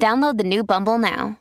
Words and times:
Download 0.00 0.36
the 0.36 0.44
new 0.44 0.64
Bumble 0.64 0.98
now. 0.98 1.38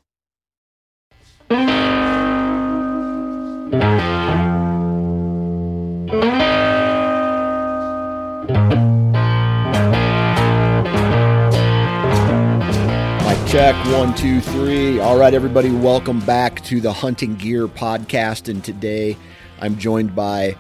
Mic 13.24 13.48
check 13.48 13.76
one, 13.88 14.14
two, 14.16 14.42
three. 14.42 15.00
All 15.00 15.18
right, 15.18 15.34
everybody, 15.34 15.72
welcome 15.72 16.20
back 16.22 16.64
to 16.66 16.82
the 16.82 16.92
Hunting 16.92 17.36
Gear 17.36 17.68
Podcast. 17.68 18.50
And 18.50 18.64
today 18.64 19.18
I'm 19.60 19.78
joined 19.78 20.16
by 20.16 20.56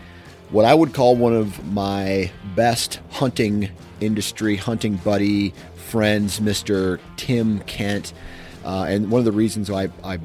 what 0.50 0.66
I 0.66 0.74
would 0.74 0.94
call 0.94 1.16
one 1.16 1.34
of 1.34 1.66
my 1.72 2.32
best 2.56 3.00
hunting 3.12 3.70
industry, 4.00 4.56
hunting 4.56 4.96
buddy 4.98 5.54
friends, 5.92 6.40
Mr. 6.40 7.02
Tim 7.18 7.60
Kent. 7.64 8.14
Uh, 8.64 8.86
and 8.88 9.12
one 9.12 9.20
of 9.20 9.26
the 9.26 9.32
reasons 9.34 9.70
why 9.70 9.90
I, 10.06 10.14
I 10.14 10.20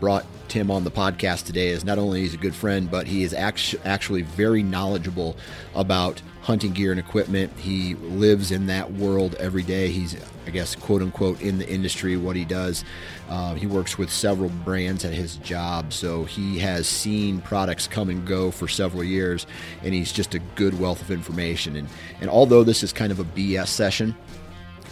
brought 0.00 0.24
Tim 0.48 0.70
on 0.70 0.82
the 0.82 0.90
podcast 0.90 1.44
today 1.44 1.68
is 1.68 1.84
not 1.84 1.98
only 1.98 2.22
he's 2.22 2.32
a 2.32 2.38
good 2.38 2.54
friend, 2.54 2.90
but 2.90 3.06
he 3.06 3.22
is 3.22 3.34
actu- 3.34 3.78
actually 3.84 4.22
very 4.22 4.62
knowledgeable 4.62 5.36
about 5.74 6.22
hunting 6.40 6.72
gear 6.72 6.90
and 6.90 6.98
equipment. 6.98 7.52
He 7.58 7.96
lives 7.96 8.50
in 8.50 8.64
that 8.68 8.92
world 8.94 9.34
every 9.34 9.62
day. 9.62 9.88
He's, 9.88 10.16
I 10.46 10.50
guess, 10.50 10.74
quote 10.74 11.02
unquote, 11.02 11.42
in 11.42 11.58
the 11.58 11.68
industry, 11.68 12.16
what 12.16 12.34
he 12.34 12.46
does. 12.46 12.82
Uh, 13.28 13.54
he 13.56 13.66
works 13.66 13.98
with 13.98 14.10
several 14.10 14.48
brands 14.48 15.04
at 15.04 15.12
his 15.12 15.36
job, 15.36 15.92
so 15.92 16.24
he 16.24 16.58
has 16.60 16.88
seen 16.88 17.42
products 17.42 17.86
come 17.86 18.08
and 18.08 18.26
go 18.26 18.50
for 18.50 18.68
several 18.68 19.04
years, 19.04 19.46
and 19.82 19.92
he's 19.92 20.12
just 20.12 20.34
a 20.34 20.38
good 20.54 20.80
wealth 20.80 21.02
of 21.02 21.10
information. 21.10 21.76
And, 21.76 21.88
and 22.22 22.30
although 22.30 22.64
this 22.64 22.82
is 22.82 22.90
kind 22.90 23.12
of 23.12 23.20
a 23.20 23.24
BS 23.24 23.68
session, 23.68 24.16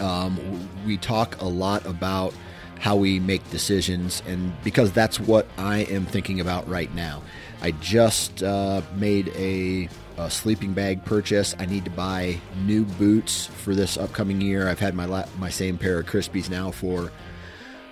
um, 0.01 0.69
we 0.87 0.97
talk 0.97 1.41
a 1.41 1.47
lot 1.47 1.85
about 1.87 2.35
how 2.79 2.97
we 2.97 3.19
make 3.19 3.49
decisions, 3.51 4.23
and 4.27 4.53
because 4.63 4.93
that's 4.93 5.19
what 5.19 5.47
I 5.57 5.79
am 5.79 6.07
thinking 6.07 6.41
about 6.41 6.69
right 6.69 6.93
now. 6.95 7.23
I 7.61 7.73
just 7.73 8.43
uh, 8.43 8.83
made 8.95 9.29
a, 9.35 9.89
a, 10.17 10.31
sleeping 10.31 10.75
bag 10.75 11.05
purchase. 11.05 11.57
I 11.59 11.67
need 11.67 11.85
to 11.87 11.91
buy 11.91 12.39
new 12.65 12.85
boots 12.85 13.47
for 13.47 13.75
this 13.75 13.97
upcoming 13.97 14.41
year. 14.41 14.69
I've 14.69 14.79
had 14.79 14.95
my 14.95 15.07
la- 15.07 15.27
my 15.39 15.51
same 15.51 15.77
pair 15.77 15.99
of 15.99 16.07
Crispies 16.07 16.49
now 16.49 16.71
for 16.71 17.11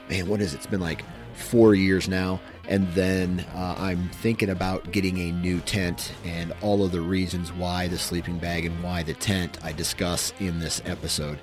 man, 0.09 0.29
what 0.29 0.41
is 0.41 0.55
it? 0.55 0.59
It's 0.59 0.67
been 0.67 0.81
like 0.81 1.05
four 1.35 1.75
years 1.75 2.09
now. 2.09 2.41
And 2.69 2.89
then 2.95 3.47
uh, 3.55 3.77
I'm 3.79 4.09
thinking 4.09 4.51
about 4.51 4.91
getting 4.91 5.19
a 5.19 5.33
new 5.33 5.61
tent 5.61 6.13
and 6.25 6.53
all 6.63 6.85
of 6.85 6.91
the 6.91 7.01
reasons 7.01 7.53
why 7.53 7.87
the 7.87 7.99
sleeping 7.99 8.39
bag 8.39 8.65
and 8.65 8.83
why 8.83 9.05
the 9.05 9.15
tent 9.15 9.59
I 9.63 9.73
discuss 9.73 10.33
in 10.41 10.59
this 10.59 10.83
episode. 10.85 11.39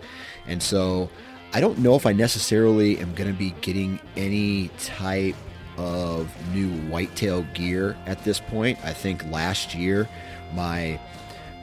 And 0.47 0.61
so 0.61 1.09
I 1.53 1.61
don't 1.61 1.79
know 1.79 1.95
if 1.95 2.05
I 2.05 2.13
necessarily 2.13 2.97
am 2.99 3.13
going 3.13 3.31
to 3.31 3.37
be 3.37 3.51
getting 3.61 3.99
any 4.15 4.69
type 4.79 5.35
of 5.77 6.29
new 6.53 6.69
whitetail 6.89 7.43
gear 7.53 7.97
at 8.05 8.23
this 8.23 8.39
point. 8.39 8.79
I 8.83 8.93
think 8.93 9.23
last 9.31 9.73
year 9.73 10.07
my 10.53 10.99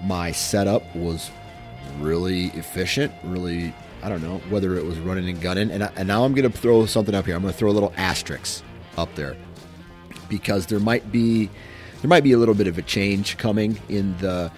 my 0.02 0.32
setup 0.32 0.82
was 0.96 1.30
really 1.98 2.46
efficient, 2.48 3.12
really 3.24 3.74
I 4.02 4.08
don't 4.08 4.22
know 4.22 4.38
whether 4.48 4.76
it 4.76 4.84
was 4.84 4.98
running 4.98 5.28
and 5.28 5.40
gunning. 5.40 5.70
And, 5.70 5.84
I, 5.84 5.92
and 5.96 6.08
now 6.08 6.24
I'm 6.24 6.34
going 6.34 6.50
to 6.50 6.56
throw 6.56 6.86
something 6.86 7.14
up 7.14 7.26
here. 7.26 7.34
I'm 7.34 7.42
going 7.42 7.52
to 7.52 7.58
throw 7.58 7.70
a 7.70 7.72
little 7.72 7.92
asterisk 7.96 8.64
up 8.96 9.14
there 9.14 9.36
because 10.28 10.66
there 10.66 10.80
might 10.80 11.12
be 11.12 11.50
there 12.00 12.08
might 12.08 12.24
be 12.24 12.32
a 12.32 12.38
little 12.38 12.54
bit 12.54 12.66
of 12.66 12.78
a 12.78 12.82
change 12.82 13.36
coming 13.36 13.78
in 13.88 14.16
the 14.18 14.50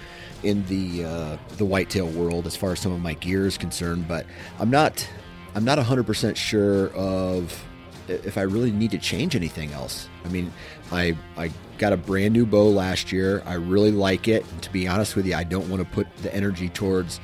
in 0.42 0.64
the 0.66 1.04
uh, 1.04 1.36
the 1.56 1.64
whitetail 1.64 2.06
world 2.08 2.46
as 2.46 2.56
far 2.56 2.72
as 2.72 2.80
some 2.80 2.92
of 2.92 3.00
my 3.00 3.14
gear 3.14 3.46
is 3.46 3.58
concerned. 3.58 4.08
But 4.08 4.26
I'm 4.58 4.70
not 4.70 5.08
I'm 5.54 5.64
not 5.64 5.78
100% 5.78 6.36
sure 6.36 6.88
of 6.90 7.64
if 8.08 8.36
I 8.36 8.42
really 8.42 8.72
need 8.72 8.90
to 8.92 8.98
change 8.98 9.36
anything 9.36 9.72
else. 9.72 10.08
I 10.24 10.28
mean, 10.28 10.52
I 10.90 11.16
I 11.36 11.50
got 11.78 11.92
a 11.92 11.96
brand 11.96 12.32
new 12.32 12.46
bow 12.46 12.68
last 12.68 13.12
year. 13.12 13.42
I 13.46 13.54
really 13.54 13.90
like 13.90 14.28
it. 14.28 14.44
And 14.50 14.62
to 14.62 14.72
be 14.72 14.88
honest 14.88 15.16
with 15.16 15.26
you, 15.26 15.34
I 15.34 15.44
don't 15.44 15.68
want 15.68 15.82
to 15.82 15.88
put 15.88 16.14
the 16.18 16.34
energy 16.34 16.68
towards 16.68 17.20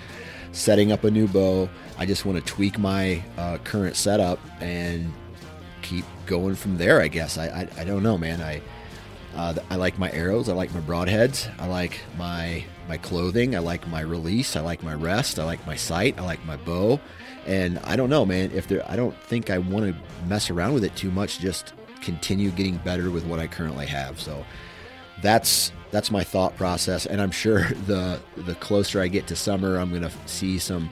setting 0.53 0.93
up 0.93 1.05
a 1.05 1.11
new 1.11 1.29
bow. 1.29 1.69
I 1.99 2.07
just 2.07 2.25
want 2.25 2.39
to 2.39 2.45
tweak 2.45 2.79
my 2.79 3.23
uh, 3.37 3.59
current 3.65 3.97
setup 3.97 4.39
and 4.61 5.13
keep 5.83 6.05
going 6.27 6.55
from 6.55 6.79
there. 6.79 7.01
I 7.01 7.09
guess 7.09 7.39
I 7.39 7.47
I, 7.47 7.81
I 7.81 7.85
don't 7.85 8.03
know, 8.03 8.19
man. 8.19 8.41
I 8.41 8.63
uh, 9.39 9.55
I 9.71 9.77
like 9.77 10.01
my 10.01 10.11
arrows. 10.11 10.49
I 10.49 10.53
like 10.53 10.75
my 10.75 10.81
broadheads. 10.81 11.49
I 11.61 11.69
like 11.69 12.01
my 12.17 12.65
my 12.89 12.97
clothing. 12.97 13.55
I 13.55 13.61
like 13.61 13.87
my 13.87 14.01
release. 14.01 14.57
I 14.57 14.61
like 14.61 14.83
my 14.83 14.95
rest. 14.95 15.39
I 15.39 15.45
like 15.45 15.65
my 15.65 15.77
sight. 15.77 16.19
I 16.19 16.23
like 16.23 16.45
my 16.45 16.57
bow. 16.57 16.99
And 17.47 17.79
I 17.85 17.95
don't 17.95 18.11
know, 18.11 18.27
man. 18.27 18.51
If 18.51 18.67
there, 18.67 18.85
I 18.91 18.97
don't 18.97 19.17
think 19.23 19.49
I 19.49 19.59
want 19.59 19.95
to 19.95 20.27
mess 20.27 20.51
around 20.51 20.75
with 20.75 20.83
it 20.83 20.97
too 20.97 21.13
much. 21.13 21.39
Just 21.39 21.73
continue 22.01 22.51
getting 22.51 22.79
better 22.79 23.13
with 23.13 23.27
what 23.27 23.39
I 23.39 23.47
currently 23.47 23.87
have. 23.87 24.21
So 24.21 24.45
that's 25.23 25.71
that's 25.93 26.11
my 26.11 26.25
thought 26.25 26.57
process. 26.57 27.07
And 27.07 27.23
I'm 27.23 27.31
sure 27.31 27.69
the 27.87 28.21
the 28.37 28.57
closer 28.57 29.01
I 29.01 29.07
get 29.07 29.29
to 29.29 29.37
summer, 29.37 29.79
I'm 29.79 29.93
gonna 29.93 30.11
see 30.27 30.59
some 30.59 30.91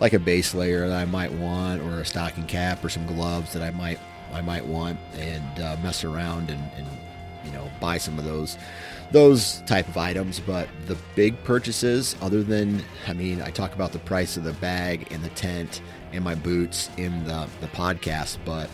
like 0.00 0.14
a 0.14 0.18
base 0.18 0.52
layer 0.52 0.88
that 0.88 1.00
I 1.00 1.04
might 1.04 1.30
want, 1.30 1.80
or 1.80 2.00
a 2.00 2.04
stocking 2.04 2.46
cap, 2.48 2.84
or 2.84 2.88
some 2.88 3.06
gloves 3.06 3.52
that 3.52 3.62
I 3.62 3.70
might 3.70 4.00
I 4.32 4.40
might 4.40 4.66
want, 4.66 4.98
and 5.12 5.60
uh, 5.60 5.76
mess 5.80 6.02
around 6.02 6.50
and, 6.50 6.60
and 6.76 6.88
you 7.44 7.52
know 7.52 7.70
buy 7.80 7.98
some 7.98 8.18
of 8.18 8.24
those 8.24 8.56
those 9.12 9.60
type 9.66 9.86
of 9.88 9.96
items. 9.96 10.40
But 10.40 10.68
the 10.86 10.96
big 11.14 11.42
purchases 11.44 12.16
other 12.20 12.42
than 12.42 12.82
i 13.06 13.12
mean 13.12 13.40
i 13.42 13.50
talk 13.50 13.74
about 13.74 13.92
the 13.92 13.98
price 14.00 14.36
of 14.36 14.44
the 14.44 14.52
bag 14.54 15.06
and 15.10 15.22
the 15.22 15.28
tent 15.30 15.82
and 16.12 16.22
my 16.22 16.34
boots 16.34 16.90
in 16.96 17.24
the, 17.24 17.48
the 17.60 17.66
podcast 17.68 18.38
but 18.44 18.68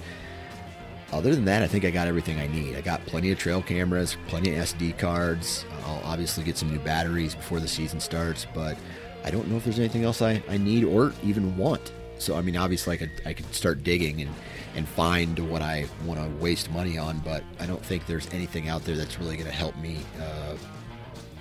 other 1.13 1.35
than 1.35 1.45
that 1.45 1.63
i 1.63 1.67
think 1.67 1.85
i 1.85 1.91
got 1.91 2.09
everything 2.09 2.39
i 2.39 2.47
need. 2.47 2.77
I 2.77 2.81
got 2.81 3.05
plenty 3.07 3.31
of 3.33 3.39
trail 3.39 3.63
cameras 3.63 4.17
plenty 4.29 4.55
of 4.55 4.65
sd 4.65 4.99
cards. 4.99 5.65
I'll 5.85 6.03
obviously 6.05 6.45
get 6.45 6.57
some 6.57 6.71
new 6.71 6.79
batteries 6.81 7.35
before 7.35 7.61
the 7.61 7.69
season 7.69 8.01
starts 8.01 8.47
but 8.55 8.77
i 9.25 9.31
don't 9.31 9.49
know 9.49 9.57
if 9.57 9.65
there's 9.65 9.79
anything 9.79 10.05
else 10.05 10.23
i, 10.23 10.43
I 10.49 10.57
need 10.57 10.85
or 10.85 11.13
even 11.23 11.57
want 11.57 11.93
So 12.21 12.37
I 12.37 12.43
mean, 12.43 12.57
obviously, 12.57 12.95
I 12.95 12.97
could 12.97 13.11
I 13.27 13.33
could 13.33 13.53
start 13.55 13.83
digging 13.83 14.21
and 14.21 14.31
and 14.77 14.89
find 14.89 15.39
what 15.51 15.63
I 15.63 15.87
want 16.05 16.21
to 16.21 16.29
waste 16.43 16.71
money 16.71 16.97
on, 16.99 17.19
but 17.21 17.43
I 17.59 17.67
don't 17.67 17.85
think 17.85 18.07
there's 18.07 18.29
anything 18.33 18.69
out 18.69 18.85
there 18.85 18.97
that's 18.97 19.19
really 19.19 19.35
going 19.35 19.49
to 19.49 19.53
help 19.53 19.77
me, 19.79 19.99
uh, 20.21 20.57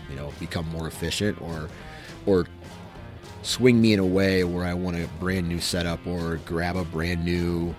you 0.10 0.16
know, 0.16 0.34
become 0.40 0.68
more 0.70 0.88
efficient 0.88 1.40
or 1.42 1.70
or 2.26 2.48
swing 3.42 3.82
me 3.82 3.94
in 3.94 4.00
a 4.00 4.06
way 4.06 4.44
where 4.44 4.66
I 4.66 4.74
want 4.74 4.98
a 4.98 5.08
brand 5.20 5.48
new 5.48 5.60
setup 5.60 6.06
or 6.06 6.38
grab 6.46 6.76
a 6.76 6.84
brand 6.84 7.24
new 7.24 7.76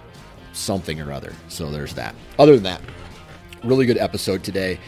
something 0.53 1.01
or 1.01 1.13
other. 1.13 1.33
So 1.49 1.71
there's 1.71 1.95
that. 1.95 2.15
Other 2.39 2.55
than 2.55 2.65
that, 2.65 2.81
really 3.65 3.87
good 3.87 3.99
episode 3.99 4.43
today. 4.43 4.79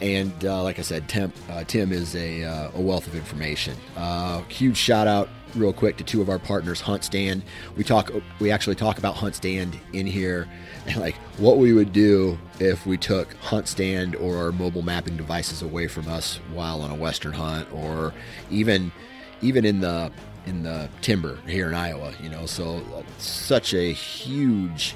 And 0.00 0.44
uh, 0.44 0.62
like 0.62 0.78
I 0.78 0.82
said, 0.82 1.08
Tim, 1.08 1.32
uh, 1.48 1.64
Tim 1.64 1.92
is 1.92 2.16
a, 2.16 2.42
uh, 2.42 2.70
a, 2.74 2.80
wealth 2.80 3.06
of 3.06 3.14
information. 3.14 3.76
Uh, 3.96 4.42
huge 4.44 4.76
shout 4.76 5.06
out, 5.06 5.28
real 5.54 5.72
quick, 5.72 5.96
to 5.98 6.04
two 6.04 6.20
of 6.20 6.28
our 6.28 6.38
partners, 6.38 6.82
HuntStand. 6.82 7.42
We 7.76 7.84
talk, 7.84 8.10
we 8.40 8.50
actually 8.50 8.76
talk 8.76 8.98
about 8.98 9.14
HuntStand 9.14 9.78
in 9.92 10.06
here, 10.06 10.48
and 10.86 10.96
like 10.96 11.14
what 11.38 11.58
we 11.58 11.72
would 11.72 11.92
do 11.92 12.38
if 12.60 12.86
we 12.86 12.96
took 12.96 13.34
HuntStand 13.40 14.20
or 14.20 14.36
our 14.36 14.52
mobile 14.52 14.82
mapping 14.82 15.16
devices 15.16 15.62
away 15.62 15.88
from 15.88 16.08
us 16.08 16.36
while 16.52 16.82
on 16.82 16.90
a 16.90 16.94
western 16.94 17.32
hunt, 17.32 17.72
or 17.72 18.12
even 18.50 18.92
even 19.40 19.64
in 19.64 19.80
the 19.80 20.10
in 20.46 20.62
the 20.62 20.88
timber 21.00 21.38
here 21.46 21.68
in 21.68 21.74
Iowa. 21.74 22.12
You 22.22 22.28
know, 22.28 22.46
so 22.46 22.82
such 23.18 23.74
a 23.74 23.92
huge 23.92 24.94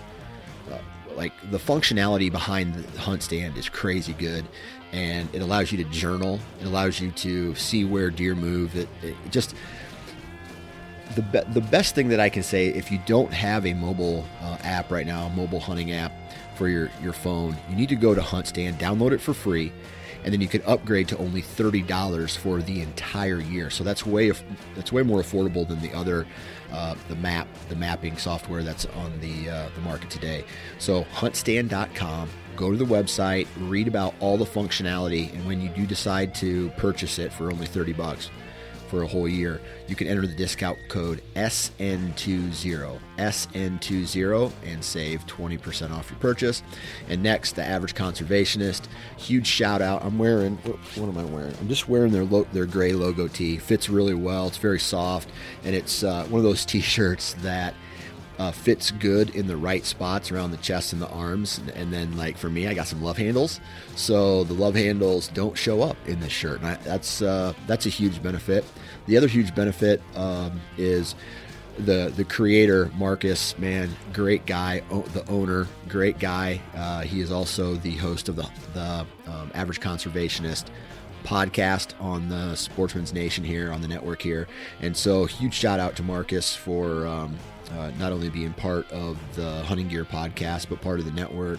uh, 0.71 0.79
like 1.15 1.33
the 1.51 1.59
functionality 1.59 2.31
behind 2.31 2.75
the 2.75 3.01
hunt 3.01 3.23
stand 3.23 3.57
is 3.57 3.69
crazy 3.69 4.13
good 4.13 4.45
and 4.93 5.29
it 5.35 5.43
allows 5.43 5.73
you 5.73 5.79
to 5.79 5.91
journal 5.91 6.39
it 6.61 6.67
allows 6.67 7.01
you 7.01 7.11
to 7.11 7.55
see 7.57 7.85
where 7.85 8.09
deer 8.09 8.35
move 8.35 8.77
it, 8.77 8.89
it 9.03 9.17
just 9.31 9.55
the, 11.15 11.23
be- 11.23 11.53
the 11.53 11.61
best 11.61 11.95
thing 11.95 12.09
that 12.09 12.21
i 12.21 12.29
can 12.29 12.43
say 12.43 12.69
if 12.69 12.91
you 12.91 12.99
don't 13.07 13.33
have 13.33 13.67
a 13.67 13.75
mobile 13.75 14.25
uh, 14.43 14.59
app 14.63 14.91
right 14.91 15.07
now 15.07 15.27
a 15.27 15.31
mobile 15.31 15.61
hunting 15.61 15.93
app 15.93 16.13
for 16.57 16.69
your, 16.69 16.91
your 17.03 17.13
phone 17.13 17.57
you 17.69 17.77
need 17.77 17.89
to 17.89 17.97
go 17.97 18.15
to 18.15 18.23
hunt 18.23 18.47
stand 18.47 18.79
download 18.79 19.13
it 19.13 19.21
for 19.21 19.35
free 19.35 19.73
and 20.27 20.33
then 20.33 20.41
you 20.41 20.49
can 20.49 20.61
upgrade 20.67 21.07
to 21.09 21.17
only 21.19 21.41
thirty 21.41 21.83
dollars 21.83 22.35
for 22.37 22.61
the 22.61 22.83
entire 22.83 23.39
year. 23.39 23.71
So 23.71 23.85
that's 23.85 24.05
way 24.05 24.33
that's 24.75 24.91
way 24.91 25.05
more 25.05 25.21
affordable 25.23 25.67
than 25.67 25.81
the 25.81 25.93
other 25.95 26.27
uh, 26.73 26.97
the 27.09 27.15
map 27.15 27.47
the 27.69 27.77
mapping 27.77 28.17
software 28.17 28.65
that's 28.65 28.87
on 28.87 29.19
the 29.21 29.49
uh, 29.49 29.69
the 29.77 29.81
market 29.83 30.11
today. 30.11 30.45
So 30.79 31.05
huntstand.com. 31.15 32.29
Go 32.57 32.71
to 32.71 32.77
the 32.77 32.85
website, 32.85 33.47
read 33.59 33.87
about 33.87 34.15
all 34.19 34.37
the 34.37 34.45
functionality, 34.45 35.33
and 35.33 35.47
when 35.47 35.61
you 35.61 35.69
do 35.69 35.87
decide 35.87 36.35
to 36.37 36.71
purchase 36.71 37.21
it 37.21 37.33
for 37.33 37.53
only 37.53 37.67
thirty 37.67 37.93
bucks, 37.93 38.31
for 38.87 39.03
a 39.03 39.07
whole 39.07 39.29
year, 39.29 39.61
you 39.89 39.97
can 39.97 40.07
enter 40.07 40.27
the 40.27 40.35
discount 40.35 40.79
code 40.89 41.23
SN20, 41.35 42.99
SN20, 43.19 44.53
and 44.65 44.85
save 44.85 45.27
20% 45.27 45.91
off 45.91 46.11
your 46.11 46.19
purchase. 46.19 46.63
And 47.09 47.23
next, 47.23 47.57
the 47.57 47.65
average 47.65 47.95
conservationist. 47.95 48.87
Huge 49.17 49.47
shout 49.47 49.83
out. 49.83 50.05
I'm 50.05 50.19
wearing, 50.19 50.57
what, 50.59 51.09
am 51.09 51.19
I 51.19 51.25
wearing? 51.25 51.55
I'm 51.61 51.69
just 51.69 51.89
wearing 51.89 52.13
their, 52.13 52.25
lo- 52.25 52.47
their 52.53 52.67
gray 52.67 52.93
logo 52.93 53.29
tee. 53.29 53.57
Fits 53.59 53.89
really 53.89 54.15
well. 54.15 54.49
It's 54.49 54.59
very 54.59 54.81
soft. 54.81 55.29
And 55.65 55.75
it's 55.75 56.03
uh, 56.03 56.25
one 56.27 56.39
of 56.39 56.45
those 56.45 56.65
t 56.67 56.81
shirts 56.81 57.35
that 57.43 57.75
uh, 58.39 58.53
fits 58.53 58.91
good 58.91 59.31
in 59.35 59.47
the 59.47 59.57
right 59.57 59.85
spots 59.85 60.31
around 60.31 60.51
the 60.51 60.57
chest 60.59 60.93
and 60.93 61.01
the 61.01 61.09
arms. 61.09 61.61
And 61.75 61.93
then, 61.93 62.17
like 62.17 62.37
for 62.37 62.51
me, 62.51 62.67
I 62.67 62.75
got 62.75 62.87
some 62.87 63.03
love 63.03 63.17
handles, 63.17 63.61
so 63.95 64.45
the 64.45 64.55
love 64.55 64.75
handles 64.75 65.29
don't 65.29 65.57
show 65.57 65.83
up 65.83 65.97
in 66.07 66.21
this 66.21 66.33
shirt, 66.33 66.61
and 66.61 66.69
I, 66.69 66.75
that's 66.77 67.23
uh, 67.23 67.55
that's 67.67 67.87
a 67.87 67.91
huge 67.91 68.23
benefit. 68.23 68.65
The 69.07 69.17
other 69.17 69.29
huge 69.29 69.55
benefit 69.55 70.03
um, 70.15 70.61
is 70.77 71.15
the 71.79 72.13
the 72.17 72.25
creator 72.25 72.91
Marcus, 72.97 73.59
man, 73.59 73.91
great 74.13 74.47
guy. 74.47 74.83
O- 74.91 75.03
the 75.03 75.29
owner, 75.31 75.67
great 75.89 76.19
guy. 76.19 76.61
Uh, 76.75 77.03
he 77.03 77.21
is 77.21 77.31
also 77.31 77.75
the 77.75 77.93
host 77.97 78.29
of 78.29 78.37
the 78.37 78.49
the 78.75 79.07
um, 79.27 79.51
Average 79.55 79.81
Conservationist 79.81 80.67
podcast 81.25 82.01
on 82.01 82.29
the 82.29 82.55
Sportsman's 82.55 83.13
Nation 83.13 83.43
here 83.43 83.73
on 83.73 83.81
the 83.81 83.89
network 83.89 84.23
here. 84.23 84.47
And 84.81 84.97
so, 84.97 85.25
huge 85.25 85.55
shout 85.55 85.81
out 85.81 85.97
to 85.97 86.03
Marcus 86.03 86.55
for 86.55 87.07
um, 87.07 87.37
uh, 87.77 87.91
not 87.99 88.13
only 88.13 88.31
being 88.31 88.53
part 88.53 88.91
of 88.91 89.19
the 89.35 89.63
Hunting 89.65 89.89
Gear 89.89 90.05
podcast, 90.05 90.69
but 90.69 90.81
part 90.81 90.99
of 90.99 91.05
the 91.05 91.13
network. 91.13 91.59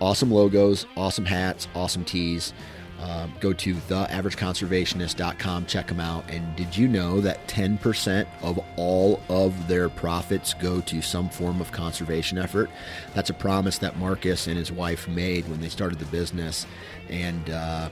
Awesome 0.00 0.30
logos, 0.30 0.86
awesome 0.96 1.24
hats, 1.24 1.68
awesome 1.74 2.04
tees. 2.04 2.52
Um, 3.00 3.34
go 3.40 3.52
to 3.52 3.74
theaverageconservationist.com, 3.74 5.66
check 5.66 5.88
them 5.88 6.00
out. 6.00 6.24
And 6.30 6.56
did 6.56 6.76
you 6.76 6.88
know 6.88 7.20
that 7.20 7.46
10% 7.46 8.26
of 8.42 8.58
all 8.76 9.20
of 9.28 9.68
their 9.68 9.88
profits 9.88 10.54
go 10.54 10.80
to 10.82 11.02
some 11.02 11.28
form 11.28 11.60
of 11.60 11.72
conservation 11.72 12.38
effort? 12.38 12.70
That's 13.14 13.28
a 13.28 13.34
promise 13.34 13.78
that 13.78 13.98
Marcus 13.98 14.46
and 14.46 14.56
his 14.56 14.72
wife 14.72 15.08
made 15.08 15.46
when 15.48 15.60
they 15.60 15.68
started 15.68 15.98
the 15.98 16.06
business. 16.06 16.66
And 17.10 17.50
uh, 17.50 17.90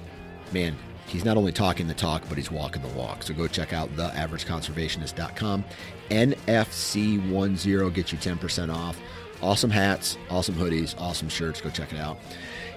man, 0.52 0.74
he's 1.06 1.24
not 1.24 1.36
only 1.36 1.52
talking 1.52 1.86
the 1.86 1.94
talk, 1.94 2.22
but 2.28 2.36
he's 2.36 2.50
walking 2.50 2.82
the 2.82 2.88
walk. 2.88 3.22
So 3.22 3.34
go 3.34 3.46
check 3.46 3.72
out 3.72 3.94
theaverageconservationist.com. 3.96 5.64
NFC10 6.10 7.94
gets 7.94 8.12
you 8.12 8.18
10% 8.18 8.74
off. 8.74 8.98
Awesome 9.42 9.70
hats, 9.70 10.16
awesome 10.30 10.54
hoodies, 10.54 10.98
awesome 10.98 11.28
shirts. 11.28 11.60
Go 11.60 11.70
check 11.70 11.92
it 11.92 11.98
out. 11.98 12.18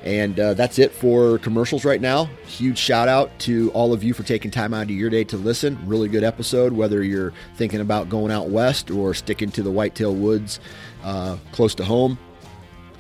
And 0.03 0.39
uh, 0.39 0.53
that's 0.53 0.79
it 0.79 0.91
for 0.91 1.37
commercials 1.39 1.83
right 1.83 1.99
now. 1.99 2.25
Huge 2.45 2.77
shout 2.77 3.07
out 3.07 3.37
to 3.39 3.71
all 3.71 3.93
of 3.93 4.03
you 4.03 4.13
for 4.13 4.23
taking 4.23 4.51
time 4.51 4.73
out 4.73 4.83
of 4.83 4.91
your 4.91 5.09
day 5.09 5.23
to 5.25 5.37
listen. 5.37 5.77
Really 5.85 6.07
good 6.07 6.23
episode, 6.23 6.73
whether 6.73 7.03
you're 7.03 7.33
thinking 7.55 7.81
about 7.81 8.09
going 8.09 8.31
out 8.31 8.49
west 8.49 8.91
or 8.91 9.13
sticking 9.13 9.49
to 9.51 9.63
the 9.63 9.71
whitetail 9.71 10.13
woods 10.13 10.59
uh, 11.03 11.37
close 11.51 11.73
to 11.75 11.85
home. 11.85 12.17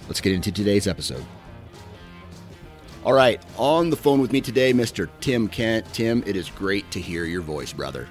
Let's 0.07 0.21
get 0.21 0.33
into 0.33 0.51
today's 0.51 0.87
episode. 0.87 1.25
All 3.07 3.13
right, 3.13 3.41
on 3.55 3.89
the 3.89 3.95
phone 3.95 4.19
with 4.19 4.33
me 4.33 4.41
today, 4.41 4.73
Mr. 4.73 5.07
Tim 5.21 5.47
Kent. 5.47 5.85
Tim, 5.93 6.21
it 6.27 6.35
is 6.35 6.49
great 6.49 6.91
to 6.91 6.99
hear 6.99 7.23
your 7.23 7.39
voice, 7.39 7.71
brother. 7.71 8.05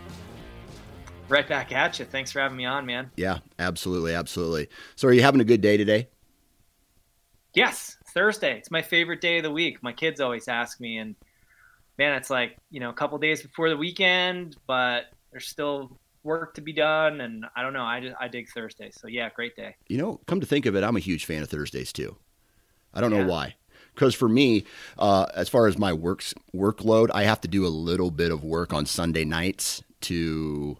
Right 1.29 1.47
back 1.47 1.71
at 1.71 1.99
you. 1.99 2.07
Thanks 2.07 2.33
for 2.33 2.41
having 2.41 2.57
me 2.57 2.65
on, 2.65 2.87
man. 2.87 3.11
Yeah, 3.15 3.41
absolutely, 3.59 4.15
absolutely. 4.15 4.69
So, 4.95 5.07
are 5.09 5.13
you 5.13 5.21
having 5.21 5.43
a 5.43 5.45
good 5.45 5.61
day 5.61 5.77
today? 5.77 6.09
Yes, 7.53 7.99
Thursday. 8.15 8.57
It's 8.57 8.71
my 8.71 8.81
favorite 8.81 9.21
day 9.21 9.37
of 9.37 9.43
the 9.43 9.51
week. 9.51 9.83
My 9.83 9.93
kids 9.93 10.19
always 10.19 10.49
ask 10.49 10.81
me, 10.81 10.97
and 10.97 11.15
man, 11.99 12.15
it's 12.15 12.31
like 12.31 12.57
you 12.71 12.81
know 12.81 12.89
a 12.89 12.95
couple 12.95 13.19
days 13.19 13.43
before 13.43 13.69
the 13.69 13.77
weekend, 13.77 14.57
but 14.67 15.11
there's 15.31 15.47
still 15.47 16.01
work 16.23 16.55
to 16.55 16.63
be 16.63 16.73
done, 16.73 17.21
and 17.21 17.45
I 17.55 17.61
don't 17.61 17.75
know. 17.75 17.85
I 17.85 18.01
just 18.01 18.17
I 18.19 18.29
dig 18.29 18.49
Thursday, 18.49 18.91
so 18.93 19.09
yeah, 19.09 19.29
great 19.29 19.57
day. 19.57 19.77
You 19.89 19.99
know, 19.99 20.21
come 20.27 20.41
to 20.41 20.47
think 20.47 20.65
of 20.65 20.75
it, 20.75 20.83
I'm 20.83 20.97
a 20.97 21.01
huge 21.01 21.27
fan 21.27 21.43
of 21.43 21.51
Thursdays 21.51 21.93
too. 21.93 22.17
I 22.95 23.03
don't 23.03 23.13
yeah. 23.13 23.25
know 23.25 23.29
why 23.29 23.57
because 23.97 24.15
for 24.15 24.29
me, 24.29 24.65
uh, 24.99 25.27
as 25.35 25.49
far 25.49 25.67
as 25.67 25.79
my 25.79 25.93
works 25.93 26.35
workload, 26.55 27.09
I 27.13 27.25
have 27.25 27.41
to 27.41 27.49
do 27.49 27.67
a 27.67 27.69
little 27.69 28.11
bit 28.11 28.31
of 28.31 28.45
work 28.45 28.73
on 28.73 28.87
Sunday 28.87 29.25
nights 29.25 29.83
to 30.03 30.77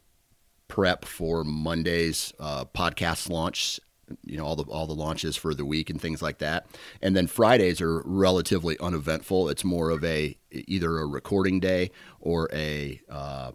prep 0.69 1.05
for 1.05 1.43
Monday's 1.43 2.33
uh, 2.39 2.67
podcast 2.67 3.31
launch. 3.31 3.81
You 4.23 4.37
know 4.37 4.45
all 4.45 4.55
the 4.55 4.63
all 4.65 4.87
the 4.87 4.95
launches 4.95 5.35
for 5.37 5.53
the 5.53 5.65
week 5.65 5.91
and 5.91 6.01
things 6.01 6.23
like 6.23 6.39
that, 6.39 6.67
and 7.03 7.17
then 7.17 7.27
Fridays 7.27 7.81
are 7.81 8.03
relatively 8.05 8.79
uneventful. 8.79 9.49
It's 9.49 9.65
more 9.65 9.91
of 9.91 10.05
a 10.05 10.37
either 10.53 10.99
a 10.99 11.07
recording 11.07 11.59
day 11.59 11.91
or 12.21 12.49
a 12.53 13.01
uh, 13.09 13.51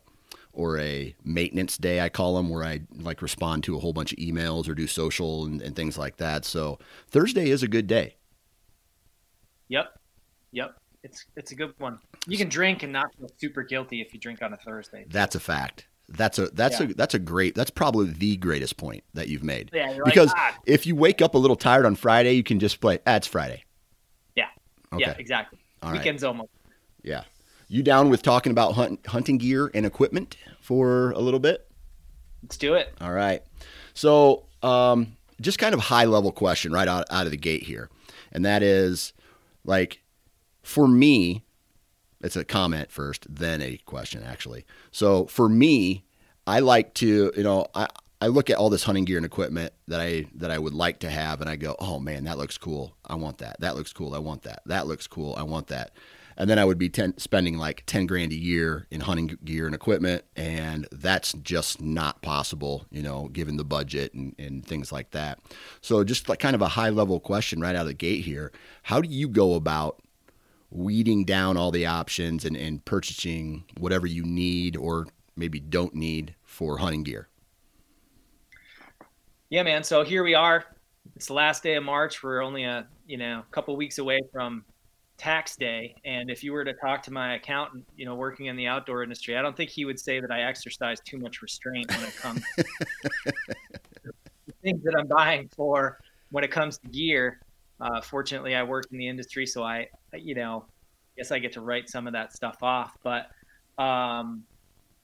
or 0.52 0.78
a 0.78 1.16
maintenance 1.24 1.78
day, 1.78 2.02
I 2.02 2.10
call 2.10 2.36
them, 2.36 2.50
where 2.50 2.66
I 2.66 2.82
like 2.98 3.22
respond 3.22 3.64
to 3.64 3.78
a 3.78 3.80
whole 3.80 3.94
bunch 3.94 4.12
of 4.12 4.20
emails 4.20 4.68
or 4.68 4.76
do 4.76 4.88
social 4.88 5.46
and, 5.46 5.62
and 5.62 5.74
things 5.74 5.98
like 5.98 6.18
that. 6.18 6.44
So 6.44 6.80
Thursday 7.08 7.50
is 7.50 7.64
a 7.64 7.70
good 7.70 7.88
day. 7.88 8.16
Yep. 9.72 9.98
Yep. 10.52 10.76
It's 11.04 11.26
it's 11.36 11.52
a 11.54 11.56
good 11.56 11.74
one. 11.80 11.98
You 12.28 12.38
can 12.38 12.50
drink 12.50 12.84
and 12.84 12.92
not 12.92 13.16
feel 13.16 13.30
super 13.38 13.64
guilty 13.64 14.02
if 14.02 14.14
you 14.14 14.20
drink 14.20 14.42
on 14.42 14.54
a 14.54 14.58
Thursday. 14.58 15.06
That's 15.10 15.34
a 15.34 15.40
fact. 15.40 15.88
That's 16.10 16.38
a 16.38 16.48
that's 16.50 16.80
yeah. 16.80 16.88
a 16.88 16.94
that's 16.94 17.14
a 17.14 17.20
great 17.20 17.56
that's 17.56 17.72
probably 17.72 18.12
the 18.12 18.36
greatest 18.36 18.76
point 18.76 19.04
that 19.14 19.30
you've 19.30 19.44
made. 19.44 19.72
Yeah, 19.74 19.98
because 20.04 20.28
like, 20.28 20.38
ah. 20.38 20.58
if 20.66 20.86
you 20.86 20.96
wake 20.96 21.22
up 21.22 21.36
a 21.36 21.38
little 21.38 21.56
tired 21.56 21.86
on 21.86 21.96
Friday, 21.96 22.34
you 22.34 22.44
can 22.44 22.60
just 22.60 22.82
play. 22.82 23.00
Ah, 23.08 23.20
Friday. 23.22 23.64
Yeah. 24.36 24.48
Okay. 24.94 25.06
Yeah. 25.06 25.16
Exactly. 25.18 25.58
All 25.82 25.94
Weekends 25.94 26.22
right. 26.22 26.28
almost. 26.28 26.50
Yeah. 27.02 27.24
You 27.70 27.82
down 27.82 28.10
with 28.10 28.22
talking 28.22 28.52
about 28.52 28.74
hunt, 28.74 29.08
hunting 29.08 29.38
gear 29.38 29.72
and 29.74 29.86
equipment 29.86 30.36
for 30.60 31.12
a 31.12 31.20
little 31.20 31.40
bit? 31.40 31.66
Let's 32.44 32.58
do 32.58 32.74
it. 32.74 32.94
All 33.00 33.14
right. 33.14 33.42
So, 33.94 34.48
um, 34.62 35.16
just 35.40 35.58
kind 35.58 35.74
of 35.74 35.80
high 35.80 36.04
level 36.04 36.34
question 36.34 36.74
right 36.74 36.88
out, 36.90 37.06
out 37.10 37.26
of 37.26 37.32
the 37.32 37.38
gate 37.38 37.64
here, 37.64 37.90
and 38.34 38.44
that 38.44 38.62
is 38.62 39.14
like, 39.64 40.02
for 40.64 40.88
me, 40.88 41.44
it's 42.22 42.36
a 42.36 42.46
comment 42.46 42.92
first, 42.92 43.26
then 43.34 43.62
a 43.62 43.78
question, 43.86 44.24
actually. 44.24 44.66
So 44.92 45.26
for 45.26 45.50
me, 45.50 46.04
I 46.46 46.60
like 46.60 46.94
to, 46.96 47.32
you 47.36 47.44
know, 47.44 47.68
I, 47.74 47.88
I 48.22 48.28
look 48.28 48.50
at 48.52 48.58
all 48.58 48.70
this 48.70 48.84
hunting 48.84 49.06
gear 49.06 49.18
and 49.18 49.26
equipment 49.26 49.74
that 49.88 50.00
I 50.00 50.26
that 50.36 50.52
I 50.52 50.60
would 50.60 50.76
like 50.76 51.00
to 51.00 51.10
have, 51.10 51.42
and 51.42 51.50
I 51.50 51.56
go, 51.56 51.76
oh 51.80 52.00
man, 52.00 52.26
that 52.26 52.38
looks 52.38 52.58
cool. 52.58 52.96
I 53.06 53.16
want 53.16 53.40
that. 53.40 53.60
That 53.60 53.76
looks 53.76 53.92
cool. 53.92 54.14
I 54.14 54.20
want 54.20 54.44
that. 54.44 54.62
That 54.68 54.86
looks 54.86 55.08
cool. 55.08 55.34
I 55.36 55.44
want 55.44 55.68
that. 55.68 55.92
And 56.42 56.50
then 56.50 56.58
I 56.58 56.66
would 56.66 56.80
be 56.80 56.90
ten, 56.90 57.16
spending 57.20 57.60
like 57.60 57.84
ten 57.86 58.08
grand 58.08 58.32
a 58.32 58.36
year 58.36 58.88
in 58.90 59.02
hunting 59.02 59.38
gear 59.46 59.68
and 59.68 59.76
equipment, 59.76 60.24
and 60.36 60.88
that's 60.92 61.34
just 61.34 61.80
not 61.80 62.24
possible, 62.24 62.88
you 62.90 63.04
know, 63.04 63.28
given 63.28 63.58
the 63.58 63.64
budget 63.64 64.16
and, 64.16 64.34
and 64.40 64.66
things 64.66 64.92
like 64.92 65.12
that. 65.12 65.38
So 65.82 66.04
just 66.04 66.30
like 66.30 66.40
kind 66.40 66.56
of 66.56 66.64
a 66.64 66.70
high 66.70 66.90
level 66.90 67.20
question 67.20 67.62
right 67.62 67.76
out 67.76 67.82
of 67.82 67.88
the 67.90 67.94
gate 67.94 68.26
here: 68.26 68.52
How 68.82 69.02
do 69.02 69.08
you 69.08 69.30
go 69.30 69.54
about 69.54 70.02
weeding 70.72 71.26
down 71.26 71.58
all 71.58 71.70
the 71.70 71.86
options 71.86 72.44
and, 72.44 72.58
and 72.58 72.84
purchasing 72.86 73.64
whatever 73.78 74.08
you 74.08 74.24
need 74.24 74.76
or 74.76 75.06
maybe 75.36 75.60
don't 75.60 75.94
need 75.94 76.34
for 76.42 76.80
hunting 76.80 77.04
gear? 77.04 77.28
Yeah, 79.52 79.62
man. 79.62 79.84
So 79.84 80.04
here 80.04 80.24
we 80.24 80.34
are. 80.34 80.66
It's 81.16 81.28
the 81.28 81.34
last 81.34 81.62
day 81.62 81.76
of 81.76 81.84
March. 81.84 82.24
We're 82.24 82.42
only 82.42 82.64
a 82.64 82.88
you 83.06 83.18
know 83.18 83.44
couple 83.52 83.76
weeks 83.76 84.00
away 84.00 84.22
from 84.34 84.66
tax 85.22 85.56
day. 85.56 85.94
And 86.04 86.32
if 86.32 86.44
you 86.44 86.52
were 86.52 86.66
to 86.66 86.74
talk 86.74 87.04
to 87.04 87.14
my 87.14 87.36
accountant, 87.36 87.86
you 87.96 88.06
know, 88.06 88.16
working 88.16 88.48
in 88.48 88.56
the 88.56 88.66
outdoor 88.66 89.04
industry, 89.04 89.38
I 89.38 89.44
don't 89.44 89.56
think 89.56 89.70
he 89.70 89.86
would 89.86 90.00
say 90.00 90.20
that 90.20 90.32
I 90.32 90.42
exercise 90.42 91.00
too 91.00 91.20
much 91.20 91.44
restraint 91.44 91.92
when 91.92 92.04
it 92.04 92.16
comes 92.16 92.44
to 92.58 92.64
things 94.64 94.84
that 94.84 94.96
I'm 94.98 95.08
buying 95.08 95.48
for 95.56 96.00
when 96.32 96.44
it 96.44 96.50
comes 96.50 96.80
to 96.80 96.88
gear. 96.88 97.40
Uh, 97.80 98.02
fortunately, 98.02 98.56
I 98.56 98.64
work 98.64 98.86
in 98.92 98.98
the 98.98 99.08
industry, 99.08 99.46
so 99.46 99.62
I, 99.62 99.90
you 100.14 100.34
know, 100.34 100.66
guess 101.16 101.32
I 101.32 101.38
get 101.38 101.52
to 101.54 101.62
write 101.62 101.88
some 101.88 102.08
of 102.08 102.14
that 102.14 102.34
stuff 102.34 102.58
off. 102.64 102.98
But 103.04 103.28
um, 103.78 104.44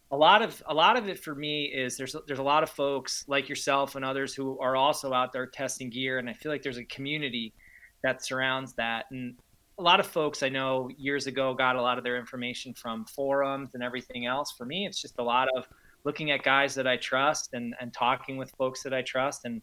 a 0.10 0.18
lot 0.18 0.42
of 0.42 0.64
a 0.68 0.74
lot 0.74 0.98
of 0.98 1.08
it 1.08 1.20
for 1.20 1.36
me 1.36 1.66
is 1.66 1.96
there's 1.96 2.16
there's 2.26 2.40
a 2.40 2.44
lot 2.44 2.64
of 2.64 2.72
folks 2.72 3.24
like 3.28 3.50
yourself 3.50 3.96
and 3.96 4.04
others 4.04 4.34
who 4.34 4.58
are 4.60 4.76
also 4.76 5.14
out 5.14 5.32
there 5.32 5.46
testing 5.46 5.92
gear, 5.92 6.18
and 6.18 6.28
I 6.28 6.34
feel 6.34 6.52
like 6.52 6.64
there's 6.64 6.78
a 6.78 6.86
community 6.86 7.54
that 8.02 8.26
surrounds 8.26 8.74
that. 8.74 9.06
And 9.12 9.36
a 9.80 9.84
lot 9.84 10.00
of 10.00 10.08
folks 10.08 10.42
I 10.42 10.50
know 10.50 10.90
years 10.98 11.28
ago 11.28 11.54
got 11.54 11.76
a 11.76 11.82
lot 11.82 11.98
of 11.98 12.04
their 12.04 12.18
information 12.18 12.74
from 12.74 13.06
forums 13.06 13.70
and 13.74 13.84
everything 13.84 14.26
else. 14.26 14.52
For 14.58 14.66
me, 14.66 14.88
it's 14.88 15.00
just 15.02 15.20
a 15.20 15.24
lot 15.24 15.48
of 15.56 15.66
looking 16.04 16.32
at 16.32 16.42
guys 16.42 16.74
that 16.76 16.88
I 16.88 16.98
trust 16.98 17.54
and, 17.54 17.76
and 17.80 17.94
talking 17.94 18.38
with 18.38 18.52
folks 18.58 18.82
that 18.84 18.94
I 18.94 19.04
trust 19.04 19.46
and 19.46 19.62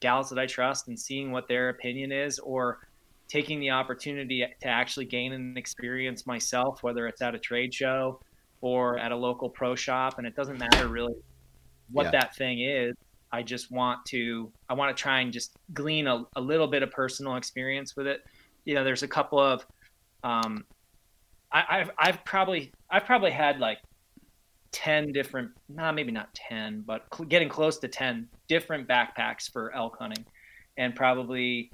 gals 0.00 0.30
that 0.30 0.38
I 0.38 0.46
trust 0.46 0.88
and 0.88 0.98
seeing 0.98 1.30
what 1.30 1.46
their 1.46 1.68
opinion 1.68 2.10
is 2.10 2.38
or 2.38 2.78
taking 3.28 3.60
the 3.60 3.70
opportunity 3.70 4.46
to 4.62 4.68
actually 4.68 5.04
gain 5.04 5.32
an 5.32 5.56
experience 5.56 6.26
myself, 6.26 6.82
whether 6.82 7.06
it's 7.06 7.20
at 7.20 7.34
a 7.34 7.38
trade 7.38 7.74
show 7.74 8.20
or 8.62 8.98
at 8.98 9.12
a 9.12 9.16
local 9.16 9.50
pro 9.50 9.74
shop. 9.74 10.16
And 10.16 10.26
it 10.26 10.34
doesn't 10.34 10.58
matter 10.58 10.88
really 10.88 11.14
what 11.92 12.04
yeah. 12.04 12.10
that 12.12 12.34
thing 12.34 12.60
is. 12.62 12.94
I 13.32 13.42
just 13.42 13.70
want 13.70 14.04
to, 14.06 14.50
I 14.68 14.74
want 14.74 14.96
to 14.96 15.00
try 15.00 15.20
and 15.20 15.32
just 15.32 15.52
glean 15.72 16.06
a, 16.06 16.24
a 16.34 16.40
little 16.40 16.66
bit 16.66 16.82
of 16.82 16.90
personal 16.90 17.36
experience 17.36 17.94
with 17.94 18.06
it 18.06 18.22
you 18.70 18.76
know, 18.76 18.84
there's 18.84 19.02
a 19.02 19.08
couple 19.08 19.40
of, 19.40 19.66
um, 20.22 20.64
I, 21.50 21.64
I've 21.68 21.90
I've 21.98 22.24
probably 22.24 22.70
I've 22.88 23.04
probably 23.04 23.32
had 23.32 23.58
like 23.58 23.78
ten 24.70 25.10
different, 25.10 25.50
nah, 25.68 25.90
maybe 25.90 26.12
not 26.12 26.32
ten, 26.34 26.84
but 26.86 27.02
cl- 27.12 27.26
getting 27.28 27.48
close 27.48 27.78
to 27.78 27.88
ten 27.88 28.28
different 28.46 28.86
backpacks 28.86 29.50
for 29.50 29.74
elk 29.74 29.96
hunting, 29.98 30.24
and 30.76 30.94
probably 30.94 31.72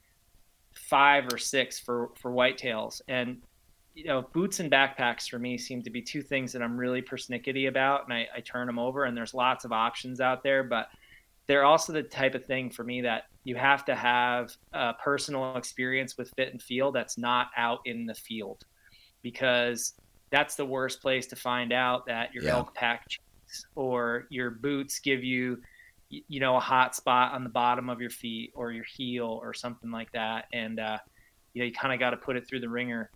five 0.72 1.30
or 1.30 1.36
six 1.36 1.78
for 1.78 2.12
for 2.14 2.30
whitetails. 2.30 3.02
And 3.08 3.42
you 3.94 4.04
know, 4.04 4.22
boots 4.32 4.60
and 4.60 4.72
backpacks 4.72 5.28
for 5.28 5.38
me 5.38 5.58
seem 5.58 5.82
to 5.82 5.90
be 5.90 6.00
two 6.00 6.22
things 6.22 6.50
that 6.52 6.62
I'm 6.62 6.78
really 6.78 7.02
persnickety 7.02 7.68
about, 7.68 8.04
and 8.04 8.14
I, 8.14 8.26
I 8.34 8.40
turn 8.40 8.66
them 8.66 8.78
over. 8.78 9.04
And 9.04 9.14
there's 9.14 9.34
lots 9.34 9.66
of 9.66 9.72
options 9.72 10.18
out 10.18 10.42
there, 10.42 10.64
but 10.64 10.88
they're 11.46 11.66
also 11.66 11.92
the 11.92 12.04
type 12.04 12.34
of 12.34 12.46
thing 12.46 12.70
for 12.70 12.84
me 12.84 13.02
that 13.02 13.24
you 13.46 13.54
have 13.54 13.84
to 13.84 13.94
have 13.94 14.50
a 14.72 14.92
personal 14.94 15.56
experience 15.56 16.18
with 16.18 16.32
fit 16.36 16.50
and 16.50 16.60
feel 16.60 16.90
that's 16.90 17.16
not 17.16 17.46
out 17.56 17.78
in 17.84 18.04
the 18.04 18.14
field 18.14 18.64
because 19.22 19.94
that's 20.32 20.56
the 20.56 20.66
worst 20.66 21.00
place 21.00 21.28
to 21.28 21.36
find 21.36 21.72
out 21.72 22.06
that 22.06 22.34
your 22.34 22.42
yeah. 22.42 22.50
elk 22.50 22.74
pack 22.74 23.06
or 23.76 24.26
your 24.30 24.50
boots 24.50 24.98
give 24.98 25.22
you 25.22 25.62
you 26.10 26.40
know 26.40 26.56
a 26.56 26.60
hot 26.60 26.96
spot 26.96 27.34
on 27.34 27.44
the 27.44 27.48
bottom 27.48 27.88
of 27.88 28.00
your 28.00 28.10
feet 28.10 28.50
or 28.56 28.72
your 28.72 28.84
heel 28.84 29.38
or 29.40 29.54
something 29.54 29.92
like 29.92 30.10
that 30.10 30.46
and 30.52 30.80
uh, 30.80 30.98
you 31.54 31.62
know 31.62 31.66
you 31.66 31.72
kind 31.72 31.94
of 31.94 32.00
got 32.00 32.10
to 32.10 32.16
put 32.16 32.34
it 32.34 32.48
through 32.48 32.58
the 32.58 32.68
wringer 32.68 33.12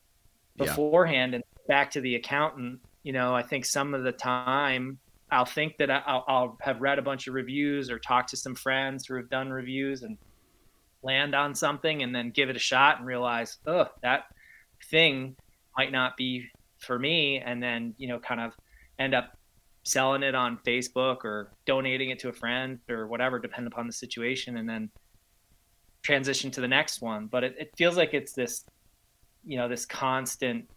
beforehand 0.57 1.33
yeah. 1.33 1.37
and 1.37 1.45
back 1.67 1.91
to 1.91 2.01
the 2.01 2.15
accountant 2.15 2.79
you 3.03 3.13
know 3.13 3.35
i 3.35 3.43
think 3.43 3.65
some 3.65 3.95
of 3.95 4.05
the 4.05 4.13
time 4.13 4.97
I'll 5.31 5.45
think 5.45 5.77
that 5.79 5.91
I'll, 5.91 6.25
I'll, 6.27 6.59
have 6.61 6.81
read 6.81 6.99
a 6.99 7.03
bunch 7.03 7.27
of 7.29 7.35
reviews 7.35 7.91
or 7.91 7.99
talk 7.99 8.27
to 8.29 8.37
some 8.37 8.55
friends 8.55 9.07
who 9.07 9.15
have 9.15 9.31
done 9.31 9.51
reviews 9.51 10.03
and 10.03 10.19
land 11.03 11.35
on 11.35 11.55
something 11.55 12.03
and 12.03 12.15
then 12.15 12.31
give 12.31 12.51
it 12.51 12.57
a 12.57 12.61
shot 12.61 12.99
and 12.99 13.07
realize, 13.07 13.59
oh, 13.67 13.87
that 14.03 14.25
thing 14.91 15.37
might 15.77 15.93
not 15.93 16.17
be 16.17 16.47
for 16.79 16.99
me. 16.99 17.39
And 17.39 17.63
then, 17.63 17.95
you 17.97 18.09
know, 18.09 18.19
kind 18.19 18.41
of 18.41 18.55
end 18.99 19.15
up 19.15 19.37
selling 19.85 20.23
it 20.23 20.35
on 20.35 20.59
Facebook 20.67 21.25
or 21.25 21.53
donating 21.65 22.11
it 22.11 22.19
to 22.21 22.29
a 22.29 22.33
friend 22.33 22.79
or 22.89 23.07
whatever, 23.07 23.39
depending 23.39 23.73
upon 23.73 23.87
the 23.87 23.93
situation. 23.93 24.57
And 24.57 24.69
then 24.69 24.91
transition 26.03 26.51
to 26.53 26.61
the 26.61 26.69
next 26.69 27.01
one. 27.01 27.27
But 27.27 27.45
it, 27.45 27.57
it 27.59 27.71
feels 27.77 27.97
like 27.97 28.15
it's 28.15 28.33
this, 28.33 28.65
you 29.45 29.57
know, 29.57 29.69
this 29.69 29.87
constant 29.87 30.69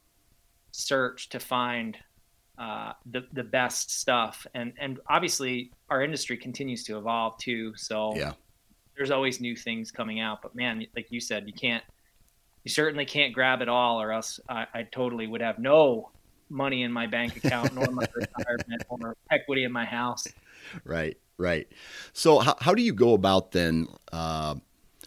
search 0.71 1.29
to 1.29 1.39
find 1.39 1.97
uh, 2.57 2.93
the 3.11 3.25
the 3.33 3.43
best 3.43 3.91
stuff. 3.99 4.45
And 4.53 4.73
and 4.79 4.99
obviously 5.09 5.71
our 5.89 6.03
industry 6.03 6.37
continues 6.37 6.83
to 6.85 6.97
evolve 6.97 7.37
too. 7.37 7.73
So 7.75 8.15
yeah, 8.15 8.33
there's 8.95 9.11
always 9.11 9.39
new 9.39 9.55
things 9.55 9.91
coming 9.91 10.19
out. 10.19 10.41
But 10.41 10.55
man, 10.55 10.85
like 10.95 11.11
you 11.11 11.19
said, 11.19 11.47
you 11.47 11.53
can't 11.53 11.83
you 12.63 12.71
certainly 12.71 13.05
can't 13.05 13.33
grab 13.33 13.61
it 13.61 13.69
all, 13.69 14.01
or 14.01 14.11
else 14.11 14.39
I, 14.47 14.67
I 14.73 14.83
totally 14.83 15.27
would 15.27 15.41
have 15.41 15.59
no 15.59 16.11
money 16.49 16.83
in 16.83 16.91
my 16.91 17.07
bank 17.07 17.35
account, 17.35 17.73
nor 17.73 17.87
my 17.87 18.05
retirement, 18.15 18.83
or 18.89 19.17
equity 19.31 19.63
in 19.63 19.71
my 19.71 19.85
house. 19.85 20.27
Right, 20.85 21.17
right. 21.37 21.67
So 22.13 22.39
how 22.39 22.55
how 22.59 22.73
do 22.73 22.81
you 22.81 22.93
go 22.93 23.13
about 23.13 23.51
then 23.51 23.87
uh, 24.11 24.55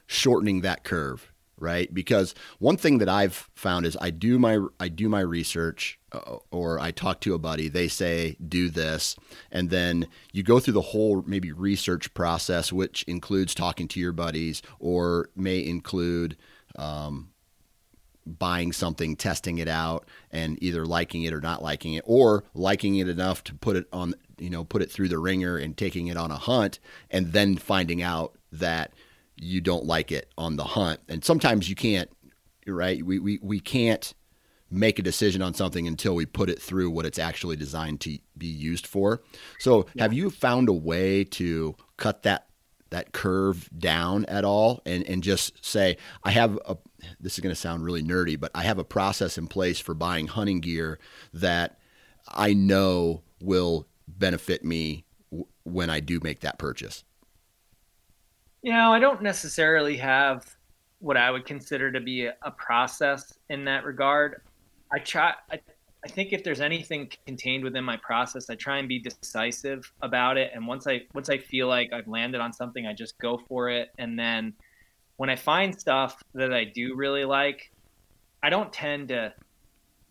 shortening 0.06 0.62
that 0.62 0.84
curve? 0.84 1.32
Right? 1.58 1.92
Because 1.92 2.34
one 2.58 2.76
thing 2.76 2.98
that 2.98 3.08
I've 3.08 3.48
found 3.54 3.86
is 3.86 3.96
I 4.00 4.10
do 4.10 4.38
my 4.38 4.58
I 4.78 4.88
do 4.88 5.08
my 5.08 5.20
research 5.20 5.98
uh, 6.12 6.36
or 6.50 6.78
I 6.78 6.90
talk 6.90 7.20
to 7.22 7.34
a 7.34 7.38
buddy, 7.38 7.68
they 7.68 7.88
say 7.88 8.36
do 8.46 8.68
this, 8.68 9.16
and 9.50 9.70
then 9.70 10.06
you 10.32 10.42
go 10.42 10.60
through 10.60 10.74
the 10.74 10.80
whole 10.80 11.22
maybe 11.26 11.52
research 11.52 12.12
process, 12.14 12.72
which 12.72 13.04
includes 13.04 13.54
talking 13.54 13.88
to 13.88 14.00
your 14.00 14.12
buddies 14.12 14.60
or 14.78 15.30
may 15.34 15.64
include 15.64 16.36
um, 16.76 17.30
buying 18.26 18.72
something, 18.72 19.16
testing 19.16 19.58
it 19.58 19.68
out, 19.68 20.06
and 20.30 20.62
either 20.62 20.84
liking 20.84 21.22
it 21.22 21.32
or 21.32 21.40
not 21.40 21.62
liking 21.62 21.94
it, 21.94 22.04
or 22.06 22.44
liking 22.54 22.96
it 22.96 23.08
enough 23.08 23.44
to 23.44 23.54
put 23.54 23.76
it 23.76 23.86
on, 23.92 24.14
you 24.38 24.50
know, 24.50 24.64
put 24.64 24.82
it 24.82 24.90
through 24.90 25.08
the 25.08 25.18
wringer 25.18 25.56
and 25.56 25.76
taking 25.76 26.08
it 26.08 26.16
on 26.16 26.30
a 26.30 26.36
hunt, 26.36 26.80
and 27.10 27.32
then 27.32 27.56
finding 27.56 28.02
out 28.02 28.36
that 28.52 28.92
you 29.36 29.60
don't 29.60 29.84
like 29.84 30.12
it 30.12 30.30
on 30.36 30.56
the 30.56 30.64
hunt. 30.64 31.00
And 31.08 31.24
sometimes 31.24 31.68
you 31.68 31.74
can't, 31.74 32.10
right? 32.66 33.04
We, 33.04 33.18
we, 33.18 33.38
we 33.42 33.60
can't 33.60 34.14
make 34.70 34.98
a 34.98 35.02
decision 35.02 35.42
on 35.42 35.54
something 35.54 35.86
until 35.86 36.14
we 36.14 36.26
put 36.26 36.50
it 36.50 36.60
through 36.60 36.90
what 36.90 37.06
it's 37.06 37.18
actually 37.18 37.56
designed 37.56 38.00
to 38.00 38.18
be 38.36 38.46
used 38.46 38.86
for. 38.86 39.22
So, 39.58 39.86
yeah. 39.94 40.04
have 40.04 40.12
you 40.12 40.30
found 40.30 40.68
a 40.68 40.72
way 40.72 41.24
to 41.24 41.76
cut 41.96 42.22
that 42.22 42.46
that 42.90 43.12
curve 43.12 43.68
down 43.76 44.24
at 44.26 44.44
all 44.44 44.80
and 44.86 45.02
and 45.08 45.20
just 45.22 45.64
say 45.64 45.96
I 46.22 46.30
have 46.30 46.58
a 46.66 46.76
this 47.20 47.34
is 47.34 47.40
going 47.40 47.54
to 47.54 47.60
sound 47.60 47.84
really 47.84 48.02
nerdy, 48.02 48.38
but 48.38 48.50
I 48.54 48.62
have 48.62 48.78
a 48.78 48.84
process 48.84 49.38
in 49.38 49.48
place 49.48 49.78
for 49.78 49.94
buying 49.94 50.28
hunting 50.28 50.60
gear 50.60 50.98
that 51.34 51.78
I 52.28 52.54
know 52.54 53.22
will 53.40 53.86
benefit 54.08 54.64
me 54.64 55.04
w- 55.30 55.46
when 55.64 55.90
I 55.90 56.00
do 56.00 56.20
make 56.22 56.40
that 56.40 56.58
purchase. 56.58 57.04
You 58.66 58.72
know, 58.72 58.92
I 58.92 58.98
don't 58.98 59.22
necessarily 59.22 59.96
have 59.98 60.56
what 60.98 61.16
I 61.16 61.30
would 61.30 61.46
consider 61.46 61.92
to 61.92 62.00
be 62.00 62.26
a, 62.26 62.50
process 62.50 63.32
in 63.48 63.64
that 63.66 63.84
regard. 63.84 64.42
I 64.92 64.98
try. 64.98 65.34
I, 65.52 65.60
I 66.04 66.08
think 66.08 66.32
if 66.32 66.42
there's 66.42 66.60
anything 66.60 67.08
contained 67.26 67.62
within 67.62 67.84
my 67.84 67.96
process, 67.98 68.50
I 68.50 68.56
try 68.56 68.78
and 68.78 68.88
be 68.88 68.98
decisive 68.98 69.88
about 70.02 70.36
it. 70.36 70.50
And 70.52 70.66
once 70.66 70.88
I 70.88 71.02
once 71.14 71.30
I 71.30 71.38
feel 71.38 71.68
like 71.68 71.92
I've 71.92 72.08
landed 72.08 72.40
on 72.40 72.52
something, 72.52 72.88
I 72.88 72.92
just 72.92 73.16
go 73.18 73.40
for 73.46 73.70
it. 73.70 73.90
And 73.98 74.18
then 74.18 74.52
when 75.16 75.30
I 75.30 75.36
find 75.36 75.72
stuff 75.72 76.20
that 76.34 76.52
I 76.52 76.64
do 76.64 76.96
really 76.96 77.24
like, 77.24 77.70
I 78.42 78.50
don't 78.50 78.72
tend 78.72 79.10
to 79.10 79.32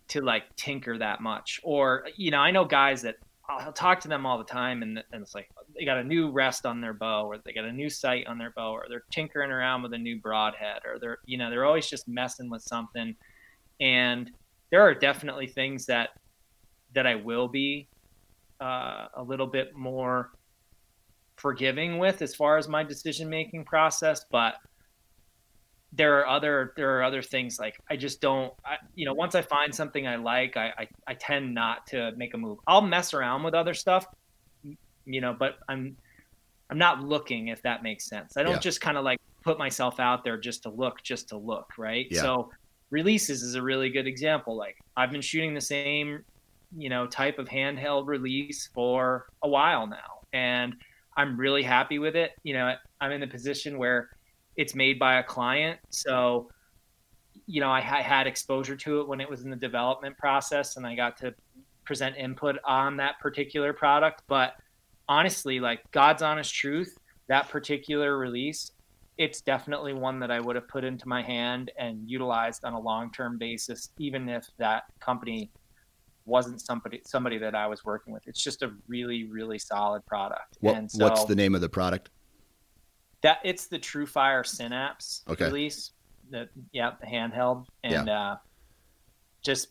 to 0.08 0.22
like 0.22 0.44
tinker 0.56 0.96
that 0.96 1.20
much. 1.20 1.60
Or 1.62 2.06
you 2.16 2.30
know, 2.30 2.38
I 2.38 2.52
know 2.52 2.64
guys 2.64 3.02
that 3.02 3.16
I'll 3.48 3.72
talk 3.72 4.00
to 4.00 4.08
them 4.08 4.26
all 4.26 4.38
the 4.38 4.44
time, 4.44 4.82
and, 4.82 5.02
and 5.12 5.22
it's 5.22 5.34
like 5.34 5.48
they 5.76 5.84
got 5.84 5.98
a 5.98 6.04
new 6.04 6.30
rest 6.30 6.66
on 6.66 6.80
their 6.80 6.94
bow 6.94 7.26
or 7.26 7.38
they 7.38 7.52
got 7.52 7.64
a 7.64 7.72
new 7.72 7.88
sight 7.88 8.26
on 8.26 8.38
their 8.38 8.50
bow 8.50 8.72
or 8.72 8.86
they're 8.88 9.04
tinkering 9.10 9.50
around 9.50 9.82
with 9.82 9.92
a 9.92 9.98
new 9.98 10.20
broadhead 10.20 10.82
or 10.84 10.98
they're 10.98 11.18
you 11.26 11.38
know 11.38 11.50
they're 11.50 11.64
always 11.64 11.86
just 11.86 12.08
messing 12.08 12.50
with 12.50 12.62
something. 12.62 13.14
And 13.80 14.30
there 14.70 14.80
are 14.80 14.94
definitely 14.94 15.46
things 15.46 15.86
that 15.86 16.10
that 16.94 17.06
I 17.06 17.14
will 17.14 17.48
be 17.48 17.88
uh, 18.60 19.08
a 19.14 19.22
little 19.22 19.46
bit 19.46 19.74
more 19.74 20.30
forgiving 21.36 21.98
with 21.98 22.22
as 22.22 22.34
far 22.34 22.56
as 22.56 22.66
my 22.66 22.82
decision 22.82 23.28
making 23.28 23.62
process 23.64 24.24
but 24.30 24.54
there 25.92 26.18
are 26.20 26.26
other 26.26 26.72
there 26.76 26.98
are 26.98 27.02
other 27.04 27.22
things 27.22 27.58
like 27.58 27.74
I 27.90 27.96
just 27.96 28.20
don't 28.20 28.52
I, 28.64 28.76
you 28.94 29.06
know 29.06 29.14
once 29.14 29.34
I 29.34 29.42
find 29.42 29.74
something 29.74 30.06
I 30.06 30.16
like 30.16 30.56
I, 30.56 30.72
I 30.78 30.88
I 31.06 31.14
tend 31.14 31.54
not 31.54 31.86
to 31.88 32.12
make 32.16 32.34
a 32.34 32.38
move. 32.38 32.58
I'll 32.66 32.82
mess 32.82 33.14
around 33.14 33.44
with 33.44 33.54
other 33.54 33.74
stuff, 33.74 34.04
you 35.04 35.20
know, 35.20 35.34
but 35.38 35.54
I'm 35.68 35.96
I'm 36.70 36.78
not 36.78 37.00
looking 37.02 37.48
if 37.48 37.62
that 37.62 37.82
makes 37.82 38.08
sense. 38.08 38.36
I 38.36 38.42
don't 38.42 38.54
Yeah. 38.54 38.58
just 38.60 38.80
kind 38.80 38.96
of 38.98 39.04
like 39.04 39.18
put 39.44 39.58
myself 39.58 40.00
out 40.00 40.24
there 40.24 40.38
just 40.38 40.64
to 40.64 40.70
look, 40.70 41.02
just 41.04 41.28
to 41.28 41.38
look, 41.38 41.66
right? 41.78 42.06
Yeah. 42.10 42.22
So 42.22 42.50
releases 42.90 43.42
is 43.42 43.54
a 43.54 43.62
really 43.62 43.90
good 43.90 44.06
example. 44.06 44.56
Like 44.56 44.76
I've 44.96 45.10
been 45.12 45.20
shooting 45.22 45.54
the 45.54 45.60
same, 45.60 46.20
you 46.76 46.88
know, 46.90 47.06
type 47.06 47.38
of 47.38 47.48
handheld 47.48 48.06
release 48.06 48.68
for 48.74 49.26
a 49.42 49.48
while 49.48 49.86
now 49.86 50.22
and 50.32 50.74
I'm 51.16 51.38
really 51.38 51.62
happy 51.62 51.98
with 51.98 52.16
it. 52.16 52.32
You 52.42 52.54
know, 52.54 52.74
I'm 53.00 53.12
in 53.12 53.20
the 53.20 53.26
position 53.26 53.78
where 53.78 54.08
it's 54.56 54.74
made 54.74 54.98
by 54.98 55.18
a 55.18 55.22
client, 55.22 55.78
so 55.90 56.48
you 57.46 57.60
know, 57.60 57.70
I 57.70 57.80
ha- 57.80 58.02
had 58.02 58.26
exposure 58.26 58.76
to 58.76 59.00
it 59.00 59.08
when 59.08 59.20
it 59.20 59.30
was 59.30 59.42
in 59.42 59.50
the 59.50 59.56
development 59.56 60.18
process 60.18 60.76
and 60.76 60.86
I 60.86 60.96
got 60.96 61.16
to 61.18 61.34
present 61.84 62.16
input 62.16 62.56
on 62.64 62.96
that 62.96 63.20
particular 63.20 63.72
product, 63.72 64.22
but 64.26 64.54
honestly, 65.08 65.60
like 65.60 65.80
God's 65.92 66.22
honest 66.22 66.52
truth, 66.52 66.98
that 67.28 67.48
particular 67.48 68.18
release, 68.18 68.72
it's 69.18 69.40
definitely 69.40 69.94
one 69.94 70.18
that 70.20 70.30
I 70.30 70.40
would 70.40 70.56
have 70.56 70.68
put 70.68 70.84
into 70.84 71.08
my 71.08 71.22
hand 71.22 71.70
and 71.78 72.08
utilized 72.08 72.64
on 72.64 72.74
a 72.74 72.80
long-term 72.80 73.38
basis, 73.38 73.90
even 73.98 74.28
if 74.28 74.46
that 74.58 74.84
company 75.00 75.50
wasn't 76.26 76.60
somebody 76.60 77.00
somebody 77.06 77.38
that 77.38 77.54
I 77.54 77.68
was 77.68 77.84
working 77.84 78.12
with. 78.12 78.26
It's 78.26 78.42
just 78.42 78.62
a 78.62 78.72
really, 78.88 79.24
really 79.24 79.58
solid 79.60 80.04
product. 80.06 80.58
What, 80.60 80.76
and 80.76 80.90
so 80.90 81.04
what's 81.04 81.24
the 81.24 81.36
name 81.36 81.54
of 81.54 81.60
the 81.60 81.68
product? 81.68 82.10
That 83.26 83.40
it's 83.42 83.66
the 83.66 83.80
TruFire 83.80 84.46
Synapse 84.46 85.22
Okay. 85.28 85.46
release. 85.46 85.90
The 86.30 86.48
yeah, 86.70 86.92
the 87.00 87.06
handheld 87.08 87.66
and 87.82 88.08
uh, 88.08 88.36
just 89.44 89.66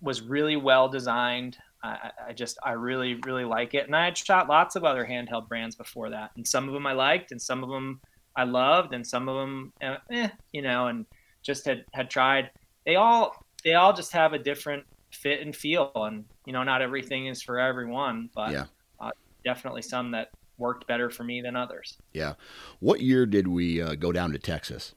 was 0.00 0.22
really 0.22 0.56
well 0.56 0.88
designed. 0.88 1.56
I, 1.84 2.10
I- 2.30 2.32
just 2.32 2.58
I 2.64 2.72
really 2.72 3.14
really 3.24 3.44
like 3.44 3.74
it, 3.74 3.86
and 3.86 3.94
I 3.94 4.06
had 4.06 4.18
shot 4.18 4.48
lots 4.48 4.74
of 4.74 4.82
other 4.82 5.06
handheld 5.06 5.46
brands 5.48 5.76
before 5.76 6.10
that, 6.10 6.32
and 6.34 6.44
some 6.44 6.66
of 6.66 6.74
them 6.74 6.84
I 6.84 6.94
liked, 6.94 7.30
and 7.30 7.40
some 7.40 7.62
of 7.62 7.70
them 7.70 8.00
I 8.34 8.42
loved, 8.42 8.92
and 8.92 9.06
some 9.06 9.28
of 9.28 9.36
them 9.36 9.72
uh, 9.80 9.98
eh, 10.10 10.28
you 10.52 10.62
know, 10.62 10.88
and 10.88 11.06
just 11.44 11.64
had 11.64 11.84
had 11.92 12.10
tried. 12.10 12.50
They 12.86 12.96
all 12.96 13.36
they 13.62 13.74
all 13.74 13.92
just 13.92 14.10
have 14.14 14.32
a 14.32 14.38
different 14.40 14.82
fit 15.12 15.42
and 15.42 15.54
feel, 15.54 15.92
and 15.94 16.24
you 16.44 16.52
know, 16.52 16.64
not 16.64 16.82
everything 16.82 17.28
is 17.28 17.40
for 17.40 17.60
everyone, 17.60 18.30
but 18.34 18.50
Yeah. 18.50 18.64
uh, 18.98 19.10
definitely 19.44 19.82
some 19.82 20.10
that 20.10 20.30
worked 20.58 20.86
better 20.86 21.10
for 21.10 21.24
me 21.24 21.40
than 21.40 21.56
others. 21.56 21.96
Yeah. 22.12 22.34
What 22.80 23.00
year 23.00 23.26
did 23.26 23.48
we 23.48 23.80
uh, 23.82 23.94
go 23.94 24.12
down 24.12 24.32
to 24.32 24.38
Texas? 24.38 24.94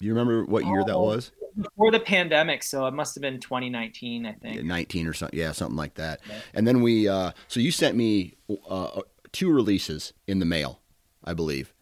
Do 0.00 0.06
you 0.06 0.14
remember 0.14 0.44
what 0.44 0.64
year 0.66 0.82
that 0.84 0.94
Oh, 0.94 1.04
was? 1.04 1.30
before 1.60 1.90
the 1.90 2.00
pandemic, 2.00 2.62
so 2.62 2.86
it 2.86 2.94
must 2.94 3.14
have 3.14 3.22
been 3.22 3.38
2019, 3.38 4.26
I 4.26 4.32
think. 4.32 4.64
19 4.64 5.06
or 5.06 5.12
something. 5.12 5.38
Yeah, 5.38 5.52
something 5.52 5.76
like 5.76 5.94
that. 5.94 6.20
Yeah. 6.28 6.34
And 6.54 6.66
then 6.66 6.82
we, 6.82 7.08
uh, 7.08 7.32
so 7.48 7.60
you 7.60 7.70
sent 7.70 7.96
me 7.96 8.34
uh, 8.68 9.02
two 9.32 9.52
releases 9.52 10.12
in 10.26 10.38
the 10.38 10.46
mail, 10.46 10.80
I 11.24 11.34
believe. 11.34 11.72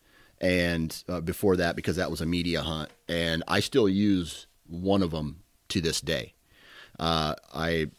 And 0.40 1.02
uh, 1.08 1.20
before 1.20 1.56
that, 1.56 1.76
because 1.76 1.96
that 1.96 2.10
was 2.10 2.20
a 2.20 2.26
media 2.26 2.62
hunt, 2.62 2.90
and 3.08 3.42
I 3.46 3.60
still 3.60 3.88
use 3.88 4.46
one 4.66 5.02
of 5.02 5.10
them 5.12 5.42
to 5.68 5.80
this 5.80 6.00
day. 6.00 6.34
Uh, 6.98 7.34
I, 7.54 7.90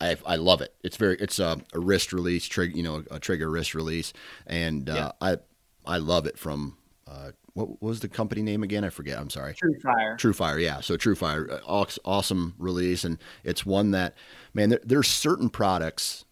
I, 0.00 0.16
I 0.24 0.36
love 0.36 0.60
it. 0.60 0.74
It's 0.82 0.96
very, 0.96 1.16
it's 1.16 1.38
a, 1.38 1.60
a 1.72 1.80
wrist 1.80 2.12
release, 2.12 2.46
trigger, 2.46 2.76
you 2.76 2.82
know, 2.82 3.04
a 3.10 3.18
trigger 3.18 3.50
wrist 3.50 3.74
release, 3.74 4.12
and 4.46 4.88
uh, 4.88 5.12
I, 5.20 5.38
I 5.86 5.98
love 5.98 6.26
it 6.26 6.38
from. 6.38 6.76
Uh, 7.06 7.32
what 7.54 7.82
was 7.82 7.98
the 8.00 8.08
company 8.08 8.42
name 8.42 8.62
again? 8.62 8.84
I 8.84 8.90
forget. 8.90 9.18
I'm 9.18 9.30
sorry. 9.30 9.54
TruFire. 9.54 10.16
True 10.16 10.32
Fire, 10.32 10.58
yeah. 10.60 10.80
So 10.80 10.96
TruFire, 10.96 11.60
uh, 11.66 11.84
awesome 12.04 12.54
release, 12.58 13.02
and 13.02 13.18
it's 13.42 13.66
one 13.66 13.90
that, 13.90 14.14
man, 14.54 14.68
there, 14.68 14.80
there's 14.84 15.08
certain 15.08 15.48
products 15.48 16.24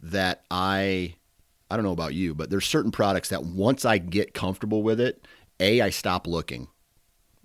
that 0.00 0.44
I, 0.52 1.16
I 1.70 1.76
don't 1.76 1.84
know 1.84 1.92
about 1.92 2.14
you, 2.14 2.34
but 2.34 2.50
there's 2.50 2.66
certain 2.66 2.92
products 2.92 3.30
that 3.30 3.42
once 3.42 3.84
I 3.84 3.98
get 3.98 4.34
comfortable 4.34 4.84
with 4.84 5.00
it, 5.00 5.26
a 5.58 5.80
I 5.80 5.90
stop 5.90 6.26
looking, 6.26 6.68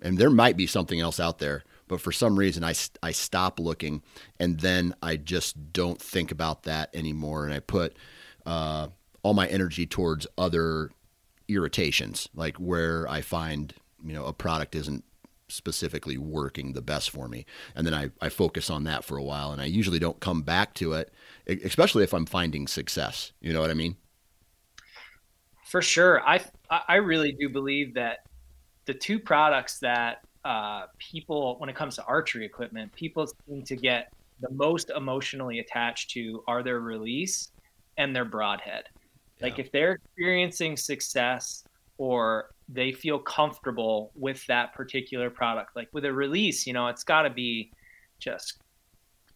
and 0.00 0.16
there 0.16 0.30
might 0.30 0.56
be 0.56 0.66
something 0.68 1.00
else 1.00 1.18
out 1.18 1.38
there, 1.38 1.64
but 1.90 2.00
for 2.00 2.12
some 2.12 2.38
reason 2.38 2.62
I, 2.62 2.72
I 3.02 3.10
stop 3.10 3.58
looking, 3.58 4.02
and 4.38 4.60
then 4.60 4.94
I 5.02 5.16
just 5.16 5.72
don't 5.72 6.00
think 6.00 6.30
about 6.30 6.62
that 6.62 6.88
anymore, 6.94 7.44
and 7.44 7.52
I 7.52 7.58
put 7.58 7.96
uh, 8.46 8.86
all 9.24 9.34
my 9.34 9.48
energy 9.48 9.86
towards 9.86 10.24
other 10.38 10.92
irritations, 11.48 12.28
like 12.32 12.56
where 12.58 13.08
I 13.08 13.22
find 13.22 13.74
you 14.04 14.12
know 14.12 14.24
a 14.26 14.32
product 14.32 14.76
isn't 14.76 15.02
specifically 15.48 16.16
working 16.16 16.74
the 16.74 16.80
best 16.80 17.10
for 17.10 17.26
me, 17.26 17.44
and 17.74 17.84
then 17.84 17.92
I, 17.92 18.12
I 18.20 18.28
focus 18.28 18.70
on 18.70 18.84
that 18.84 19.02
for 19.02 19.16
a 19.18 19.24
while, 19.24 19.50
and 19.50 19.60
I 19.60 19.64
usually 19.64 19.98
don't 19.98 20.20
come 20.20 20.42
back 20.42 20.74
to 20.74 20.92
it, 20.92 21.12
especially 21.48 22.04
if 22.04 22.14
I'm 22.14 22.24
finding 22.24 22.68
success. 22.68 23.32
You 23.40 23.52
know 23.52 23.60
what 23.60 23.72
I 23.72 23.74
mean? 23.74 23.96
For 25.66 25.82
sure. 25.82 26.22
I 26.22 26.40
I 26.70 26.96
really 26.96 27.32
do 27.32 27.48
believe 27.48 27.94
that 27.94 28.20
the 28.84 28.94
two 28.94 29.18
products 29.18 29.80
that 29.80 30.22
uh, 30.44 30.86
people, 30.98 31.56
when 31.58 31.68
it 31.68 31.76
comes 31.76 31.96
to 31.96 32.04
archery 32.04 32.44
equipment, 32.44 32.92
people 32.94 33.26
seem 33.48 33.62
to 33.64 33.76
get 33.76 34.12
the 34.40 34.50
most 34.50 34.90
emotionally 34.90 35.58
attached 35.58 36.10
to 36.10 36.42
are 36.46 36.62
their 36.62 36.80
release 36.80 37.50
and 37.98 38.14
their 38.16 38.24
broadhead. 38.24 38.84
Like 39.42 39.58
if 39.58 39.72
they're 39.72 39.92
experiencing 39.92 40.76
success 40.76 41.64
or 41.96 42.50
they 42.68 42.92
feel 42.92 43.18
comfortable 43.18 44.12
with 44.14 44.46
that 44.46 44.74
particular 44.74 45.30
product, 45.30 45.74
like 45.76 45.88
with 45.92 46.04
a 46.04 46.12
release, 46.12 46.66
you 46.66 46.72
know, 46.72 46.88
it's 46.88 47.04
got 47.04 47.22
to 47.22 47.30
be 47.30 47.70
just 48.18 48.58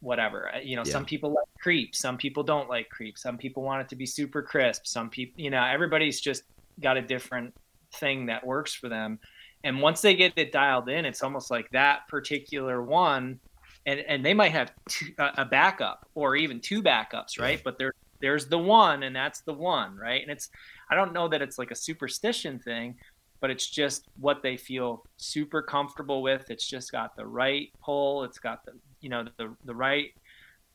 whatever. 0.01 0.51
You 0.63 0.77
know, 0.77 0.83
Yeah. 0.85 0.93
some 0.93 1.05
people 1.07 1.31
like 1.31 1.47
creep, 1.61 1.95
some 1.97 2.19
people 2.19 2.43
don't 2.43 2.69
like 2.69 2.91
creep, 2.91 3.17
some 3.17 3.39
people 3.39 3.63
want 3.63 3.81
it 3.81 3.89
to 3.89 3.97
be 3.97 4.07
super 4.07 4.43
crisp, 4.43 4.87
some 4.87 5.09
people, 5.09 5.41
you 5.41 5.51
know, 5.51 5.65
everybody's 5.65 6.21
just 6.21 6.45
got 6.81 6.97
a 6.97 7.03
different 7.03 7.55
thing 7.95 8.27
that 8.27 8.47
works 8.47 8.75
for 8.75 8.89
them. 8.89 9.19
And 9.65 9.81
once 9.81 10.01
they 10.03 10.15
get 10.15 10.35
it 10.37 10.53
dialed 10.53 10.89
in, 10.89 11.05
it's 11.05 11.23
almost 11.23 11.51
like 11.51 11.69
that 11.71 12.07
particular 12.09 12.83
one, 12.83 13.41
and 13.87 14.01
and 14.01 14.25
they 14.25 14.35
might 14.35 14.53
have 14.53 14.73
two, 14.89 15.07
a 15.19 15.45
backup 15.45 16.07
or 16.15 16.37
even 16.37 16.61
two 16.61 16.83
backups, 16.83 17.41
right? 17.41 17.61
But 17.65 17.79
there 17.79 17.95
there's 18.21 18.47
the 18.47 18.59
one, 18.59 19.03
and 19.03 19.17
that's 19.17 19.41
the 19.41 19.55
one, 19.55 19.97
right? 19.97 20.23
And 20.23 20.31
it's 20.31 20.51
I 20.91 20.95
don't 20.95 21.13
know 21.13 21.29
that 21.29 21.43
it's 21.43 21.59
like 21.59 21.71
a 21.71 21.75
superstition 21.75 22.59
thing, 22.59 22.95
but 23.41 23.51
it's 23.51 23.69
just 23.69 24.07
what 24.21 24.43
they 24.43 24.57
feel 24.57 25.05
super 25.17 25.63
comfortable 25.63 26.23
with. 26.23 26.51
It's 26.51 26.67
just 26.69 26.93
got 26.93 27.17
the 27.17 27.27
right 27.27 27.71
pull. 27.83 28.25
It's 28.25 28.39
got 28.39 28.65
the 28.67 28.73
you 29.01 29.09
know 29.09 29.25
the 29.39 29.55
the 29.65 29.75
right 29.75 30.11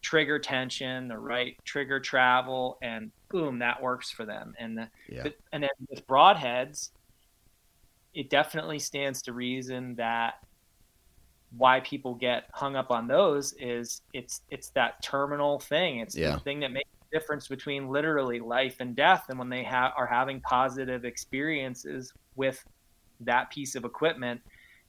trigger 0.02 0.39
tension, 0.39 1.08
the 1.08 1.17
right 1.17 1.58
trigger 1.65 1.99
travel, 1.99 2.78
and 2.82 3.12
boom, 3.30 3.60
that 3.60 3.82
works 3.82 4.10
for 4.12 4.25
them. 4.25 4.54
And 4.58 4.78
the, 4.78 4.89
Yeah. 5.10 5.28
and 5.52 5.63
then 5.63 5.69
with 5.89 6.08
broadheads, 6.08 6.89
it 8.13 8.30
definitely 8.30 8.80
stands 8.80 9.22
to 9.24 9.34
reason 9.34 9.95
that 9.95 10.36
why 11.58 11.80
people 11.80 12.13
get 12.13 12.45
hung 12.54 12.76
up 12.76 12.91
on 12.91 13.08
those 13.08 13.54
is 13.60 14.02
it's 14.13 14.41
it's 14.50 14.69
that 14.72 15.02
terminal 15.02 15.60
thing. 15.60 16.00
It's 16.00 16.15
Yeah. 16.15 16.34
the 16.34 16.39
thing 16.39 16.60
that 16.60 16.72
makes 16.72 16.89
the 17.00 17.17
difference 17.19 17.48
between 17.48 17.88
literally 17.88 18.39
life 18.39 18.78
and 18.80 18.95
death. 18.95 19.26
And 19.30 19.39
when 19.39 19.50
they 19.50 19.63
ha- 19.63 19.93
are 19.98 20.06
having 20.06 20.41
positive 20.41 21.06
experiences 21.06 22.13
with 22.36 22.63
that 23.22 23.50
piece 23.50 23.76
of 23.76 23.84
equipment, 23.84 24.41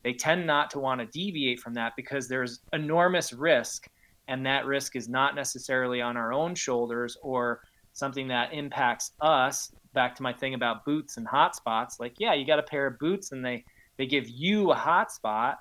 they 0.02 0.12
tend 0.12 0.46
not 0.46 0.70
to 0.70 0.78
want 0.78 1.00
to 1.00 1.06
deviate 1.06 1.61
from 1.61 1.74
that 1.74 1.94
because 1.96 2.28
there's 2.28 2.61
enormous 2.72 3.33
risk, 3.33 3.88
and 4.28 4.44
that 4.46 4.66
risk 4.66 4.96
is 4.96 5.09
not 5.09 5.35
necessarily 5.35 6.00
on 6.00 6.16
our 6.16 6.33
own 6.33 6.54
shoulders 6.54 7.16
or 7.22 7.62
something 7.92 8.28
that 8.28 8.52
impacts 8.52 9.12
us. 9.20 9.72
Back 9.92 10.14
to 10.16 10.22
my 10.22 10.33
thing 10.33 10.55
about 10.55 10.85
boots 10.85 11.16
and 11.16 11.26
hotspots, 11.26 11.98
like 11.98 12.14
yeah, 12.18 12.33
you 12.35 12.46
got 12.46 12.59
a 12.59 12.62
pair 12.62 12.87
of 12.87 12.98
boots 12.98 13.33
and 13.33 13.44
they 13.44 13.64
they 13.96 14.07
give 14.07 14.29
you 14.29 14.70
a 14.70 14.76
hotspot. 14.76 15.57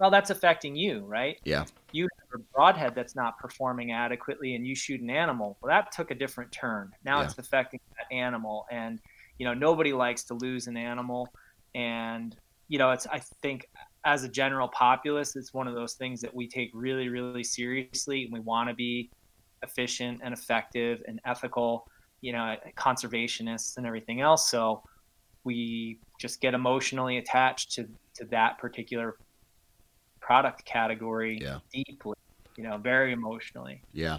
Well, 0.00 0.10
that's 0.10 0.30
affecting 0.30 0.74
you, 0.74 1.04
right? 1.06 1.38
Yeah. 1.44 1.64
You 1.92 2.08
have 2.18 2.40
a 2.40 2.42
broadhead 2.52 2.94
that's 2.96 3.14
not 3.14 3.38
performing 3.38 3.92
adequately, 3.92 4.56
and 4.56 4.66
you 4.66 4.74
shoot 4.74 5.00
an 5.00 5.10
animal. 5.10 5.56
Well, 5.62 5.70
that 5.70 5.92
took 5.92 6.10
a 6.10 6.14
different 6.14 6.50
turn. 6.50 6.90
Now 7.04 7.20
Yeah. 7.20 7.26
it's 7.26 7.38
affecting 7.38 7.80
that 7.96 8.12
animal, 8.12 8.66
and 8.70 9.00
you 9.38 9.46
know 9.46 9.54
nobody 9.54 9.92
likes 9.92 10.24
to 10.24 10.34
lose 10.34 10.66
an 10.66 10.76
animal, 10.76 11.28
and 11.74 12.36
you 12.68 12.78
know 12.78 12.90
it's 12.90 13.06
I 13.06 13.20
think 13.20 13.68
as 14.04 14.24
a 14.24 14.28
general 14.28 14.68
populace, 14.68 15.36
it's 15.36 15.54
one 15.54 15.68
of 15.68 15.74
those 15.74 15.94
things 15.94 16.20
that 16.22 16.34
we 16.34 16.48
take 16.48 16.70
really, 16.74 17.08
really 17.08 17.44
seriously, 17.44 18.24
and 18.24 18.32
we 18.32 18.40
want 18.40 18.68
to 18.68 18.74
be 18.74 19.10
efficient 19.62 20.20
and 20.24 20.34
effective 20.34 21.00
and 21.06 21.20
ethical, 21.24 21.86
you 22.22 22.32
know, 22.32 22.56
conservationists 22.76 23.76
and 23.76 23.86
everything 23.86 24.22
else. 24.22 24.50
So 24.50 24.82
we 25.44 25.98
just 26.18 26.40
get 26.40 26.54
emotionally 26.54 27.18
attached 27.18 27.72
to 27.72 27.88
to 28.14 28.24
that 28.26 28.58
particular 28.58 29.16
product 30.20 30.64
category 30.64 31.38
Yeah. 31.42 31.58
deeply, 31.72 32.14
you 32.56 32.62
know, 32.62 32.76
very 32.78 33.12
emotionally. 33.12 33.82
Yeah, 33.92 34.18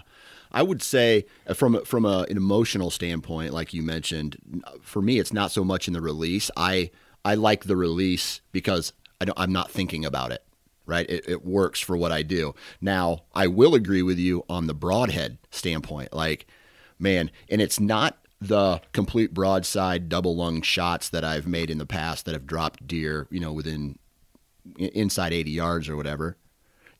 I 0.52 0.62
would 0.62 0.82
say 0.82 1.24
uh, 1.48 1.54
from 1.54 1.84
from 1.84 2.04
a, 2.04 2.26
an 2.28 2.36
emotional 2.36 2.90
standpoint, 2.90 3.52
like 3.52 3.72
you 3.72 3.82
mentioned, 3.82 4.36
for 4.82 5.00
me, 5.02 5.18
it's 5.18 5.32
not 5.32 5.50
so 5.50 5.64
much 5.64 5.88
in 5.88 5.94
the 5.94 6.02
release. 6.02 6.50
I 6.56 6.90
I 7.24 7.34
like 7.34 7.64
the 7.64 7.76
release 7.76 8.42
because 8.52 8.92
I 9.20 9.24
don't, 9.24 9.38
I'm 9.40 9.52
not 9.52 9.70
thinking 9.70 10.04
about 10.04 10.30
it. 10.30 10.44
Right, 10.86 11.08
it, 11.08 11.26
it 11.26 11.46
works 11.46 11.80
for 11.80 11.96
what 11.96 12.12
I 12.12 12.20
do. 12.22 12.54
Now, 12.78 13.20
I 13.34 13.46
will 13.46 13.74
agree 13.74 14.02
with 14.02 14.18
you 14.18 14.44
on 14.50 14.66
the 14.66 14.74
broadhead 14.74 15.38
standpoint. 15.50 16.12
Like, 16.12 16.46
man, 16.98 17.30
and 17.48 17.60
it's 17.60 17.80
not 17.80 18.18
the 18.40 18.80
complete 18.92 19.32
broadside 19.32 20.08
double 20.08 20.36
lung 20.36 20.62
shots 20.62 21.08
that 21.08 21.24
I've 21.24 21.46
made 21.46 21.70
in 21.70 21.78
the 21.78 21.86
past 21.86 22.26
that 22.26 22.34
have 22.34 22.46
dropped 22.46 22.86
deer, 22.86 23.26
you 23.30 23.40
know, 23.40 23.52
within 23.52 23.98
inside 24.76 25.32
80 25.32 25.50
yards 25.50 25.88
or 25.88 25.96
whatever. 25.96 26.36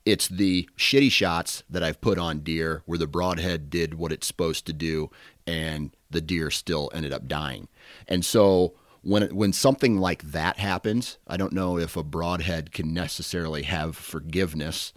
It's 0.04 0.28
the 0.28 0.68
shitty 0.76 1.10
shots 1.10 1.62
that 1.68 1.82
I've 1.82 2.00
put 2.00 2.18
on 2.18 2.40
deer 2.40 2.82
where 2.86 2.98
the 2.98 3.06
broadhead 3.06 3.70
did 3.70 3.94
what 3.94 4.12
it's 4.12 4.26
supposed 4.26 4.66
to 4.66 4.72
do 4.72 5.10
and 5.46 5.94
the 6.10 6.20
deer 6.20 6.50
still 6.50 6.90
ended 6.94 7.12
up 7.12 7.26
dying. 7.26 7.68
And 8.06 8.24
so 8.24 8.74
when 9.02 9.34
when 9.34 9.52
something 9.52 9.98
like 9.98 10.22
that 10.22 10.58
happens, 10.58 11.18
I 11.26 11.36
don't 11.36 11.52
know 11.52 11.78
if 11.78 11.96
a 11.96 12.02
broadhead 12.02 12.72
can 12.72 12.92
necessarily 12.92 13.62
have 13.62 13.96
forgiveness 13.96 14.92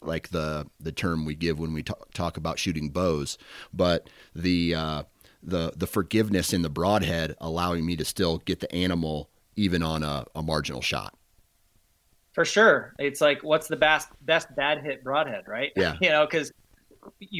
like 0.00 0.28
the 0.28 0.66
the 0.80 0.92
term 0.92 1.24
we 1.24 1.34
give 1.34 1.58
when 1.58 1.72
we 1.72 1.82
talk, 1.82 2.12
talk 2.12 2.36
about 2.36 2.58
shooting 2.58 2.90
bows, 2.90 3.38
but 3.72 4.08
the 4.34 4.74
uh, 4.74 5.02
the 5.42 5.72
the 5.76 5.86
forgiveness 5.86 6.52
in 6.52 6.62
the 6.62 6.70
broadhead 6.70 7.36
allowing 7.40 7.84
me 7.86 7.96
to 7.96 8.04
still 8.04 8.38
get 8.38 8.60
the 8.60 8.72
animal 8.74 9.30
even 9.56 9.82
on 9.82 10.02
a, 10.02 10.24
a 10.34 10.42
marginal 10.42 10.80
shot. 10.80 11.14
For 12.32 12.44
sure, 12.44 12.94
it's 12.98 13.20
like 13.20 13.42
what's 13.42 13.68
the 13.68 13.76
best 13.76 14.08
best 14.22 14.54
bad 14.54 14.82
hit 14.82 15.02
broadhead, 15.02 15.48
right? 15.48 15.72
Yeah, 15.76 15.96
you 16.00 16.10
know, 16.10 16.26
because 16.26 16.52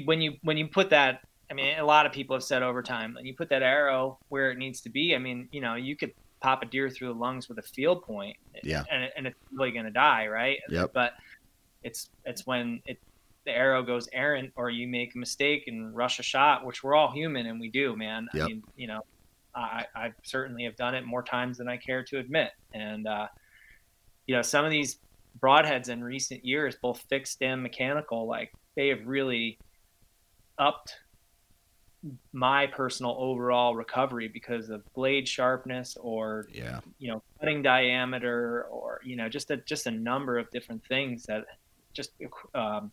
when 0.05 0.21
you 0.21 0.37
when 0.43 0.57
you 0.57 0.67
put 0.67 0.91
that, 0.91 1.21
I 1.51 1.55
mean, 1.55 1.79
a 1.79 1.85
lot 1.85 2.07
of 2.07 2.13
people 2.13 2.35
have 2.35 2.43
said 2.43 2.63
over 2.63 2.83
time, 2.83 3.17
and 3.17 3.27
you 3.27 3.35
put 3.35 3.49
that 3.51 3.63
arrow 3.63 4.19
where 4.29 4.51
it 4.51 4.59
needs 4.59 4.81
to 4.83 4.91
be. 4.91 5.15
I 5.15 5.19
mean, 5.19 5.49
you 5.53 5.61
know, 5.61 5.75
you 5.75 5.97
could 5.97 6.13
pop 6.41 6.63
a 6.63 6.67
deer 6.67 6.91
through 6.91 7.09
the 7.09 7.19
lungs 7.19 7.49
with 7.49 7.59
a 7.59 7.63
field 7.63 8.03
point, 8.03 8.37
yeah, 8.63 8.85
and, 8.91 9.11
and 9.17 9.27
it's 9.27 9.39
really 9.53 9.71
going 9.71 9.85
to 9.85 9.91
die, 9.91 10.27
right? 10.27 10.59
Yep. 10.69 10.93
But 10.93 11.15
it's 11.89 12.11
it's 12.25 12.47
when 12.47 12.81
it 12.87 12.99
the 13.47 13.53
arrow 13.53 13.83
goes 13.83 14.09
errant 14.13 14.53
or 14.57 14.69
you 14.69 14.87
make 14.87 15.15
a 15.15 15.19
mistake 15.19 15.65
and 15.69 15.97
rush 15.97 16.19
a 16.19 16.23
shot, 16.23 16.67
which 16.67 16.85
we're 16.85 16.95
all 16.95 17.11
human 17.11 17.47
and 17.47 17.59
we 17.59 17.71
do, 17.71 17.97
man. 17.97 18.29
Yep. 18.35 18.45
I 18.45 18.47
mean, 18.47 18.63
you 18.77 18.87
know, 18.87 19.01
I, 19.55 19.87
I 19.97 20.13
certainly 20.23 20.65
have 20.65 20.77
done 20.77 20.95
it 20.95 21.07
more 21.07 21.23
times 21.23 21.57
than 21.57 21.67
I 21.67 21.79
care 21.79 22.05
to 22.05 22.19
admit, 22.19 22.51
and 22.75 23.07
uh, 23.09 23.27
you 24.27 24.37
know, 24.37 24.43
some 24.43 24.65
of 24.67 24.71
these 24.71 24.99
broadheads 25.41 25.89
in 25.89 26.05
recent 26.05 26.45
years, 26.45 26.77
both 26.81 27.01
fixed 27.09 27.43
and 27.43 27.63
mechanical, 27.63 28.27
like 28.27 28.53
they 28.77 28.89
have 28.89 29.07
really 29.07 29.59
upped 30.59 30.95
my 32.33 32.67
personal 32.67 33.17
overall 33.19 33.75
recovery 33.75 34.29
because 34.29 34.69
of 34.69 34.83
blade 34.95 35.27
sharpness 35.27 35.97
or 36.01 36.47
yeah 36.53 36.79
you 37.01 37.11
know 37.11 37.21
cutting 37.41 37.61
diameter 37.61 38.67
or 38.71 39.01
you 39.05 39.17
know 39.17 39.29
just 39.29 39.51
a 39.51 39.57
just 39.57 39.87
a 39.89 39.91
number 39.91 40.39
of 40.39 40.49
different 40.51 40.81
things 40.87 41.25
that 41.25 41.45
just 41.99 42.13
um, 42.55 42.93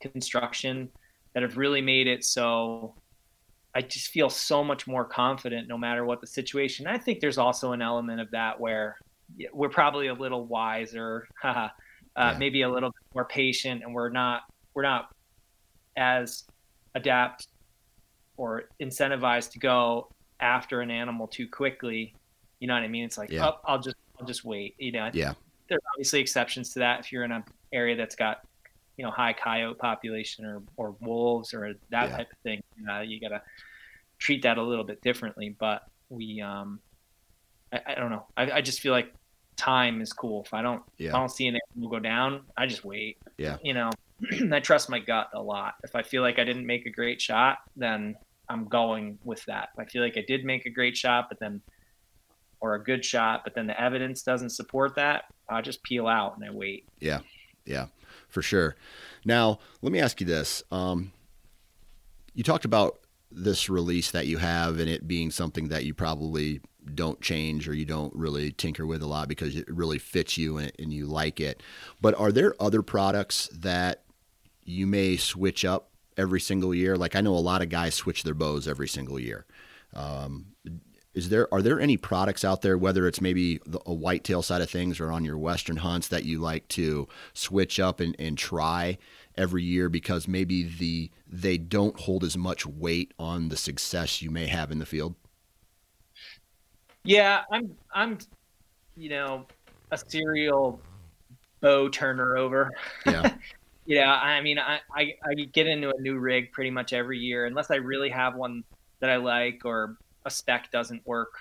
construction 0.00 0.90
that 1.32 1.42
have 1.42 1.56
really 1.56 1.80
made 1.80 2.06
it 2.06 2.22
so 2.22 2.94
I 3.76 3.82
just 3.82 4.08
feel 4.08 4.30
so 4.30 4.64
much 4.64 4.86
more 4.86 5.04
confident 5.04 5.68
no 5.68 5.76
matter 5.76 6.06
what 6.06 6.22
the 6.22 6.26
situation. 6.26 6.86
I 6.86 6.96
think 6.96 7.20
there's 7.20 7.36
also 7.36 7.72
an 7.72 7.82
element 7.82 8.22
of 8.22 8.30
that 8.30 8.58
where 8.58 8.96
we're 9.52 9.68
probably 9.68 10.06
a 10.06 10.14
little 10.14 10.46
wiser, 10.46 11.28
uh, 11.44 11.68
yeah. 12.16 12.36
maybe 12.38 12.62
a 12.62 12.70
little 12.70 12.88
bit 12.88 13.14
more 13.14 13.26
patient, 13.26 13.82
and 13.82 13.92
we're 13.92 14.08
not 14.08 14.44
we're 14.72 14.82
not 14.82 15.14
as 15.94 16.44
adapt 16.94 17.48
or 18.38 18.64
incentivized 18.80 19.50
to 19.52 19.58
go 19.58 20.08
after 20.40 20.80
an 20.80 20.90
animal 20.90 21.26
too 21.26 21.46
quickly. 21.46 22.14
You 22.60 22.68
know 22.68 22.74
what 22.74 22.82
I 22.82 22.88
mean? 22.88 23.04
It's 23.04 23.18
like, 23.18 23.30
yeah. 23.30 23.46
oh, 23.46 23.58
I'll 23.66 23.80
just 23.80 23.96
I'll 24.18 24.26
just 24.26 24.42
wait. 24.42 24.74
You 24.78 24.92
know, 24.92 25.10
yeah. 25.12 25.34
There's 25.68 25.82
obviously 25.92 26.20
exceptions 26.20 26.72
to 26.72 26.78
that 26.78 27.00
if 27.00 27.12
you're 27.12 27.24
in 27.24 27.32
an 27.32 27.44
area 27.72 27.96
that's 27.96 28.16
got 28.16 28.40
you 28.96 29.04
know 29.04 29.10
high 29.10 29.32
coyote 29.32 29.78
population 29.78 30.44
or 30.44 30.62
or 30.76 30.96
wolves 31.00 31.52
or 31.54 31.74
that 31.90 32.10
Yeah. 32.10 32.16
type 32.16 32.28
of 32.32 32.38
thing. 32.38 32.62
Uh, 32.90 33.00
you 33.00 33.20
gotta 33.20 33.42
treat 34.18 34.42
that 34.42 34.58
a 34.58 34.62
little 34.62 34.84
bit 34.84 35.00
differently. 35.02 35.54
But 35.58 35.82
we, 36.08 36.40
um, 36.40 36.80
I, 37.72 37.80
I 37.88 37.94
don't 37.96 38.10
know. 38.10 38.26
I, 38.36 38.50
I 38.52 38.60
just 38.60 38.80
feel 38.80 38.92
like 38.92 39.12
time 39.56 40.00
is 40.00 40.12
cool. 40.12 40.42
If 40.44 40.54
I 40.54 40.62
don't, 40.62 40.82
if 40.98 41.12
I 41.14 41.18
don't 41.18 41.30
see 41.30 41.46
an 41.48 41.58
animal 41.74 41.90
go 41.90 41.98
down, 41.98 42.42
I 42.56 42.66
just 42.66 42.84
wait. 42.84 43.18
Yeah. 43.38 43.56
You 43.62 43.74
know, 43.74 43.90
I 44.52 44.60
trust 44.60 44.88
my 44.88 44.98
gut 44.98 45.28
a 45.34 45.42
lot. 45.42 45.74
If 45.84 45.94
I 45.94 46.02
feel 46.02 46.22
like 46.22 46.38
I 46.38 46.44
didn't 46.44 46.66
make 46.66 46.86
a 46.86 46.90
great 46.90 47.20
shot, 47.20 47.58
then 47.76 48.16
I'm 48.48 48.66
going 48.68 49.18
with 49.24 49.44
that. 49.46 49.70
If 49.74 49.80
I 49.80 49.84
feel 49.90 50.02
like 50.02 50.16
I 50.16 50.24
did 50.26 50.44
make 50.44 50.64
a 50.66 50.70
great 50.70 50.96
shot, 50.96 51.28
but 51.28 51.38
then, 51.40 51.60
or 52.60 52.74
a 52.74 52.82
good 52.82 53.04
shot, 53.04 53.42
but 53.44 53.54
then 53.54 53.66
the 53.66 53.78
evidence 53.80 54.22
doesn't 54.22 54.50
support 54.50 54.94
that, 54.96 55.24
I 55.48 55.60
just 55.60 55.82
peel 55.82 56.06
out 56.06 56.36
and 56.36 56.44
I 56.48 56.50
wait. 56.52 56.86
Yeah, 57.00 57.20
yeah, 57.66 57.86
for 58.28 58.42
sure. 58.42 58.76
Now, 59.24 59.58
let 59.82 59.92
me 59.92 60.00
ask 60.00 60.20
you 60.20 60.26
this. 60.26 60.62
Um, 60.70 61.12
you 62.34 62.44
talked 62.44 62.64
about 62.64 63.00
this 63.30 63.68
release 63.68 64.10
that 64.12 64.26
you 64.26 64.38
have 64.38 64.78
and 64.78 64.88
it 64.88 65.08
being 65.08 65.30
something 65.30 65.68
that 65.68 65.84
you 65.84 65.94
probably 65.94 66.60
don't 66.94 67.20
change 67.20 67.68
or 67.68 67.74
you 67.74 67.84
don't 67.84 68.14
really 68.14 68.52
tinker 68.52 68.86
with 68.86 69.02
a 69.02 69.06
lot 69.06 69.28
because 69.28 69.56
it 69.56 69.68
really 69.68 69.98
fits 69.98 70.38
you 70.38 70.58
and, 70.58 70.72
and 70.78 70.92
you 70.92 71.06
like 71.06 71.40
it. 71.40 71.62
But 72.00 72.14
are 72.14 72.30
there 72.30 72.54
other 72.60 72.82
products 72.82 73.48
that 73.52 74.04
you 74.64 74.86
may 74.86 75.16
switch 75.16 75.64
up 75.64 75.90
every 76.16 76.40
single 76.40 76.74
year? 76.74 76.96
Like 76.96 77.16
I 77.16 77.20
know 77.20 77.34
a 77.34 77.38
lot 77.38 77.62
of 77.62 77.68
guys 77.68 77.94
switch 77.94 78.22
their 78.22 78.34
bows 78.34 78.68
every 78.68 78.88
single 78.88 79.18
year. 79.18 79.46
Um, 79.94 80.46
is 81.16 81.30
there 81.30 81.52
are 81.52 81.62
there 81.62 81.80
any 81.80 81.96
products 81.96 82.44
out 82.44 82.60
there, 82.60 82.76
whether 82.76 83.08
it's 83.08 83.22
maybe 83.22 83.58
the, 83.66 83.80
a 83.86 83.94
whitetail 83.94 84.42
side 84.42 84.60
of 84.60 84.68
things 84.68 85.00
or 85.00 85.10
on 85.10 85.24
your 85.24 85.38
western 85.38 85.78
hunts, 85.78 86.08
that 86.08 86.26
you 86.26 86.38
like 86.38 86.68
to 86.68 87.08
switch 87.32 87.80
up 87.80 88.00
and, 88.00 88.14
and 88.18 88.36
try 88.36 88.98
every 89.34 89.62
year 89.62 89.88
because 89.88 90.28
maybe 90.28 90.62
the 90.62 91.10
they 91.26 91.56
don't 91.56 91.98
hold 92.00 92.22
as 92.22 92.36
much 92.36 92.66
weight 92.66 93.14
on 93.18 93.48
the 93.48 93.56
success 93.56 94.20
you 94.20 94.30
may 94.30 94.46
have 94.46 94.70
in 94.70 94.78
the 94.78 94.84
field? 94.84 95.14
Yeah, 97.02 97.44
I'm 97.50 97.74
I'm 97.94 98.18
you 98.94 99.08
know 99.08 99.46
a 99.90 99.96
serial 99.96 100.78
bow 101.62 101.88
turner 101.88 102.36
over. 102.36 102.70
Yeah. 103.06 103.32
yeah, 103.86 104.12
I 104.12 104.42
mean 104.42 104.58
I, 104.58 104.80
I 104.94 105.14
I 105.24 105.34
get 105.50 105.66
into 105.66 105.88
a 105.88 105.98
new 105.98 106.18
rig 106.18 106.52
pretty 106.52 106.70
much 106.70 106.92
every 106.92 107.18
year 107.18 107.46
unless 107.46 107.70
I 107.70 107.76
really 107.76 108.10
have 108.10 108.34
one 108.34 108.64
that 109.00 109.08
I 109.08 109.16
like 109.16 109.62
or 109.64 109.96
a 110.26 110.30
spec 110.30 110.70
doesn't 110.70 111.06
work 111.06 111.32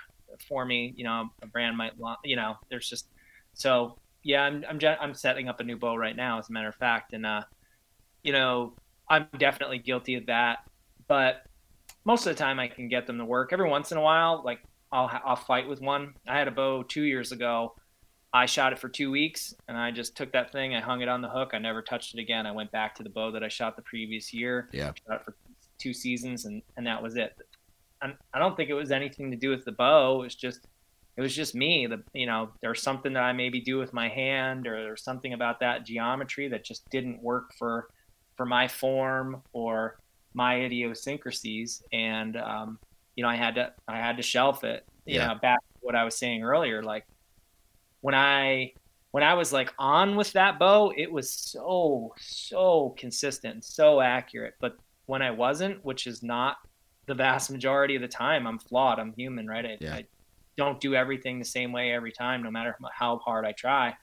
for 0.47 0.65
me. 0.65 0.93
You 0.95 1.03
know, 1.03 1.29
a 1.41 1.47
brand 1.47 1.75
might 1.75 1.97
want 1.97 2.19
you 2.23 2.35
know. 2.35 2.55
There's 2.69 2.89
just 2.89 3.07
so 3.53 3.97
yeah. 4.23 4.43
I'm 4.43 4.63
I'm 4.69 4.79
I'm 5.01 5.13
setting 5.13 5.49
up 5.49 5.59
a 5.59 5.63
new 5.63 5.77
bow 5.77 5.95
right 5.95 6.15
now, 6.15 6.39
as 6.39 6.49
a 6.49 6.53
matter 6.53 6.69
of 6.69 6.75
fact, 6.75 7.13
and 7.13 7.25
uh, 7.25 7.41
you 8.23 8.31
know, 8.31 8.73
I'm 9.09 9.27
definitely 9.37 9.79
guilty 9.79 10.15
of 10.15 10.27
that. 10.27 10.59
But 11.07 11.43
most 12.05 12.25
of 12.25 12.35
the 12.35 12.41
time, 12.41 12.59
I 12.59 12.67
can 12.67 12.87
get 12.87 13.07
them 13.07 13.17
to 13.17 13.25
work. 13.25 13.51
Every 13.51 13.69
once 13.69 13.91
in 13.91 13.97
a 13.97 14.01
while, 14.01 14.41
like 14.45 14.59
I'll 14.91 15.07
ha- 15.07 15.21
I'll 15.25 15.35
fight 15.35 15.67
with 15.67 15.81
one. 15.81 16.13
I 16.27 16.37
had 16.37 16.47
a 16.47 16.51
bow 16.51 16.83
two 16.83 17.03
years 17.03 17.31
ago. 17.31 17.75
I 18.33 18.47
shot 18.47 18.73
it 18.73 18.79
for 18.79 18.89
two 18.89 19.11
weeks, 19.11 19.53
and 19.67 19.77
I 19.77 19.91
just 19.91 20.17
took 20.17 20.33
that 20.33 20.51
thing. 20.51 20.75
I 20.75 20.81
hung 20.81 21.01
it 21.01 21.07
on 21.07 21.21
the 21.21 21.29
hook. 21.29 21.51
I 21.53 21.57
never 21.57 21.81
touched 21.81 22.13
it 22.13 22.19
again. 22.19 22.45
I 22.45 22.51
went 22.51 22.69
back 22.71 22.93
to 22.95 23.03
the 23.03 23.09
bow 23.09 23.31
that 23.31 23.43
I 23.43 23.47
shot 23.47 23.77
the 23.77 23.81
previous 23.81 24.33
year. 24.33 24.69
Yeah. 24.73 24.91
Shot 25.07 25.21
it 25.21 25.23
for 25.23 25.35
two 25.77 25.93
seasons, 25.93 26.45
and 26.45 26.61
and 26.77 26.85
that 26.85 27.01
was 27.01 27.15
it. 27.15 27.33
I 28.33 28.39
don't 28.39 28.55
think 28.57 28.69
it 28.69 28.73
was 28.73 28.91
anything 28.91 29.31
to 29.31 29.37
do 29.37 29.49
with 29.49 29.65
the 29.65 29.71
bow. 29.71 30.19
It 30.21 30.23
was 30.23 30.35
just 30.35 30.67
it 31.17 31.21
was 31.21 31.35
just 31.35 31.55
me. 31.55 31.87
The 31.87 32.03
you 32.13 32.25
know 32.27 32.51
there's 32.61 32.81
something 32.83 33.13
that 33.13 33.23
I 33.23 33.33
maybe 33.33 33.61
do 33.61 33.77
with 33.77 33.93
my 33.93 34.09
hand, 34.09 34.67
or 34.67 34.81
there's 34.83 35.03
something 35.03 35.33
about 35.33 35.59
that 35.61 35.85
geometry 35.85 36.49
that 36.49 36.65
just 36.65 36.89
didn't 36.91 37.21
work 37.23 37.51
for 37.57 37.87
for 38.37 38.45
my 38.45 38.67
form 38.67 39.43
or 39.53 39.97
my 40.33 40.55
idiosyncrasies, 40.61 41.81
and 41.93 42.35
um, 42.37 42.79
you 43.15 43.23
know 43.23 43.29
I 43.29 43.35
had 43.35 43.55
to 43.55 43.73
I 43.87 43.97
had 43.97 44.17
to 44.17 44.23
shelf 44.23 44.63
it. 44.63 44.83
You 45.05 45.19
Yeah. 45.19 45.19
know, 45.19 45.35
back 45.41 45.59
to 45.59 45.79
what 45.81 45.95
I 45.95 46.03
was 46.05 46.17
saying 46.17 46.43
earlier, 46.43 46.83
like 46.83 47.05
when 48.01 48.15
I 48.15 48.73
when 49.11 49.23
I 49.23 49.35
was 49.35 49.53
like 49.53 49.73
on 49.79 50.15
with 50.15 50.33
that 50.33 50.59
bow, 50.59 50.91
it 50.95 51.11
was 51.11 51.33
so 51.33 52.13
so 52.17 52.95
consistent, 52.97 53.63
so 53.65 54.01
accurate. 54.01 54.55
But 54.59 54.73
when 55.05 55.21
I 55.21 55.31
wasn't, 55.31 55.83
which 55.85 56.07
is 56.07 56.21
not 56.23 56.57
the 57.07 57.15
vast 57.15 57.51
majority 57.51 57.95
of 57.95 58.01
the 58.01 58.07
time, 58.07 58.47
I'm 58.47 58.59
flawed. 58.59 58.99
I'm 58.99 59.13
human, 59.13 59.47
right? 59.47 59.65
I, 59.65 59.77
Yeah. 59.79 59.95
I 59.95 60.05
don't 60.57 60.79
do 60.79 60.95
everything 60.95 61.37
the 61.39 61.45
same 61.45 61.71
way 61.71 61.91
every 61.91 62.11
time, 62.11 62.41
no 62.43 62.49
matter 62.51 62.77
how 62.93 63.17
hard 63.19 63.45
I 63.45 63.51
try. 63.51 63.93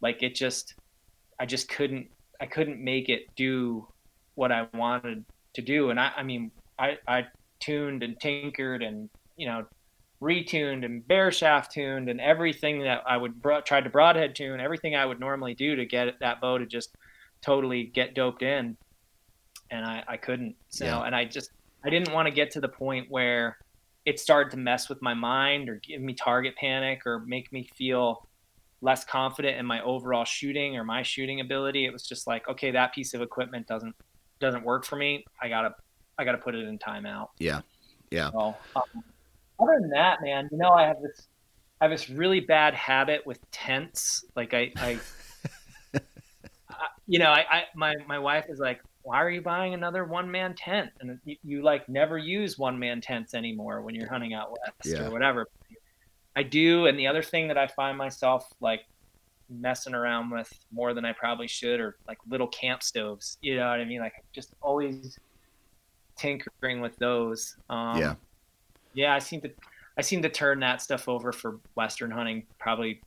Like 0.00 0.22
it 0.22 0.34
just, 0.34 0.74
I 1.38 1.46
just 1.46 1.68
couldn't, 1.68 2.08
I 2.40 2.46
couldn't 2.46 2.82
make 2.82 3.08
it 3.08 3.26
do 3.36 3.86
what 4.34 4.50
I 4.52 4.66
wanted 4.74 5.24
to 5.54 5.62
do. 5.62 5.90
And 5.90 5.98
I, 6.00 6.12
I 6.16 6.22
mean, 6.22 6.50
I, 6.78 6.98
I 7.06 7.26
tuned 7.60 8.02
and 8.04 8.18
tinkered 8.20 8.82
and 8.82 9.10
you 9.36 9.46
know 9.48 9.66
retuned 10.22 10.84
and 10.84 11.06
bare 11.06 11.30
shaft 11.32 11.72
tuned 11.72 12.08
and 12.08 12.20
everything 12.20 12.82
that 12.82 13.02
I 13.06 13.16
would 13.16 13.40
bro- 13.42 13.60
try 13.60 13.80
to 13.80 13.90
broadhead 13.90 14.34
tune, 14.34 14.60
everything 14.60 14.94
I 14.96 15.04
would 15.06 15.20
normally 15.20 15.54
do 15.54 15.76
to 15.76 15.84
get 15.86 16.18
that 16.20 16.40
bow 16.40 16.58
to 16.58 16.66
just 16.66 16.94
totally 17.42 17.84
get 17.84 18.14
doped 18.14 18.42
in, 18.42 18.76
and 19.70 19.84
I, 19.84 20.04
I 20.08 20.16
couldn't. 20.16 20.54
So 20.68 20.84
Yeah. 20.86 21.02
and 21.02 21.14
I 21.14 21.24
just 21.24 21.50
I 21.84 21.90
didn't 21.90 22.12
want 22.12 22.26
to 22.26 22.32
get 22.32 22.50
to 22.52 22.60
the 22.60 22.68
point 22.68 23.06
where 23.08 23.58
it 24.04 24.18
started 24.18 24.50
to 24.50 24.56
mess 24.56 24.88
with 24.88 25.02
my 25.02 25.14
mind 25.14 25.68
or 25.68 25.76
give 25.76 26.00
me 26.00 26.14
target 26.14 26.54
panic 26.56 27.06
or 27.06 27.20
make 27.20 27.52
me 27.52 27.68
feel 27.76 28.26
less 28.80 29.04
confident 29.04 29.58
in 29.58 29.66
my 29.66 29.82
overall 29.82 30.24
shooting 30.24 30.76
or 30.76 30.84
my 30.84 31.02
shooting 31.02 31.40
ability. 31.40 31.84
It 31.84 31.92
was 31.92 32.06
just 32.06 32.26
like, 32.26 32.48
okay, 32.48 32.70
that 32.70 32.94
piece 32.94 33.14
of 33.14 33.22
equipment 33.22 33.66
doesn't 33.66 33.94
doesn't 34.40 34.64
work 34.64 34.84
for 34.84 34.96
me. 34.96 35.24
I 35.42 35.48
gotta 35.48 35.74
I 36.18 36.24
gotta 36.24 36.38
put 36.38 36.54
it 36.54 36.66
in 36.66 36.78
timeout. 36.78 37.28
Yeah, 37.38 37.60
yeah. 38.10 38.30
So, 38.30 38.56
um, 38.76 39.04
other 39.60 39.78
than 39.80 39.90
that, 39.90 40.22
man, 40.22 40.48
you 40.50 40.58
know, 40.58 40.70
I 40.70 40.84
have 40.84 41.00
this 41.02 41.28
I 41.80 41.84
have 41.84 41.90
this 41.90 42.10
really 42.10 42.40
bad 42.40 42.74
habit 42.74 43.26
with 43.26 43.38
tents. 43.50 44.24
Like 44.34 44.54
I, 44.54 44.72
I, 44.76 44.98
I 46.70 46.86
you 47.06 47.18
know, 47.18 47.30
I, 47.30 47.44
I 47.50 47.62
my 47.74 47.94
my 48.06 48.18
wife 48.18 48.46
is 48.48 48.58
like, 48.58 48.80
why 49.08 49.22
are 49.22 49.30
you 49.30 49.40
buying 49.40 49.72
another 49.72 50.04
one 50.04 50.30
man 50.30 50.54
tent? 50.54 50.90
And 51.00 51.18
you, 51.24 51.36
you, 51.42 51.62
like 51.62 51.88
never 51.88 52.18
use 52.18 52.58
one 52.58 52.78
man 52.78 53.00
tents 53.00 53.32
anymore 53.32 53.80
when 53.80 53.94
you're 53.94 54.06
hunting 54.06 54.34
out 54.34 54.50
west 54.50 54.84
yeah. 54.84 55.06
or 55.06 55.10
whatever. 55.10 55.48
I 56.36 56.42
do. 56.42 56.84
And 56.84 56.98
the 56.98 57.06
other 57.06 57.22
thing 57.22 57.48
that 57.48 57.56
I 57.56 57.68
find 57.68 57.96
myself 57.96 58.52
like 58.60 58.82
messing 59.48 59.94
around 59.94 60.28
with 60.28 60.52
more 60.70 60.92
than 60.92 61.06
I 61.06 61.12
probably 61.14 61.48
should 61.48 61.80
are 61.80 61.96
like 62.06 62.18
little 62.28 62.48
camp 62.48 62.82
stoves. 62.82 63.38
You 63.40 63.56
know 63.56 63.70
what 63.70 63.80
I 63.80 63.86
mean? 63.86 64.00
Like 64.00 64.12
just 64.30 64.52
always 64.60 65.18
tinkering 66.18 66.82
with 66.82 66.94
those. 66.98 67.56
Um, 67.70 67.98
yeah. 67.98 68.14
Yeah. 68.92 69.14
I 69.14 69.20
seem 69.20 69.40
to, 69.40 69.50
I 69.96 70.02
seem 70.02 70.20
to 70.20 70.28
turn 70.28 70.60
that 70.60 70.82
stuff 70.82 71.08
over 71.08 71.32
for 71.32 71.60
Western 71.76 72.10
hunting. 72.10 72.44
Probably, 72.58 73.00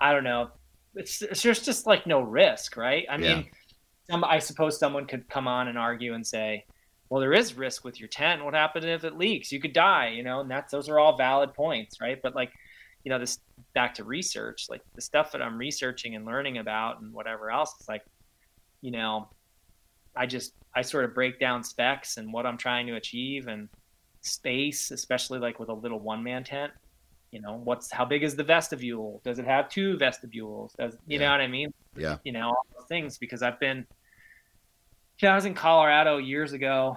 I 0.00 0.12
don't 0.12 0.22
know. 0.22 0.50
It's, 0.94 1.22
it's 1.22 1.42
just, 1.42 1.64
just 1.64 1.88
like 1.88 2.06
no 2.06 2.20
risk, 2.20 2.76
right? 2.76 3.04
I 3.10 3.16
mean, 3.16 3.50
some, 4.10 4.24
I 4.24 4.38
suppose 4.38 4.78
someone 4.78 5.06
could 5.06 5.28
come 5.28 5.48
on 5.48 5.68
and 5.68 5.78
argue 5.78 6.14
and 6.14 6.26
say, 6.26 6.64
well, 7.08 7.20
there 7.20 7.32
is 7.32 7.54
risk 7.54 7.84
with 7.84 7.98
your 7.98 8.08
tent. 8.08 8.44
What 8.44 8.54
happens 8.54 8.84
if 8.84 9.04
it 9.04 9.16
leaks? 9.16 9.50
You 9.50 9.60
could 9.60 9.72
die, 9.72 10.08
you 10.08 10.22
know, 10.22 10.40
and 10.40 10.50
that's, 10.50 10.72
those 10.72 10.88
are 10.88 10.98
all 10.98 11.16
valid 11.16 11.54
points, 11.54 12.00
right? 12.00 12.20
But 12.22 12.34
like, 12.34 12.52
you 13.04 13.10
know, 13.10 13.18
this 13.18 13.38
back 13.74 13.94
to 13.94 14.04
research, 14.04 14.66
like 14.68 14.82
the 14.94 15.00
stuff 15.00 15.32
that 15.32 15.40
I'm 15.40 15.56
researching 15.56 16.14
and 16.16 16.26
learning 16.26 16.58
about 16.58 17.00
and 17.00 17.12
whatever 17.12 17.50
else, 17.50 17.74
it's 17.78 17.88
like, 17.88 18.02
you 18.82 18.90
know, 18.90 19.28
I 20.14 20.26
just, 20.26 20.52
I 20.74 20.82
sort 20.82 21.04
of 21.04 21.14
break 21.14 21.40
down 21.40 21.64
specs 21.64 22.16
and 22.16 22.32
what 22.32 22.44
I'm 22.44 22.58
trying 22.58 22.86
to 22.88 22.96
achieve 22.96 23.48
and 23.48 23.68
space, 24.20 24.90
especially 24.90 25.38
like 25.38 25.58
with 25.58 25.68
a 25.68 25.74
little 25.74 26.00
one 26.00 26.22
man 26.22 26.44
tent. 26.44 26.72
You 27.30 27.40
know, 27.42 27.60
what's 27.62 27.90
how 27.90 28.04
big 28.04 28.22
is 28.22 28.36
the 28.36 28.44
vestibule? 28.44 29.20
Does 29.22 29.38
it 29.38 29.44
have 29.44 29.68
two 29.68 29.98
vestibules? 29.98 30.74
Does 30.78 30.94
you 31.06 31.18
yeah. 31.18 31.26
know 31.26 31.32
what 31.32 31.40
I 31.42 31.46
mean? 31.46 31.72
Yeah. 31.94 32.16
You 32.24 32.32
know, 32.32 32.48
all 32.48 32.66
those 32.74 32.86
things 32.88 33.18
because 33.18 33.42
I've 33.42 33.60
been 33.60 33.86
yeah, 35.20 35.32
I 35.32 35.34
was 35.34 35.44
in 35.44 35.54
Colorado 35.54 36.18
years 36.18 36.52
ago, 36.52 36.96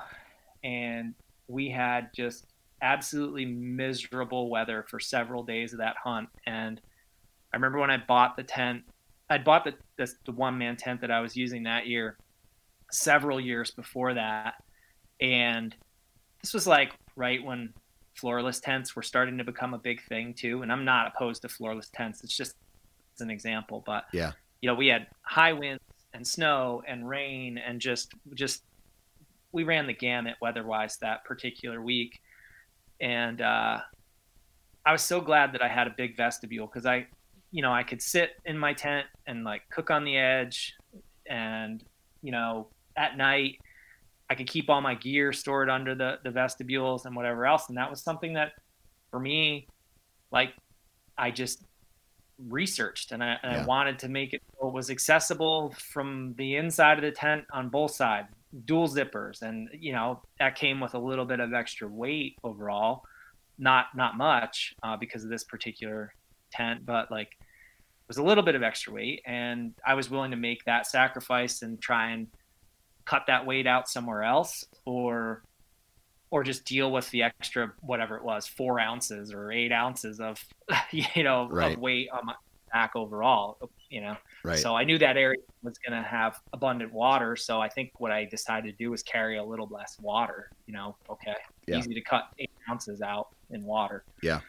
and 0.63 1.15
we 1.47 1.69
had 1.69 2.10
just 2.13 2.45
absolutely 2.81 3.45
miserable 3.45 4.49
weather 4.49 4.86
for 4.88 4.99
several 4.99 5.43
days 5.43 5.73
of 5.73 5.79
that 5.79 5.95
hunt. 6.03 6.29
And 6.45 6.79
I 7.53 7.57
remember 7.57 7.79
when 7.79 7.91
I 7.91 7.97
bought 7.97 8.36
the 8.36 8.43
tent, 8.43 8.84
I'd 9.29 9.43
bought 9.43 9.63
the 9.63 9.73
the, 9.97 10.12
the 10.25 10.31
one 10.31 10.57
man 10.57 10.77
tent 10.77 11.01
that 11.01 11.12
I 11.12 11.19
was 11.21 11.36
using 11.36 11.63
that 11.63 11.88
year, 11.88 12.17
several 12.91 13.39
years 13.39 13.71
before 13.71 14.13
that, 14.13 14.55
and 15.19 15.75
this 16.41 16.53
was 16.53 16.67
like 16.67 16.93
right 17.15 17.43
when 17.43 17.73
floorless 18.19 18.60
tents 18.60 18.95
were 18.95 19.03
starting 19.03 19.38
to 19.38 19.43
become 19.43 19.73
a 19.73 19.77
big 19.77 20.03
thing 20.03 20.34
too. 20.34 20.62
And 20.62 20.71
I'm 20.71 20.86
not 20.86 21.07
opposed 21.07 21.41
to 21.43 21.47
floorless 21.47 21.89
tents. 21.91 22.23
It's 22.23 22.36
just 22.36 22.55
it's 23.13 23.21
an 23.21 23.31
example, 23.31 23.84
but 23.86 24.05
yeah, 24.13 24.34
you 24.62 24.67
know, 24.67 24.75
we 24.75 24.88
had 24.88 25.07
high 25.23 25.53
winds 25.53 25.81
and 26.13 26.28
snow 26.28 26.82
and 26.88 27.08
rain 27.08 27.58
and 27.58 27.80
just 27.80 28.13
just 28.34 28.63
we 29.52 29.63
ran 29.63 29.86
the 29.86 29.93
gamut 29.93 30.36
weather-wise 30.41 30.97
that 31.02 31.26
particular 31.26 31.82
week. 31.82 32.19
And 33.02 33.41
uh, 33.41 33.80
i 34.86 34.91
was 34.91 35.02
so 35.02 35.21
glad 35.21 35.54
that 35.54 35.62
i 35.62 35.67
had 35.67 35.88
a 35.88 35.93
big 35.97 36.17
vestibule 36.17 36.67
because 36.67 36.86
i 36.86 37.06
you 37.52 37.62
know 37.62 37.71
i 37.71 37.84
could 37.84 38.02
sit 38.02 38.32
in 38.45 38.58
my 38.58 38.74
tent 38.74 39.06
and 39.28 39.43
like 39.43 39.62
cook 39.71 39.91
on 39.91 40.04
the 40.04 40.17
edge 40.17 40.74
and 41.28 41.84
you 42.21 42.32
know 42.32 42.67
at 42.97 43.17
night 43.17 43.58
i 44.30 44.36
could 44.36 44.47
keep 44.47 44.69
all 44.69 44.82
my 44.82 44.95
gear 44.95 45.32
stored 45.32 45.69
under 45.69 45.93
the 45.95 46.17
the 46.24 46.32
vestibules 46.32 47.06
and 47.06 47.15
whatever 47.15 47.45
else. 47.45 47.69
And 47.69 47.78
that 47.78 47.89
was 47.89 48.02
something 48.02 48.34
that 48.34 48.54
for 49.10 49.19
me 49.19 49.67
like 50.32 50.54
i 51.17 51.30
just 51.30 51.63
researched 52.49 53.12
and 53.12 53.23
I, 53.23 53.38
and 53.43 53.51
yeah. 53.51 53.63
I 53.63 53.65
wanted 53.65 53.99
to 53.99 54.10
make 54.10 54.34
it 54.34 54.41
so 54.60 54.67
it 54.67 54.73
was 54.73 54.89
accessible 54.89 55.73
from 55.77 56.34
the 56.38 56.56
inside 56.56 56.97
of 56.97 57.04
the 57.04 57.12
tent 57.12 57.45
on 57.51 57.69
both 57.69 57.91
sides 57.91 58.27
dual 58.65 58.88
zippers 58.88 59.41
and 59.41 59.69
you 59.73 59.93
know 59.93 60.21
that 60.39 60.56
came 60.56 60.80
with 60.80 60.93
a 60.93 60.99
little 60.99 61.25
bit 61.25 61.39
of 61.39 61.54
extra 61.54 61.88
weight 61.88 62.38
overall 62.43 63.04
not 63.58 63.88
not 63.95 64.17
much 64.17 64.75
uh, 64.84 64.97
because 64.97 65.23
of 65.23 65.30
this 65.30 65.43
particular 65.43 66.13
tent 66.51 66.86
but 66.86 67.10
like 67.12 67.30
it 67.30 68.08
was 68.08 68.17
a 68.17 68.23
little 68.23 68.43
bit 68.43 68.56
of 68.56 68.63
extra 68.63 68.91
weight 68.91 69.21
and 69.25 69.73
i 69.86 69.93
was 69.93 70.10
willing 70.10 70.32
to 70.32 70.38
make 70.38 70.63
that 70.65 70.86
sacrifice 70.86 71.62
and 71.62 71.82
try 71.82 72.12
and 72.12 72.27
cut 73.06 73.23
that 73.27 73.45
weight 73.45 73.67
out 73.67 73.88
somewhere 73.88 74.23
else 74.23 74.65
or 74.86 75.43
or 76.32 76.44
just 76.44 76.65
deal 76.65 76.91
with 76.91 77.10
the 77.12 77.22
extra 77.22 77.72
whatever 77.82 78.17
it 78.17 78.24
was 78.24 78.48
four 78.48 78.80
ounces 78.80 79.32
or 79.32 79.52
eight 79.52 79.72
ounces 79.72 80.20
of 80.20 80.44
you 80.91 81.24
know 81.24 81.48
right. 81.50 81.74
of 81.74 81.80
weight 81.80 82.10
on 82.12 82.26
my 82.26 82.34
back 82.74 82.96
overall 82.96 83.58
you 83.89 84.00
know 84.00 84.15
right. 84.46 84.58
so 84.58 84.74
i 84.76 84.84
knew 84.84 84.98
that 84.98 85.17
area 85.17 85.38
was 85.62 85.78
going 85.78 86.02
to 86.02 86.08
have 86.08 86.39
abundant 86.54 86.91
water 86.94 87.36
so 87.36 87.60
i 87.60 87.67
think 87.67 87.91
what 87.98 88.12
i 88.12 88.24
decided 88.24 88.78
to 88.78 88.84
do 88.84 88.89
was 88.89 89.04
carry 89.04 89.38
a 89.38 89.44
little 89.44 89.67
less 89.70 89.98
water 90.00 90.50
you 90.67 90.74
know 90.74 90.96
okay 91.10 91.36
yeah. 91.67 91.78
easy 91.78 91.94
to 91.94 92.02
cut 92.02 92.30
eight 92.39 92.50
ounces 92.70 93.02
out 93.02 93.28
in 93.50 93.63
water 93.65 94.06
yeah 94.24 94.39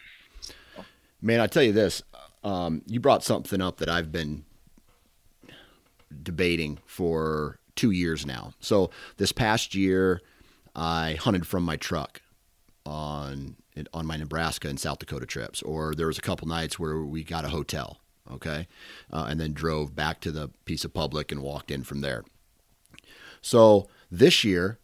so. 0.40 0.85
man 1.21 1.40
i 1.40 1.47
tell 1.49 1.64
you 1.64 1.73
this 1.73 2.03
um, 2.45 2.83
you 2.87 2.99
brought 3.01 3.25
something 3.25 3.61
up 3.61 3.79
that 3.79 3.88
i've 3.88 4.12
been 4.12 4.45
debating 6.23 6.79
for 6.87 7.59
two 7.75 7.90
years 7.90 8.25
now 8.25 8.53
so 8.61 8.90
this 9.16 9.33
past 9.33 9.75
year 9.75 10.21
I 10.74 11.14
hunted 11.14 11.46
from 11.46 11.64
my 11.64 11.76
truck 11.76 12.22
on 12.85 13.56
on 13.92 14.06
my 14.06 14.16
Nebraska 14.16 14.68
and 14.68 14.78
South 14.78 14.98
Dakota 14.98 15.26
trips, 15.26 15.62
or 15.62 15.94
there 15.94 16.06
was 16.06 16.18
a 16.18 16.22
couple 16.22 16.46
nights 16.46 16.78
where 16.78 17.00
we 17.02 17.24
got 17.24 17.44
a 17.44 17.48
hotel, 17.48 18.00
okay, 18.30 18.68
uh, 19.11 19.26
and 19.28 19.40
then 19.40 19.52
drove 19.52 19.94
back 19.94 20.20
to 20.20 20.30
the 20.30 20.50
piece 20.64 20.85
of 20.85 20.92
public 20.92 21.32
and 21.32 21.42
walked 21.42 21.70
in 21.70 21.82
from 21.85 22.00
there. 22.00 22.24
So 23.40 23.88
this 24.11 24.44
year, 24.44 24.78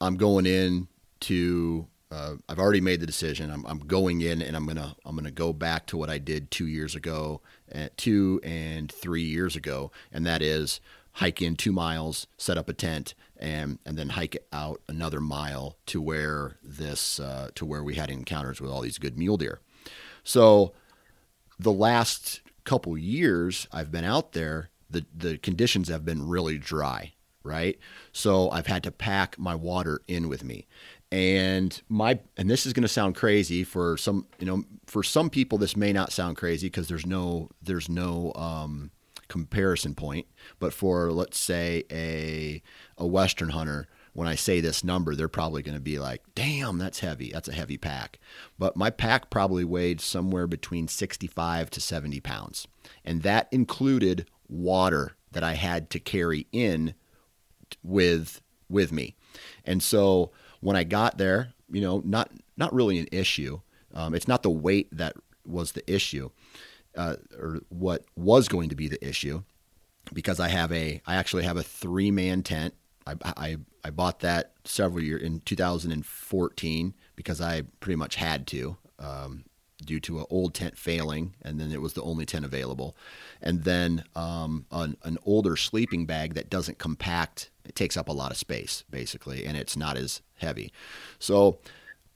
I'm 0.00 0.16
going 0.16 0.46
in 0.46 0.88
to. 1.20 1.88
Uh, 2.12 2.34
I've 2.46 2.58
already 2.58 2.82
made 2.82 3.00
the 3.00 3.06
decision. 3.06 3.50
I'm, 3.50 3.64
I'm, 3.64 3.78
going 3.78 4.20
in 4.20 4.42
and 4.42 4.54
I'm 4.54 4.66
gonna 4.66 4.94
I'm 5.06 5.16
gonna 5.16 5.30
go 5.30 5.54
back 5.54 5.86
to 5.86 5.96
what 5.96 6.10
I 6.10 6.18
did 6.18 6.50
two 6.50 6.66
years 6.66 6.94
ago, 6.94 7.40
uh, 7.74 7.88
two 7.96 8.38
and 8.44 8.92
three 8.92 9.22
years 9.22 9.56
ago, 9.56 9.90
and 10.12 10.26
that 10.26 10.42
is 10.42 10.80
hike 11.12 11.40
in 11.40 11.56
two 11.56 11.72
miles, 11.72 12.26
set 12.36 12.58
up 12.58 12.68
a 12.68 12.74
tent, 12.74 13.14
and 13.38 13.78
and 13.86 13.96
then 13.96 14.10
hike 14.10 14.36
out 14.52 14.82
another 14.88 15.20
mile 15.20 15.78
to 15.86 16.02
where 16.02 16.58
this 16.62 17.18
uh, 17.18 17.48
to 17.54 17.64
where 17.64 17.82
we 17.82 17.94
had 17.94 18.10
encounters 18.10 18.60
with 18.60 18.70
all 18.70 18.82
these 18.82 18.98
good 18.98 19.16
mule 19.16 19.38
deer. 19.38 19.60
So 20.22 20.72
the 21.58 21.72
last 21.72 22.42
couple 22.64 22.96
years 22.98 23.66
I've 23.72 23.90
been 23.90 24.04
out 24.04 24.32
there, 24.32 24.68
the 24.90 25.06
the 25.16 25.38
conditions 25.38 25.88
have 25.88 26.04
been 26.04 26.28
really 26.28 26.58
dry, 26.58 27.14
right? 27.42 27.78
So 28.12 28.50
I've 28.50 28.66
had 28.66 28.82
to 28.82 28.92
pack 28.92 29.38
my 29.38 29.54
water 29.54 30.02
in 30.06 30.28
with 30.28 30.44
me. 30.44 30.66
And 31.12 31.78
my 31.90 32.18
and 32.38 32.48
this 32.48 32.64
is 32.64 32.72
going 32.72 32.84
to 32.84 32.88
sound 32.88 33.16
crazy 33.16 33.64
for 33.64 33.98
some, 33.98 34.26
you 34.38 34.46
know, 34.46 34.64
for 34.86 35.02
some 35.02 35.28
people 35.28 35.58
this 35.58 35.76
may 35.76 35.92
not 35.92 36.10
sound 36.10 36.38
crazy 36.38 36.68
because 36.68 36.88
there's 36.88 37.04
no 37.04 37.50
there's 37.62 37.90
no 37.90 38.32
um, 38.34 38.90
comparison 39.28 39.94
point. 39.94 40.26
But 40.58 40.72
for 40.72 41.12
let's 41.12 41.38
say 41.38 41.84
a 41.92 42.62
a 42.96 43.06
Western 43.06 43.50
hunter, 43.50 43.88
when 44.14 44.26
I 44.26 44.36
say 44.36 44.62
this 44.62 44.82
number, 44.82 45.14
they're 45.14 45.28
probably 45.28 45.60
going 45.60 45.76
to 45.76 45.82
be 45.82 45.98
like, 45.98 46.22
"Damn, 46.34 46.78
that's 46.78 47.00
heavy. 47.00 47.30
That's 47.30 47.48
a 47.48 47.52
heavy 47.52 47.76
pack." 47.76 48.18
But 48.58 48.74
my 48.74 48.88
pack 48.88 49.28
probably 49.28 49.64
weighed 49.64 50.00
somewhere 50.00 50.46
between 50.46 50.88
65 50.88 51.68
to 51.68 51.80
70 51.82 52.20
pounds, 52.20 52.66
and 53.04 53.20
that 53.20 53.48
included 53.52 54.30
water 54.48 55.12
that 55.32 55.44
I 55.44 55.54
had 55.56 55.90
to 55.90 56.00
carry 56.00 56.46
in 56.52 56.94
with 57.82 58.40
with 58.70 58.92
me. 58.92 59.14
And 59.66 59.82
so 59.82 60.32
when 60.62 60.76
I 60.76 60.84
got 60.84 61.18
there, 61.18 61.52
you 61.70 61.82
know, 61.82 62.02
not 62.04 62.30
not 62.56 62.72
really 62.72 62.98
an 62.98 63.08
issue. 63.12 63.60
Um, 63.92 64.14
it's 64.14 64.28
not 64.28 64.42
the 64.42 64.50
weight 64.50 64.88
that 64.96 65.14
was 65.44 65.72
the 65.72 65.92
issue 65.92 66.30
uh, 66.96 67.16
or 67.38 67.60
what 67.68 68.04
was 68.16 68.48
going 68.48 68.68
to 68.70 68.74
be 68.74 68.88
the 68.88 69.06
issue 69.06 69.42
because 70.12 70.40
I 70.40 70.48
have 70.48 70.72
a 70.72 71.02
I 71.06 71.16
actually 71.16 71.44
have 71.44 71.56
a 71.56 71.62
three 71.62 72.10
man 72.10 72.42
tent. 72.42 72.74
I, 73.06 73.14
I 73.24 73.56
I 73.84 73.90
bought 73.90 74.20
that 74.20 74.52
several 74.64 75.02
years 75.02 75.22
in 75.22 75.40
2014 75.40 76.94
because 77.16 77.40
I 77.40 77.62
pretty 77.80 77.96
much 77.96 78.14
had 78.14 78.46
to 78.48 78.76
um, 78.98 79.44
due 79.84 80.00
to 80.00 80.20
an 80.20 80.26
old 80.30 80.54
tent 80.54 80.78
failing, 80.78 81.34
and 81.42 81.58
then 81.58 81.72
it 81.72 81.80
was 81.80 81.94
the 81.94 82.02
only 82.02 82.24
tent 82.24 82.44
available. 82.44 82.96
And 83.40 83.64
then 83.64 84.04
um, 84.14 84.66
an, 84.70 84.96
an 85.02 85.18
older 85.24 85.56
sleeping 85.56 86.06
bag 86.06 86.34
that 86.34 86.50
doesn't 86.50 86.78
compact. 86.78 87.50
It 87.64 87.74
takes 87.74 87.96
up 87.96 88.08
a 88.08 88.12
lot 88.12 88.30
of 88.30 88.36
space 88.36 88.84
basically, 88.90 89.44
and 89.44 89.56
it's 89.56 89.76
not 89.76 89.96
as 89.96 90.22
heavy. 90.42 90.72
So 91.18 91.58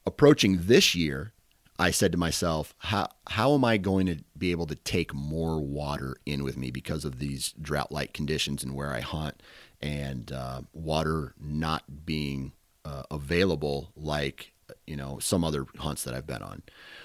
approaching 0.04 0.60
this 0.62 0.94
year, 0.94 1.32
I 1.78 1.90
said 1.90 2.12
to 2.12 2.18
myself, 2.18 2.74
how 2.78 3.08
how 3.28 3.54
am 3.54 3.64
I 3.64 3.76
going 3.76 4.06
to 4.06 4.18
be 4.36 4.50
able 4.50 4.66
to 4.66 4.74
take 4.74 5.12
more 5.14 5.60
water 5.60 6.16
in 6.24 6.42
with 6.44 6.56
me 6.56 6.70
because 6.70 7.04
of 7.04 7.18
these 7.18 7.54
drought 7.60 7.92
like 7.92 8.12
conditions 8.12 8.62
and 8.62 8.74
where 8.74 8.92
I 8.92 9.00
hunt 9.00 9.42
and 9.80 10.32
uh, 10.32 10.62
water 10.72 11.34
not 11.38 12.06
being 12.06 12.52
uh, 12.84 13.02
available 13.10 13.90
like 13.96 14.52
you 14.86 14.96
know 14.96 15.18
some 15.18 15.44
other 15.44 15.66
hunts 15.78 16.04
that 16.04 16.14
I've 16.14 16.26
been 16.26 16.42
on. 16.42 16.62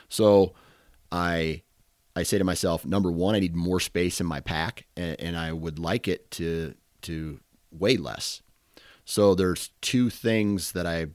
So 0.08 0.54
I 1.12 1.64
I 2.16 2.24
say 2.24 2.38
to 2.38 2.44
myself, 2.44 2.86
number 2.86 3.12
one, 3.12 3.36
I 3.36 3.40
need 3.40 3.56
more 3.56 3.80
space 3.80 4.20
in 4.20 4.28
my 4.28 4.42
pack, 4.42 4.86
and, 4.98 5.20
and 5.20 5.38
I 5.38 5.52
would 5.52 5.80
like 5.80 6.08
it 6.08 6.32
to 6.32 6.76
to 7.04 7.40
weigh 7.72 7.98
less. 7.98 8.42
So 9.06 9.36
there's 9.36 9.70
two 9.82 10.10
things 10.10 10.72
that 10.74 10.86
I 10.86 11.08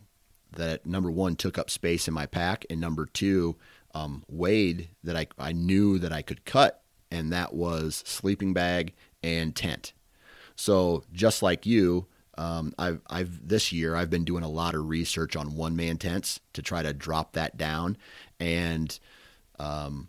that 0.53 0.87
number 0.87 1.11
one 1.11 1.37
took 1.37 1.59
up 1.59 1.71
space 1.71 2.09
in 2.09 2.15
my 2.15 2.27
pack, 2.27 2.65
and 2.71 2.81
number 2.81 3.07
two 3.07 3.57
um, 3.95 4.25
weighed 4.29 4.89
that 5.05 5.17
I 5.17 5.27
I 5.39 5.53
knew 5.53 5.99
that 5.99 6.13
I 6.13 6.23
could 6.23 6.45
cut, 6.45 6.83
and 7.11 7.33
that 7.33 7.55
was 7.55 8.03
sleeping 8.07 8.53
bag 8.53 8.95
and 9.23 9.55
tent. 9.55 9.93
So 10.55 11.05
just 11.13 11.43
like 11.43 11.67
you, 11.67 12.07
um, 12.39 12.73
I've, 12.79 13.01
I've 13.09 13.47
this 13.47 13.73
year 13.73 13.95
I've 13.95 14.11
been 14.11 14.25
doing 14.25 14.45
a 14.45 14.49
lot 14.49 14.75
of 14.75 14.89
research 14.89 15.37
on 15.37 15.55
one 15.55 15.77
man 15.77 15.99
tents 15.99 16.41
to 16.55 16.63
try 16.63 16.83
to 16.83 16.93
drop 16.93 17.33
that 17.33 17.57
down, 17.57 17.97
and 18.41 18.99
um, 19.59 20.09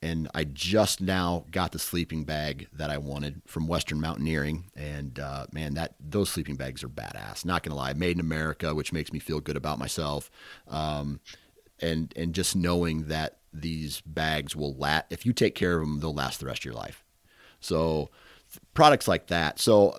and 0.00 0.28
I 0.34 0.44
just 0.44 1.00
now 1.00 1.44
got 1.50 1.72
the 1.72 1.78
sleeping 1.78 2.24
bag 2.24 2.68
that 2.72 2.90
I 2.90 2.98
wanted 2.98 3.42
from 3.46 3.66
Western 3.66 4.00
Mountaineering, 4.00 4.70
and 4.76 5.18
uh, 5.18 5.46
man, 5.52 5.74
that 5.74 5.94
those 6.00 6.30
sleeping 6.30 6.56
bags 6.56 6.84
are 6.84 6.88
badass. 6.88 7.44
Not 7.44 7.62
gonna 7.62 7.76
lie, 7.76 7.92
made 7.94 8.16
in 8.16 8.20
America, 8.20 8.74
which 8.74 8.92
makes 8.92 9.12
me 9.12 9.18
feel 9.18 9.40
good 9.40 9.56
about 9.56 9.78
myself, 9.78 10.30
um, 10.68 11.20
and 11.80 12.12
and 12.16 12.34
just 12.34 12.54
knowing 12.54 13.04
that 13.04 13.38
these 13.52 14.00
bags 14.02 14.54
will 14.54 14.74
last. 14.74 15.06
If 15.10 15.26
you 15.26 15.32
take 15.32 15.54
care 15.54 15.74
of 15.74 15.80
them, 15.80 16.00
they'll 16.00 16.14
last 16.14 16.40
the 16.40 16.46
rest 16.46 16.60
of 16.60 16.64
your 16.66 16.74
life. 16.74 17.04
So 17.60 18.10
products 18.74 19.08
like 19.08 19.28
that. 19.28 19.58
So 19.58 19.98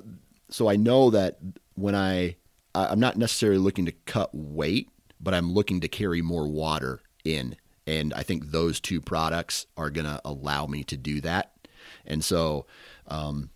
so 0.50 0.70
I 0.70 0.76
know 0.76 1.10
that 1.10 1.40
when 1.76 1.96
I 1.96 2.36
I'm 2.76 3.00
not 3.00 3.18
necessarily 3.18 3.60
looking 3.60 3.86
to 3.86 3.92
cut 3.92 4.30
weight, 4.34 4.90
but 5.20 5.34
I'm 5.34 5.52
looking 5.52 5.82
to 5.82 5.88
carry 5.88 6.22
more 6.22 6.48
water 6.48 7.02
in 7.24 7.56
and 7.90 8.14
I 8.14 8.22
think 8.22 8.52
those 8.52 8.80
two 8.80 9.02
products 9.02 9.66
are 9.76 9.90
going 9.90 10.06
to 10.06 10.22
allow 10.24 10.68
me 10.68 10.84
to 10.86 10.98
do 10.98 11.22
that. 11.22 11.54
And 12.06 12.24
so, 12.24 12.68
um, 13.08 13.50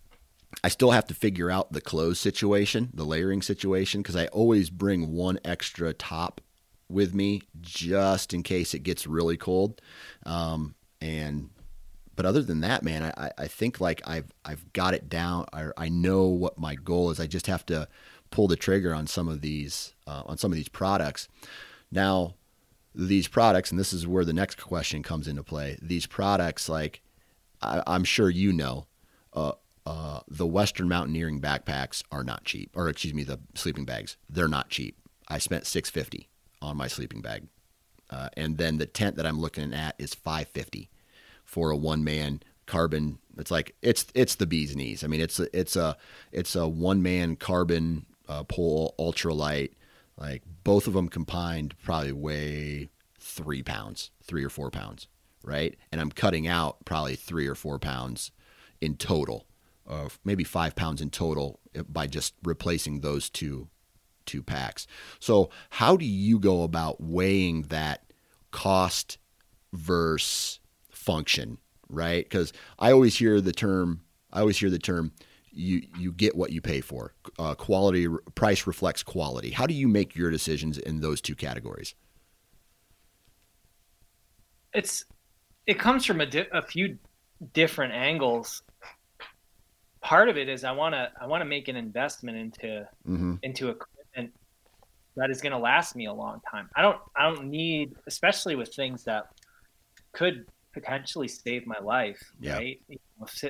I 0.62 0.68
still 0.68 0.90
have 0.90 1.06
to 1.06 1.14
figure 1.14 1.50
out 1.50 1.72
the 1.72 1.80
clothes 1.80 2.18
situation, 2.18 2.90
the 2.94 3.04
layering 3.04 3.42
situation, 3.42 4.02
because 4.02 4.16
I 4.16 4.26
always 4.26 4.70
bring 4.70 5.12
one 5.12 5.38
extra 5.44 5.92
top 5.92 6.40
with 6.88 7.14
me 7.14 7.42
just 7.60 8.32
in 8.34 8.42
case 8.42 8.74
it 8.74 8.80
gets 8.80 9.06
really 9.06 9.36
cold. 9.36 9.80
Um, 10.24 10.74
and 11.00 11.50
but 12.16 12.26
other 12.26 12.42
than 12.42 12.60
that, 12.60 12.82
man, 12.82 13.12
I, 13.16 13.30
I 13.36 13.46
think 13.48 13.80
like 13.80 14.00
I've 14.06 14.32
I've 14.44 14.72
got 14.72 14.94
it 14.94 15.08
down. 15.08 15.46
I, 15.52 15.70
I 15.76 15.88
know 15.88 16.26
what 16.26 16.58
my 16.58 16.76
goal 16.76 17.10
is. 17.10 17.20
I 17.20 17.26
just 17.26 17.46
have 17.46 17.66
to 17.66 17.88
pull 18.30 18.48
the 18.48 18.56
trigger 18.56 18.94
on 18.94 19.06
some 19.06 19.28
of 19.28 19.40
these 19.40 19.94
uh, 20.06 20.22
on 20.26 20.38
some 20.38 20.52
of 20.52 20.56
these 20.56 20.68
products. 20.68 21.28
Now, 21.90 22.34
these 22.94 23.28
products, 23.28 23.70
and 23.70 23.78
this 23.78 23.92
is 23.92 24.06
where 24.06 24.24
the 24.24 24.32
next 24.32 24.60
question 24.60 25.02
comes 25.02 25.26
into 25.26 25.42
play. 25.42 25.78
These 25.82 26.06
products, 26.06 26.68
like 26.68 27.02
I, 27.60 27.82
am 27.86 28.04
sure 28.04 28.30
you 28.30 28.52
know, 28.52 28.86
uh, 29.32 29.52
uh, 29.86 30.20
the 30.28 30.46
Western 30.46 30.88
Mountaineering 30.88 31.40
backpacks 31.40 32.02
are 32.12 32.24
not 32.24 32.44
cheap, 32.44 32.70
or 32.74 32.88
excuse 32.88 33.14
me, 33.14 33.24
the 33.24 33.40
sleeping 33.54 33.84
bags, 33.84 34.16
they're 34.28 34.48
not 34.48 34.68
cheap. 34.68 34.96
I 35.28 35.38
spent 35.38 35.66
650 35.66 36.28
on 36.62 36.76
my 36.76 36.86
sleeping 36.86 37.20
bag, 37.20 37.48
uh, 38.10 38.28
and 38.36 38.58
then 38.58 38.78
the 38.78 38.86
tent 38.86 39.16
that 39.16 39.26
I'm 39.26 39.40
looking 39.40 39.72
at 39.72 39.94
is 39.98 40.14
550 40.14 40.90
for 41.44 41.70
a 41.70 41.76
one 41.76 42.04
man 42.04 42.42
carbon. 42.66 43.18
It's 43.36 43.50
like 43.50 43.74
it's 43.82 44.06
it's 44.14 44.36
the 44.36 44.46
bee's 44.46 44.76
knees. 44.76 45.02
I 45.02 45.08
mean, 45.08 45.20
it's 45.20 45.40
a, 45.40 45.58
it's 45.58 45.76
a 45.76 45.96
it's 46.32 46.54
a 46.54 46.68
one 46.68 47.02
man 47.02 47.36
carbon 47.36 48.06
uh, 48.28 48.44
pole 48.44 48.94
ultralight 48.98 49.70
like 50.16 50.42
both 50.64 50.86
of 50.86 50.94
them 50.94 51.08
combined 51.08 51.74
probably 51.82 52.12
weigh 52.12 52.90
three 53.20 53.62
pounds, 53.62 54.10
three 54.22 54.44
or 54.44 54.50
four 54.50 54.70
pounds, 54.70 55.08
right? 55.42 55.76
And 55.92 56.00
I'm 56.00 56.10
cutting 56.10 56.46
out 56.46 56.84
probably 56.84 57.16
three 57.16 57.46
or 57.46 57.54
four 57.54 57.78
pounds 57.78 58.32
in 58.80 58.96
total, 58.96 59.46
or 59.86 60.08
maybe 60.24 60.44
five 60.44 60.74
pounds 60.74 61.00
in 61.00 61.10
total 61.10 61.60
uh, 61.78 61.82
by 61.84 62.06
just 62.06 62.34
replacing 62.42 63.00
those 63.00 63.30
two 63.30 63.68
two 64.26 64.42
packs. 64.42 64.86
So 65.18 65.50
how 65.68 65.96
do 65.98 66.06
you 66.06 66.38
go 66.38 66.62
about 66.62 66.98
weighing 66.98 67.62
that 67.64 68.10
cost 68.50 69.18
versus 69.72 70.60
function, 70.90 71.58
right? 71.90 72.24
Because 72.24 72.52
I 72.78 72.90
always 72.90 73.18
hear 73.18 73.40
the 73.42 73.52
term, 73.52 74.00
I 74.32 74.40
always 74.40 74.58
hear 74.58 74.70
the 74.70 74.78
term 74.78 75.12
you 75.54 75.82
you 75.98 76.12
get 76.12 76.36
what 76.36 76.52
you 76.52 76.60
pay 76.60 76.80
for. 76.80 77.14
Uh, 77.38 77.54
quality 77.54 78.08
price 78.34 78.66
reflects 78.66 79.02
quality. 79.02 79.50
How 79.50 79.66
do 79.66 79.74
you 79.74 79.88
make 79.88 80.16
your 80.16 80.30
decisions 80.30 80.78
in 80.78 81.00
those 81.00 81.20
two 81.20 81.34
categories? 81.34 81.94
It's 84.72 85.04
it 85.66 85.78
comes 85.78 86.04
from 86.04 86.20
a, 86.20 86.26
di- 86.26 86.48
a 86.52 86.62
few 86.62 86.98
different 87.52 87.94
angles. 87.94 88.62
Part 90.00 90.28
of 90.28 90.36
it 90.36 90.48
is 90.48 90.64
I 90.64 90.72
want 90.72 90.94
to 90.94 91.10
I 91.20 91.26
want 91.26 91.40
to 91.40 91.46
make 91.46 91.68
an 91.68 91.76
investment 91.76 92.36
into 92.36 92.88
mm-hmm. 93.08 93.34
into 93.42 93.70
equipment 93.70 94.32
that 95.16 95.30
is 95.30 95.40
going 95.40 95.52
to 95.52 95.58
last 95.58 95.94
me 95.96 96.06
a 96.06 96.12
long 96.12 96.40
time. 96.50 96.68
I 96.76 96.82
don't 96.82 96.98
I 97.16 97.30
don't 97.30 97.46
need 97.46 97.94
especially 98.06 98.56
with 98.56 98.74
things 98.74 99.04
that 99.04 99.26
could 100.12 100.46
potentially 100.72 101.28
save 101.28 101.66
my 101.66 101.78
life, 101.78 102.20
yeah. 102.40 102.56
right? 102.56 102.80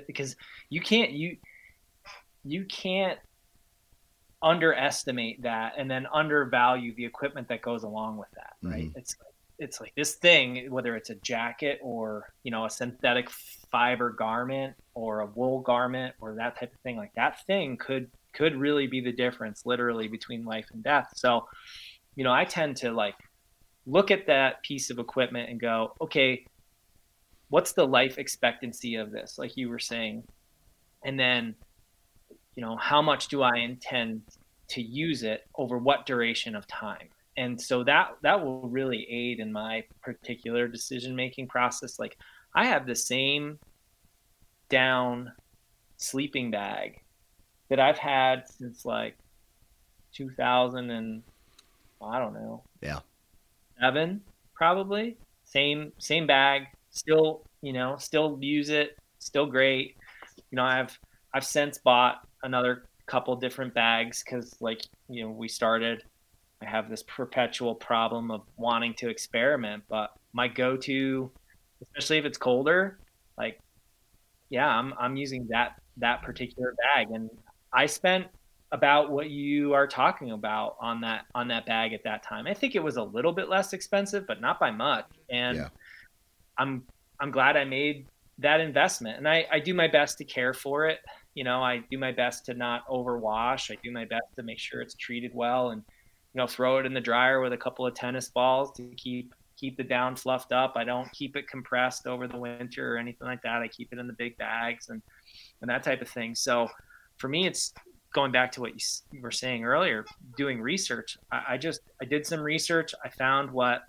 Because 0.06 0.36
you 0.68 0.80
can't 0.80 1.10
you 1.10 1.38
you 2.44 2.64
can't 2.64 3.18
underestimate 4.42 5.42
that 5.42 5.72
and 5.78 5.90
then 5.90 6.06
undervalue 6.12 6.94
the 6.94 7.04
equipment 7.04 7.48
that 7.48 7.62
goes 7.62 7.82
along 7.82 8.18
with 8.18 8.28
that 8.34 8.54
right? 8.62 8.88
Mm-hmm. 8.88 8.98
it's 8.98 9.16
it's 9.58 9.80
like 9.80 9.92
this 9.96 10.16
thing 10.16 10.70
whether 10.70 10.96
it's 10.96 11.10
a 11.10 11.14
jacket 11.16 11.78
or 11.82 12.32
you 12.42 12.50
know 12.50 12.66
a 12.66 12.70
synthetic 12.70 13.30
fiber 13.30 14.10
garment 14.10 14.74
or 14.94 15.20
a 15.20 15.26
wool 15.26 15.60
garment 15.60 16.14
or 16.20 16.34
that 16.34 16.58
type 16.58 16.74
of 16.74 16.80
thing 16.80 16.96
like 16.96 17.12
that 17.14 17.44
thing 17.46 17.76
could 17.76 18.10
could 18.32 18.56
really 18.56 18.86
be 18.86 19.00
the 19.00 19.12
difference 19.12 19.64
literally 19.64 20.08
between 20.08 20.44
life 20.44 20.66
and 20.72 20.82
death. 20.82 21.08
So 21.14 21.46
you 22.16 22.24
know 22.24 22.32
i 22.32 22.44
tend 22.44 22.76
to 22.76 22.92
like 22.92 23.14
look 23.86 24.10
at 24.10 24.26
that 24.26 24.62
piece 24.62 24.90
of 24.90 24.98
equipment 24.98 25.48
and 25.50 25.60
go 25.60 25.94
okay 26.00 26.44
what's 27.54 27.70
the 27.70 27.86
life 27.86 28.18
expectancy 28.18 28.96
of 28.96 29.12
this? 29.12 29.38
Like 29.38 29.56
you 29.56 29.68
were 29.68 29.78
saying. 29.78 30.24
And 31.04 31.18
then 31.18 31.54
you 32.56 32.62
know 32.62 32.76
how 32.76 33.02
much 33.02 33.28
do 33.28 33.42
i 33.42 33.56
intend 33.56 34.22
to 34.68 34.82
use 34.82 35.22
it 35.22 35.46
over 35.56 35.78
what 35.78 36.06
duration 36.06 36.56
of 36.56 36.66
time? 36.66 37.08
And 37.36 37.60
so 37.60 37.82
that 37.84 38.16
that 38.22 38.44
will 38.44 38.68
really 38.68 39.06
aid 39.10 39.40
in 39.40 39.52
my 39.52 39.84
particular 40.02 40.68
decision 40.68 41.16
making 41.16 41.48
process. 41.48 41.98
Like 41.98 42.16
i 42.54 42.64
have 42.64 42.86
the 42.86 42.94
same 42.94 43.58
down 44.68 45.32
sleeping 45.96 46.50
bag 46.50 47.00
that 47.68 47.78
i've 47.78 47.98
had 47.98 48.48
since 48.48 48.84
like 48.84 49.16
2000 50.14 50.90
and 50.90 51.22
i 52.02 52.18
don't 52.18 52.34
know. 52.34 52.62
Yeah. 52.80 53.00
Seven 53.80 54.20
probably. 54.54 55.16
Same 55.44 55.92
same 55.98 56.26
bag. 56.26 56.66
Still 56.90 57.42
you 57.62 57.72
know 57.72 57.96
still 57.98 58.38
use 58.40 58.70
it. 58.70 58.96
Still 59.18 59.46
great. 59.46 59.96
You 60.50 60.56
know 60.56 60.64
i've 60.64 60.96
i've 61.32 61.44
since 61.44 61.78
bought 61.78 62.26
another 62.44 62.84
couple 63.06 63.34
different 63.36 63.74
bags 63.74 64.22
because 64.24 64.56
like 64.60 64.82
you 65.08 65.24
know 65.24 65.30
we 65.30 65.46
started 65.46 66.02
i 66.62 66.64
have 66.64 66.88
this 66.88 67.02
perpetual 67.02 67.74
problem 67.74 68.30
of 68.30 68.42
wanting 68.56 68.94
to 68.94 69.10
experiment 69.10 69.82
but 69.90 70.12
my 70.32 70.48
go-to 70.48 71.30
especially 71.82 72.16
if 72.16 72.24
it's 72.24 72.38
colder 72.38 72.98
like 73.36 73.60
yeah 74.48 74.68
i'm, 74.68 74.94
I'm 74.98 75.16
using 75.16 75.46
that 75.50 75.80
that 75.98 76.22
particular 76.22 76.74
bag. 76.94 77.10
And 77.10 77.30
i 77.72 77.86
spent 77.86 78.26
about 78.72 79.10
what 79.10 79.30
you 79.30 79.72
are 79.72 79.86
talking 79.86 80.32
about 80.32 80.76
on 80.80 81.00
that 81.02 81.26
on 81.34 81.46
that 81.48 81.66
bag 81.66 81.92
at 81.92 82.02
that 82.02 82.24
time. 82.24 82.46
I 82.48 82.54
think 82.54 82.74
it 82.74 82.82
was 82.82 82.96
a 82.96 83.02
little 83.02 83.32
bit 83.32 83.48
less 83.48 83.72
expensive 83.72 84.26
but 84.26 84.40
not 84.40 84.58
by 84.58 84.70
much. 84.70 85.06
And 85.30 85.58
yeah. 85.58 85.68
i'm 86.58 86.84
i'm 87.20 87.30
glad 87.30 87.56
i 87.56 87.64
made 87.64 88.06
that 88.38 88.60
investment. 88.60 89.18
And 89.18 89.28
I, 89.28 89.46
I 89.52 89.60
do 89.60 89.74
my 89.74 89.86
best 89.86 90.18
to 90.18 90.24
care 90.24 90.52
for 90.52 90.86
it 90.88 90.98
you 91.34 91.44
know, 91.44 91.62
I 91.62 91.82
do 91.90 91.98
my 91.98 92.12
best 92.12 92.46
to 92.46 92.54
not 92.54 92.86
overwash. 92.88 93.70
I 93.70 93.78
do 93.82 93.90
my 93.90 94.04
best 94.04 94.26
to 94.36 94.42
make 94.42 94.58
sure 94.58 94.80
it's 94.80 94.94
treated 94.94 95.32
well 95.34 95.70
and, 95.70 95.82
you 96.32 96.38
know, 96.38 96.46
throw 96.46 96.78
it 96.78 96.86
in 96.86 96.94
the 96.94 97.00
dryer 97.00 97.40
with 97.40 97.52
a 97.52 97.56
couple 97.56 97.86
of 97.86 97.94
tennis 97.94 98.28
balls 98.28 98.72
to 98.76 98.84
keep 98.96 99.34
keep 99.56 99.76
the 99.76 99.84
down 99.84 100.16
fluffed 100.16 100.52
up. 100.52 100.72
I 100.74 100.82
don't 100.84 101.10
keep 101.12 101.36
it 101.36 101.48
compressed 101.48 102.06
over 102.06 102.26
the 102.26 102.36
winter 102.36 102.94
or 102.94 102.98
anything 102.98 103.26
like 103.26 103.42
that. 103.42 103.62
I 103.62 103.68
keep 103.68 103.92
it 103.92 103.98
in 103.98 104.06
the 104.06 104.12
big 104.14 104.36
bags 104.36 104.88
and 104.88 105.02
and 105.60 105.68
that 105.68 105.82
type 105.82 106.00
of 106.00 106.08
thing. 106.08 106.34
So 106.34 106.68
for 107.18 107.28
me, 107.28 107.46
it's 107.46 107.72
going 108.12 108.30
back 108.30 108.52
to 108.52 108.60
what 108.60 108.72
you 109.12 109.20
were 109.20 109.32
saying 109.32 109.64
earlier, 109.64 110.04
doing 110.36 110.60
research. 110.60 111.18
I, 111.32 111.42
I 111.50 111.56
just 111.56 111.80
I 112.00 112.04
did 112.04 112.26
some 112.26 112.40
research. 112.40 112.94
I 113.04 113.08
found 113.08 113.50
what 113.50 113.82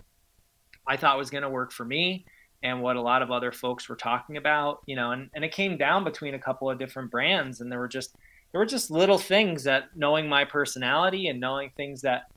I 0.88 0.96
thought 0.96 1.18
was 1.18 1.30
going 1.30 1.42
to 1.42 1.50
work 1.50 1.72
for 1.72 1.84
me 1.84 2.26
and 2.62 2.82
what 2.82 2.96
a 2.96 3.00
lot 3.00 3.22
of 3.22 3.30
other 3.30 3.52
folks 3.52 3.88
were 3.88 3.96
talking 3.96 4.36
about, 4.36 4.82
you 4.86 4.96
know, 4.96 5.12
and, 5.12 5.30
and 5.34 5.44
it 5.44 5.52
came 5.52 5.76
down 5.76 6.04
between 6.04 6.34
a 6.34 6.38
couple 6.38 6.70
of 6.70 6.78
different 6.78 7.10
brands 7.10 7.60
and 7.60 7.70
there 7.70 7.78
were 7.78 7.88
just 7.88 8.16
there 8.52 8.60
were 8.60 8.66
just 8.66 8.90
little 8.90 9.18
things 9.18 9.64
that 9.64 9.84
knowing 9.94 10.28
my 10.28 10.44
personality 10.44 11.28
and 11.28 11.40
knowing 11.40 11.70
things 11.76 12.02
that 12.02 12.30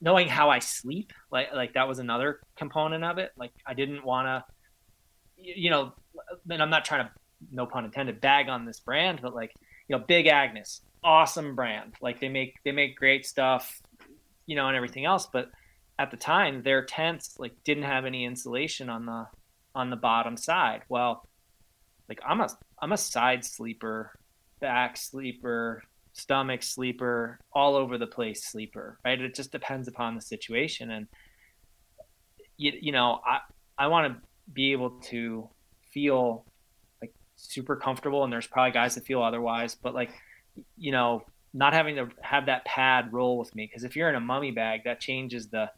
knowing 0.00 0.28
how 0.28 0.48
I 0.48 0.58
sleep, 0.58 1.12
like 1.30 1.48
like 1.54 1.74
that 1.74 1.88
was 1.88 1.98
another 1.98 2.40
component 2.56 3.04
of 3.04 3.18
it. 3.18 3.32
Like 3.36 3.52
I 3.66 3.74
didn't 3.74 4.04
want 4.04 4.26
to 4.26 4.44
you 5.42 5.70
know, 5.70 5.92
and 6.50 6.62
I'm 6.62 6.70
not 6.70 6.84
trying 6.84 7.06
to 7.06 7.12
no 7.50 7.66
pun 7.66 7.84
intended 7.84 8.20
bag 8.20 8.48
on 8.48 8.64
this 8.64 8.80
brand, 8.80 9.20
but 9.22 9.34
like, 9.34 9.54
you 9.88 9.96
know, 9.96 10.04
Big 10.06 10.26
Agnes, 10.26 10.82
awesome 11.02 11.54
brand. 11.54 11.94
Like 12.00 12.20
they 12.20 12.28
make 12.28 12.54
they 12.64 12.72
make 12.72 12.96
great 12.96 13.26
stuff, 13.26 13.80
you 14.46 14.56
know, 14.56 14.68
and 14.68 14.76
everything 14.76 15.04
else, 15.04 15.26
but 15.32 15.50
at 15.98 16.10
the 16.10 16.16
time 16.16 16.62
their 16.62 16.84
tents 16.84 17.36
like 17.38 17.52
didn't 17.64 17.84
have 17.84 18.04
any 18.04 18.24
insulation 18.24 18.88
on 18.88 19.06
the 19.06 19.26
on 19.74 19.90
the 19.90 19.96
bottom 19.96 20.36
side. 20.36 20.82
Well, 20.88 21.28
like 22.08 22.20
I'm 22.26 22.40
a 22.40 22.48
I'm 22.80 22.92
a 22.92 22.96
side 22.96 23.44
sleeper, 23.44 24.12
back 24.60 24.96
sleeper, 24.96 25.82
stomach 26.12 26.62
sleeper, 26.62 27.38
all 27.52 27.76
over 27.76 27.98
the 27.98 28.06
place 28.06 28.44
sleeper, 28.44 28.98
right? 29.04 29.20
It 29.20 29.34
just 29.34 29.52
depends 29.52 29.88
upon 29.88 30.14
the 30.14 30.20
situation 30.20 30.90
and 30.90 31.06
you, 32.56 32.72
you 32.80 32.92
know, 32.92 33.20
I 33.24 33.40
I 33.78 33.86
want 33.86 34.12
to 34.12 34.28
be 34.52 34.72
able 34.72 34.90
to 35.10 35.48
feel 35.92 36.44
like 37.00 37.14
super 37.36 37.76
comfortable 37.76 38.24
and 38.24 38.32
there's 38.32 38.46
probably 38.46 38.72
guys 38.72 38.96
that 38.96 39.04
feel 39.04 39.22
otherwise, 39.22 39.74
but 39.74 39.94
like 39.94 40.10
you 40.76 40.92
know, 40.92 41.22
not 41.54 41.72
having 41.72 41.96
to 41.96 42.08
have 42.20 42.46
that 42.46 42.64
pad 42.64 43.12
roll 43.12 43.38
with 43.38 43.54
me 43.54 43.66
because 43.66 43.84
if 43.84 43.96
you're 43.96 44.08
in 44.08 44.14
a 44.14 44.20
mummy 44.20 44.50
bag, 44.50 44.82
that 44.84 45.00
changes 45.00 45.48
the 45.48 45.70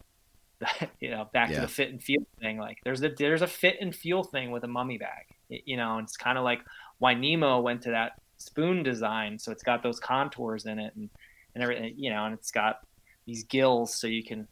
you 1.00 1.10
know, 1.10 1.28
back 1.32 1.50
yeah. 1.50 1.56
to 1.56 1.60
the 1.62 1.68
fit 1.68 1.90
and 1.90 2.02
feel 2.02 2.22
thing. 2.40 2.58
Like 2.58 2.78
there's 2.84 3.02
a 3.02 3.10
there's 3.10 3.42
a 3.42 3.46
fit 3.46 3.76
and 3.80 3.94
feel 3.94 4.22
thing 4.22 4.50
with 4.50 4.64
a 4.64 4.68
mummy 4.68 4.98
bag. 4.98 5.26
You 5.48 5.76
know, 5.76 5.98
it's 5.98 6.16
kind 6.16 6.38
of 6.38 6.44
like 6.44 6.60
why 6.98 7.14
Nemo 7.14 7.60
went 7.60 7.82
to 7.82 7.90
that 7.90 8.12
spoon 8.38 8.82
design, 8.82 9.38
so 9.38 9.52
it's 9.52 9.62
got 9.62 9.82
those 9.82 10.00
contours 10.00 10.66
in 10.66 10.78
it 10.78 10.94
and 10.96 11.10
and 11.54 11.62
everything. 11.62 11.94
You 11.96 12.10
know, 12.10 12.24
and 12.24 12.34
it's 12.34 12.50
got 12.50 12.80
these 13.26 13.44
gills 13.44 13.94
so 13.94 14.06
you 14.06 14.24
can 14.24 14.48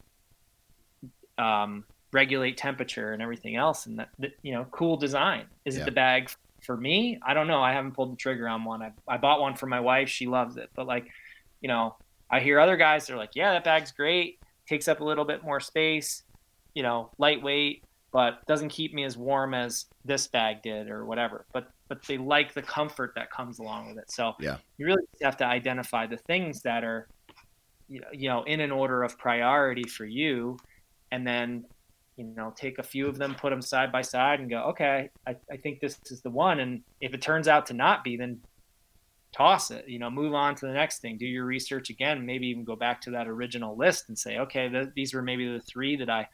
um, 1.39 1.85
regulate 2.13 2.57
temperature 2.57 3.13
and 3.13 3.23
everything 3.23 3.57
else. 3.57 3.87
And 3.87 3.99
that, 3.99 4.11
that 4.19 4.33
you 4.43 4.53
know, 4.53 4.67
cool 4.71 4.97
design. 4.97 5.47
Is 5.65 5.77
yeah. 5.77 5.83
it 5.83 5.85
the 5.87 5.93
bag 5.93 6.31
for 6.63 6.77
me? 6.77 7.19
I 7.27 7.35
don't 7.35 7.47
know. 7.47 7.63
I 7.63 7.73
haven't 7.73 7.93
pulled 7.93 8.13
the 8.13 8.17
trigger 8.17 8.49
on 8.49 8.65
one. 8.65 8.83
I 8.83 8.93
I 9.09 9.17
bought 9.17 9.41
one 9.41 9.57
for 9.57 9.67
my 9.67 9.81
wife. 9.81 10.09
She 10.09 10.27
loves 10.27 10.57
it, 10.57 10.71
but 10.75 10.87
like, 10.87 11.07
you 11.61 11.69
know, 11.69 11.97
I 12.31 12.41
hear 12.41 12.61
other 12.61 12.77
guys. 12.77 13.07
They're 13.07 13.17
like, 13.17 13.35
yeah, 13.35 13.53
that 13.53 13.65
bag's 13.65 13.93
great 13.93 14.39
takes 14.71 14.87
up 14.87 15.01
a 15.01 15.05
little 15.05 15.25
bit 15.25 15.43
more 15.43 15.59
space, 15.59 16.23
you 16.75 16.83
know, 16.85 17.11
lightweight, 17.19 17.83
but 18.13 18.47
doesn't 18.47 18.69
keep 18.69 18.95
me 18.95 19.03
as 19.03 19.17
warm 19.17 19.53
as 19.53 19.87
this 20.05 20.29
bag 20.29 20.63
did 20.63 20.89
or 20.89 21.05
whatever. 21.05 21.45
But 21.53 21.71
but 21.89 22.07
they 22.07 22.17
like 22.17 22.55
the 22.55 22.63
comfort 22.63 23.13
that 23.17 23.33
comes 23.33 23.59
along 23.59 23.89
with 23.89 23.99
it. 23.99 24.13
So 24.13 24.35
yeah, 24.39 24.59
you 24.79 24.87
really 24.87 25.03
have 25.23 25.37
to 25.39 25.45
identify 25.45 26.07
the 26.07 26.17
things 26.17 26.63
that 26.63 26.85
are, 26.85 27.09
you 27.89 28.01
know, 28.01 28.07
you 28.13 28.29
know, 28.29 28.45
in 28.45 28.61
an 28.61 28.71
order 28.71 29.03
of 29.03 29.19
priority 29.19 29.89
for 29.89 30.07
you, 30.07 30.57
and 31.11 31.27
then 31.27 31.65
you 32.17 32.25
know 32.37 32.53
take 32.57 32.79
a 32.79 32.83
few 32.83 33.09
of 33.09 33.19
them 33.19 33.35
put 33.35 33.51
them 33.51 33.63
side 33.63 33.91
by 33.91 34.03
side 34.03 34.41
and 34.41 34.51
go 34.51 34.63
okay 34.65 35.09
I, 35.27 35.37
I 35.51 35.57
think 35.57 35.81
this 35.81 35.99
is 36.11 36.21
the 36.21 36.29
one 36.29 36.61
and 36.61 36.83
if 37.01 37.15
it 37.15 37.23
turns 37.23 37.49
out 37.49 37.67
to 37.67 37.73
not 37.73 38.05
be 38.05 38.17
then 38.17 38.41
toss 39.33 39.71
it 39.71 39.87
you 39.89 39.99
know 39.99 40.11
move 40.11 40.35
on 40.35 40.55
to 40.57 40.67
the 40.67 40.73
next 40.73 40.99
thing 40.99 41.17
do 41.17 41.27
your 41.27 41.45
research 41.45 41.89
again 41.89 42.27
maybe 42.27 42.49
even 42.49 42.65
go 42.65 42.75
back 42.75 43.01
to 43.01 43.11
that 43.13 43.29
original 43.29 43.77
list 43.77 44.09
and 44.09 44.19
say 44.19 44.39
okay 44.39 44.69
th- 44.69 44.89
these 44.97 45.15
were 45.15 45.23
maybe 45.23 45.51
the 45.53 45.61
three 45.61 45.97
that 45.97 46.11
i 46.11 46.29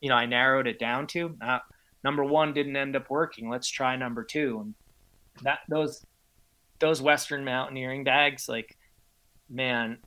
you 0.00 0.08
know 0.08 0.14
i 0.14 0.26
narrowed 0.26 0.66
it 0.66 0.78
down 0.78 1.06
to. 1.06 1.36
Uh, 1.40 1.58
number 2.02 2.24
one 2.24 2.52
didn't 2.52 2.76
end 2.76 2.96
up 2.96 3.08
working 3.10 3.48
let's 3.48 3.68
try 3.68 3.96
number 3.96 4.22
two. 4.22 4.60
And 4.60 4.74
that 5.42 5.60
those 5.68 6.04
those 6.78 7.02
western 7.02 7.44
mountaineering 7.44 8.04
bags 8.04 8.48
like 8.48 8.76
man 9.48 9.98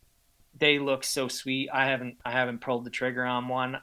they 0.59 0.79
look 0.79 1.03
so 1.03 1.27
sweet. 1.27 1.69
I 1.71 1.85
haven't 1.85 2.17
i 2.25 2.31
haven't 2.31 2.61
pulled 2.61 2.85
the 2.85 2.89
trigger 2.89 3.25
on 3.25 3.47
one 3.47 3.77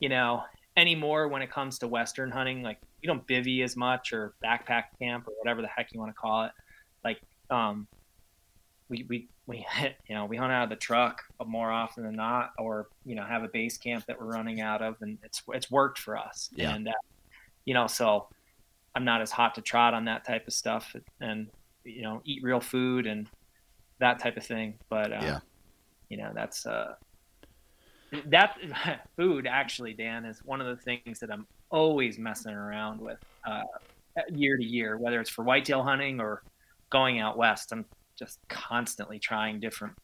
you 0.00 0.08
know 0.08 0.42
anymore 0.76 1.28
when 1.28 1.42
it 1.42 1.50
comes 1.50 1.78
to 1.80 1.88
western 1.88 2.30
hunting. 2.30 2.62
Like 2.62 2.78
you 3.02 3.06
don't 3.06 3.26
bivy 3.26 3.62
as 3.62 3.76
much 3.76 4.12
or 4.12 4.34
backpack 4.44 4.84
camp 4.98 5.26
or 5.28 5.34
whatever 5.38 5.62
the 5.62 5.68
heck 5.68 5.92
you 5.92 6.00
want 6.00 6.10
to 6.10 6.20
call 6.20 6.44
it 6.44 6.52
um, 7.50 7.86
we 8.88 9.06
we 9.08 9.28
we 9.46 9.66
you 10.08 10.14
know 10.14 10.26
we 10.26 10.36
hunt 10.36 10.52
out 10.52 10.64
of 10.64 10.70
the 10.70 10.76
truck 10.76 11.22
more 11.46 11.70
often 11.70 12.04
than 12.04 12.16
not, 12.16 12.50
or 12.58 12.88
you 13.04 13.14
know 13.14 13.24
have 13.24 13.42
a 13.42 13.48
base 13.48 13.78
camp 13.78 14.04
that 14.06 14.20
we're 14.20 14.32
running 14.32 14.60
out 14.60 14.82
of, 14.82 14.96
and 15.00 15.18
it's 15.22 15.42
it's 15.52 15.70
worked 15.70 15.98
for 15.98 16.16
us. 16.16 16.50
Yeah. 16.54 16.74
And 16.74 16.88
uh, 16.88 16.92
you 17.64 17.74
know, 17.74 17.86
so 17.86 18.28
I'm 18.94 19.04
not 19.04 19.22
as 19.22 19.30
hot 19.30 19.54
to 19.54 19.62
trot 19.62 19.94
on 19.94 20.04
that 20.06 20.24
type 20.26 20.46
of 20.46 20.52
stuff, 20.52 20.94
and 21.20 21.48
you 21.84 22.02
know, 22.02 22.20
eat 22.24 22.42
real 22.42 22.60
food 22.60 23.06
and 23.06 23.28
that 23.98 24.18
type 24.18 24.36
of 24.36 24.44
thing. 24.44 24.74
But 24.88 25.12
uh, 25.12 25.20
yeah, 25.22 25.38
you 26.08 26.16
know, 26.16 26.32
that's 26.34 26.66
uh, 26.66 26.94
that 28.26 28.56
food 29.16 29.46
actually, 29.46 29.94
Dan, 29.94 30.24
is 30.24 30.44
one 30.44 30.60
of 30.60 30.66
the 30.66 30.82
things 30.82 31.20
that 31.20 31.30
I'm 31.30 31.46
always 31.70 32.18
messing 32.18 32.52
around 32.54 33.00
with 33.00 33.18
uh, 33.46 33.62
year 34.30 34.56
to 34.56 34.64
year, 34.64 34.98
whether 34.98 35.20
it's 35.20 35.30
for 35.30 35.44
whitetail 35.44 35.82
hunting 35.82 36.20
or 36.20 36.42
going 36.90 37.20
out 37.20 37.36
west, 37.36 37.72
I'm 37.72 37.84
just 38.18 38.38
constantly 38.48 39.18
trying 39.18 39.60
different 39.60 39.94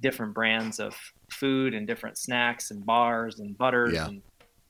different 0.00 0.34
brands 0.34 0.80
of 0.80 0.94
food 1.30 1.72
and 1.72 1.86
different 1.86 2.18
snacks 2.18 2.70
and 2.70 2.84
bars 2.84 3.40
and 3.40 3.56
butters 3.56 3.94
yeah. 3.94 4.06
and 4.06 4.22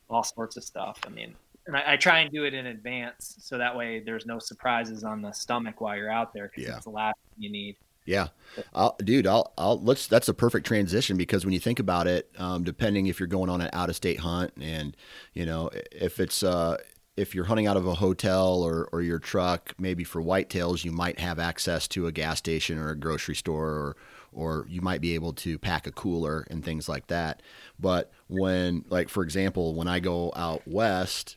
all 0.09 0.23
sorts 0.23 0.57
of 0.57 0.63
stuff. 0.63 0.99
I 1.07 1.11
mean, 1.11 1.35
and 1.67 1.77
I, 1.77 1.95
I, 1.95 1.97
try 1.97 2.21
and 2.21 2.33
do 2.33 2.45
it 2.45 2.55
in 2.55 2.67
advance 2.67 3.37
so 3.41 3.59
that 3.59 3.75
way 3.75 4.01
there's 4.01 4.27
no 4.27 4.39
surprises 4.39 5.03
on 5.03 5.23
the 5.23 5.33
stomach 5.33 5.81
while 5.81 5.97
you're 5.97 6.11
out 6.11 6.33
there 6.35 6.49
because 6.49 6.69
yeah. 6.69 6.77
it's 6.77 6.85
the 6.85 6.91
last 6.91 7.17
thing 7.35 7.43
you 7.43 7.51
need. 7.51 7.77
Yeah, 8.07 8.29
I'll, 8.75 8.97
dude, 9.03 9.27
I'll, 9.27 9.55
I'll 9.57 9.81
let's. 9.81 10.07
That's 10.09 10.29
a 10.29 10.35
perfect 10.35 10.67
transition 10.67 11.17
because 11.17 11.47
when 11.47 11.55
you 11.55 11.59
think 11.59 11.79
about 11.79 12.07
it, 12.07 12.31
um, 12.37 12.63
depending 12.63 13.07
if 13.07 13.19
you're 13.19 13.27
going 13.27 13.49
on 13.49 13.63
an 13.63 13.71
out 13.73 13.89
of 13.89 13.97
state 13.97 14.21
hunt 14.21 14.53
and 14.61 14.95
you 15.33 15.47
know 15.47 15.71
if 15.91 16.21
it's 16.21 16.43
uh, 16.43 16.77
if 17.17 17.35
you're 17.35 17.45
hunting 17.45 17.67
out 17.67 17.77
of 17.77 17.87
a 17.87 17.95
hotel 17.95 18.63
or, 18.63 18.89
or 18.93 19.01
your 19.01 19.19
truck, 19.19 19.75
maybe 19.79 20.03
for 20.05 20.21
whitetails, 20.23 20.85
you 20.85 20.91
might 20.91 21.19
have 21.21 21.39
access 21.39 21.87
to 21.89 22.07
a 22.07 22.13
gas 22.13 22.39
station 22.39 22.79
or 22.79 22.91
a 22.91 22.97
grocery 22.97 23.37
store, 23.37 23.69
or 23.69 23.97
or 24.33 24.67
you 24.69 24.81
might 24.81 25.01
be 25.01 25.15
able 25.15 25.33
to 25.33 25.59
pack 25.59 25.87
a 25.87 25.93
cooler 25.93 26.45
and 26.51 26.65
things 26.65 26.89
like 26.89 27.07
that. 27.07 27.41
But 27.79 28.11
when, 28.27 28.85
like 28.89 29.09
for 29.09 29.23
example, 29.23 29.75
when 29.75 29.87
I 29.87 30.01
go 30.01 30.33
out 30.35 30.67
west, 30.67 31.37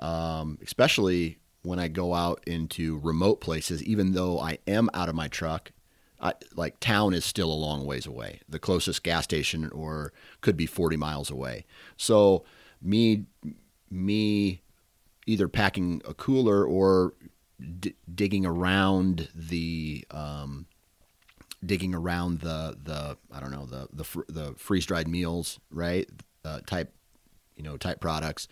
um, 0.00 0.58
especially 0.62 1.38
when 1.62 1.78
I 1.78 1.86
go 1.86 2.12
out 2.12 2.42
into 2.44 2.98
remote 2.98 3.40
places, 3.40 3.82
even 3.84 4.12
though 4.12 4.40
I 4.40 4.58
am 4.66 4.90
out 4.92 5.08
of 5.08 5.14
my 5.14 5.28
truck, 5.28 5.70
I, 6.20 6.34
like 6.56 6.80
town 6.80 7.14
is 7.14 7.24
still 7.24 7.52
a 7.52 7.54
long 7.54 7.86
ways 7.86 8.06
away. 8.06 8.40
The 8.48 8.58
closest 8.58 9.04
gas 9.04 9.24
station 9.24 9.70
or 9.70 10.12
could 10.40 10.56
be 10.56 10.66
40 10.66 10.96
miles 10.96 11.30
away. 11.30 11.66
So 11.96 12.44
me 12.82 13.26
me 13.90 14.63
either 15.26 15.48
packing 15.48 16.02
a 16.04 16.14
cooler 16.14 16.64
or 16.64 17.14
d- 17.80 17.94
digging 18.14 18.46
around 18.46 19.28
the 19.34 20.04
um, 20.10 20.66
digging 21.64 21.94
around 21.94 22.40
the 22.40 22.76
the 22.82 23.16
I 23.32 23.40
don't 23.40 23.50
know 23.50 23.66
the 23.66 23.88
the, 23.92 24.04
fr- 24.04 24.28
the 24.28 24.54
freeze 24.56 24.86
dried 24.86 25.08
meals 25.08 25.58
right 25.70 26.08
uh, 26.44 26.60
type 26.66 26.92
you 27.56 27.62
know 27.62 27.76
type 27.76 28.00
products. 28.00 28.48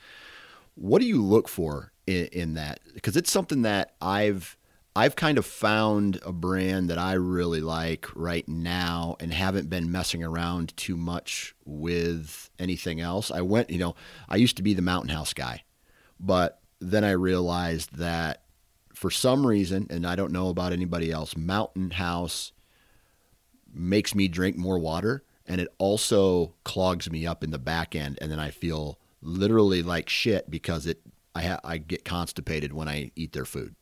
What 0.74 1.00
do 1.00 1.06
you 1.06 1.22
look 1.22 1.48
for 1.48 1.92
in, 2.06 2.26
in 2.26 2.54
that? 2.54 2.80
Because 2.94 3.16
it's 3.16 3.30
something 3.30 3.62
that 3.62 3.94
I've 4.00 4.56
I've 4.94 5.16
kind 5.16 5.38
of 5.38 5.46
found 5.46 6.20
a 6.24 6.32
brand 6.32 6.90
that 6.90 6.98
I 6.98 7.14
really 7.14 7.62
like 7.62 8.08
right 8.14 8.46
now 8.46 9.16
and 9.20 9.32
haven't 9.32 9.70
been 9.70 9.90
messing 9.90 10.22
around 10.22 10.76
too 10.76 10.96
much 10.96 11.54
with 11.64 12.50
anything 12.58 13.00
else. 13.00 13.30
I 13.30 13.40
went, 13.40 13.70
you 13.70 13.78
know, 13.78 13.94
I 14.28 14.36
used 14.36 14.58
to 14.58 14.62
be 14.62 14.74
the 14.74 14.82
Mountain 14.82 15.08
House 15.08 15.32
guy, 15.32 15.64
but 16.20 16.60
then 16.82 17.04
I 17.04 17.12
realized 17.12 17.96
that 17.96 18.42
for 18.94 19.10
some 19.10 19.46
reason, 19.46 19.86
and 19.90 20.06
I 20.06 20.16
don't 20.16 20.32
know 20.32 20.48
about 20.48 20.72
anybody 20.72 21.10
else, 21.10 21.36
Mountain 21.36 21.92
House 21.92 22.52
makes 23.72 24.14
me 24.14 24.28
drink 24.28 24.56
more 24.56 24.78
water 24.78 25.24
and 25.46 25.60
it 25.60 25.68
also 25.78 26.54
clogs 26.64 27.10
me 27.10 27.26
up 27.26 27.42
in 27.42 27.50
the 27.50 27.58
back 27.58 27.94
end. 27.94 28.18
And 28.20 28.30
then 28.30 28.38
I 28.38 28.50
feel 28.50 28.98
literally 29.22 29.82
like 29.82 30.08
shit 30.08 30.50
because 30.50 30.86
it 30.86 31.00
I, 31.34 31.42
ha- 31.42 31.60
I 31.64 31.78
get 31.78 32.04
constipated 32.04 32.72
when 32.72 32.88
I 32.88 33.10
eat 33.16 33.32
their 33.32 33.46
food. 33.46 33.74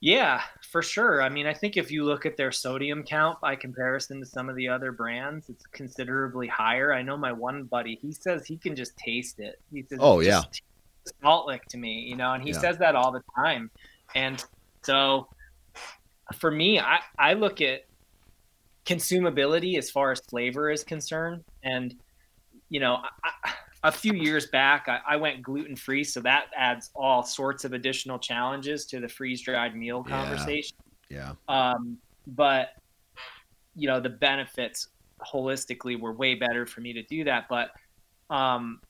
Yeah, 0.00 0.42
for 0.70 0.82
sure. 0.82 1.22
I 1.22 1.28
mean, 1.28 1.46
I 1.46 1.54
think 1.54 1.76
if 1.76 1.90
you 1.90 2.04
look 2.04 2.26
at 2.26 2.36
their 2.36 2.50
sodium 2.50 3.04
count 3.04 3.40
by 3.40 3.54
comparison 3.54 4.18
to 4.20 4.26
some 4.26 4.48
of 4.48 4.56
the 4.56 4.68
other 4.68 4.90
brands, 4.90 5.48
it's 5.48 5.64
considerably 5.66 6.48
higher. 6.48 6.92
I 6.92 7.02
know 7.02 7.16
my 7.16 7.32
one 7.32 7.64
buddy, 7.64 7.98
he 8.00 8.12
says 8.12 8.44
he 8.44 8.56
can 8.56 8.74
just 8.74 8.96
taste 8.96 9.38
it. 9.38 9.60
He 9.72 9.82
says, 9.82 9.98
"Oh 10.00 10.20
yeah, 10.20 10.42
salt 11.22 11.46
lick 11.46 11.64
to 11.66 11.78
me, 11.78 12.06
you 12.08 12.16
know, 12.16 12.32
and 12.32 12.42
he 12.42 12.50
yeah. 12.50 12.58
says 12.58 12.78
that 12.78 12.94
all 12.94 13.12
the 13.12 13.22
time. 13.36 13.70
And 14.14 14.44
so 14.82 15.28
for 16.34 16.50
me, 16.50 16.78
I, 16.78 17.00
I 17.18 17.34
look 17.34 17.60
at 17.60 17.82
consumability 18.86 19.78
as 19.78 19.90
far 19.90 20.12
as 20.12 20.20
flavor 20.28 20.70
is 20.70 20.84
concerned. 20.84 21.44
And, 21.62 21.94
you 22.68 22.80
know, 22.80 22.98
I, 23.24 23.52
a 23.84 23.92
few 23.92 24.14
years 24.14 24.46
back, 24.46 24.88
I, 24.88 25.00
I 25.08 25.16
went 25.16 25.42
gluten 25.42 25.76
free, 25.76 26.04
so 26.04 26.20
that 26.20 26.46
adds 26.56 26.90
all 26.94 27.22
sorts 27.22 27.64
of 27.64 27.72
additional 27.72 28.18
challenges 28.18 28.86
to 28.86 29.00
the 29.00 29.08
freeze 29.08 29.42
dried 29.42 29.74
meal 29.74 30.04
Yeah. 30.06 30.20
conversation. 30.20 30.76
Yeah. 31.08 31.32
Um, 31.48 31.98
but 32.26 32.70
you 33.74 33.88
know, 33.88 34.00
the 34.00 34.08
benefits 34.10 34.88
holistically 35.20 35.98
were 35.98 36.12
way 36.12 36.34
better 36.34 36.66
for 36.66 36.80
me 36.80 36.92
to 36.92 37.02
do 37.04 37.24
that. 37.24 37.46
But 37.48 37.70
um, 38.28 38.80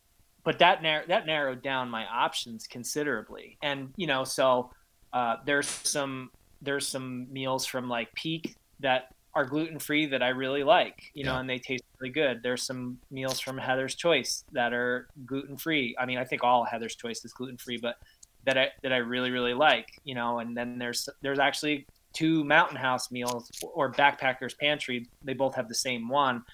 but 0.45 0.59
that 0.59 0.82
nar- 0.82 1.05
that 1.09 1.26
narrowed 1.26 1.62
down 1.62 1.88
my 1.90 2.07
options 2.07 2.66
considerably. 2.66 3.59
And 3.62 3.93
you 3.97 4.07
know, 4.07 4.24
so 4.24 4.70
uh, 5.12 5.36
there's 5.45 5.68
some 5.68 6.30
there's 6.61 6.86
some 6.86 7.32
meals 7.32 7.66
from 7.66 7.88
like 7.88 8.12
Peak 8.14 8.57
that 8.80 9.14
are 9.34 9.47
gluten 9.47 9.78
free 9.78 10.07
that 10.07 10.22
I 10.22 10.28
really 10.28 10.62
like, 10.62 11.11
you 11.14 11.24
know, 11.24 11.38
and 11.38 11.49
they 11.49 11.59
taste 11.59 11.84
really 11.99 12.12
good. 12.12 12.43
There's 12.43 12.62
some 12.62 12.99
meals 13.11 13.40
from 13.40 13.57
Heather's 13.57 13.95
Choice 13.95 14.45
that 14.53 14.74
are 14.74 15.09
gluten 15.24 15.57
free. 15.57 15.97
I 15.99 16.05
mean, 16.05 16.18
I 16.18 16.24
think 16.24 16.45
all 16.45 16.64
Heather's 16.64 16.97
Choice 16.97 17.24
is 17.24 17.32
gluten 17.32 17.57
free, 17.57 17.78
but 17.78 17.97
that 18.45 18.59
I 18.59 18.68
that 18.82 18.93
I 18.93 18.99
really 18.99 19.30
really 19.30 19.55
like, 19.55 20.01
you 20.05 20.14
know. 20.14 20.40
And 20.40 20.57
then 20.57 20.78
there's 20.78 21.09
there's 21.22 21.38
actually 21.38 21.86
two 22.12 22.45
Mountain 22.45 22.76
House 22.76 23.11
meals 23.11 23.51
or 23.62 23.90
Backpackers 23.93 24.59
Pantry. 24.59 25.09
They 25.22 25.34
both 25.34 25.55
have 25.55 25.68
the 25.68 25.74
same 25.74 26.09
one, 26.09 26.45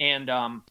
and 0.00 0.28
um, 0.28 0.64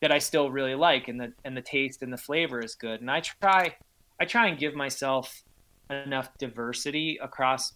that 0.00 0.12
I 0.12 0.18
still 0.18 0.50
really 0.50 0.74
like, 0.74 1.08
and 1.08 1.20
the 1.20 1.32
and 1.44 1.56
the 1.56 1.62
taste 1.62 2.02
and 2.02 2.12
the 2.12 2.18
flavor 2.18 2.60
is 2.60 2.74
good. 2.74 3.00
And 3.00 3.10
I 3.10 3.20
try 3.20 3.76
I 4.20 4.24
try 4.26 4.48
and 4.48 4.58
give 4.58 4.74
myself 4.74 5.42
enough 5.90 6.30
diversity 6.38 7.18
across 7.22 7.72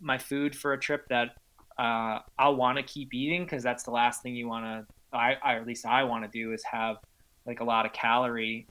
my 0.00 0.18
food 0.18 0.54
for 0.56 0.72
a 0.72 0.78
trip 0.80 1.02
that 1.10 1.30
uh, 1.78 2.20
I'll 2.38 2.56
want 2.56 2.78
to 2.78 2.82
keep 2.84 3.14
eating 3.14 3.44
because 3.44 3.62
that's 3.62 3.84
the 3.84 3.90
last 3.90 4.22
thing 4.22 4.34
you 4.34 4.48
want 4.48 4.64
to. 4.64 5.16
I, 5.16 5.34
I 5.42 5.54
or 5.54 5.60
at 5.60 5.66
least 5.66 5.86
I 5.86 6.04
want 6.04 6.24
to 6.24 6.30
do 6.30 6.52
is 6.52 6.62
have 6.70 6.96
like 7.46 7.60
a 7.60 7.64
lot 7.64 7.86
of 7.86 7.92
calorie 7.92 8.68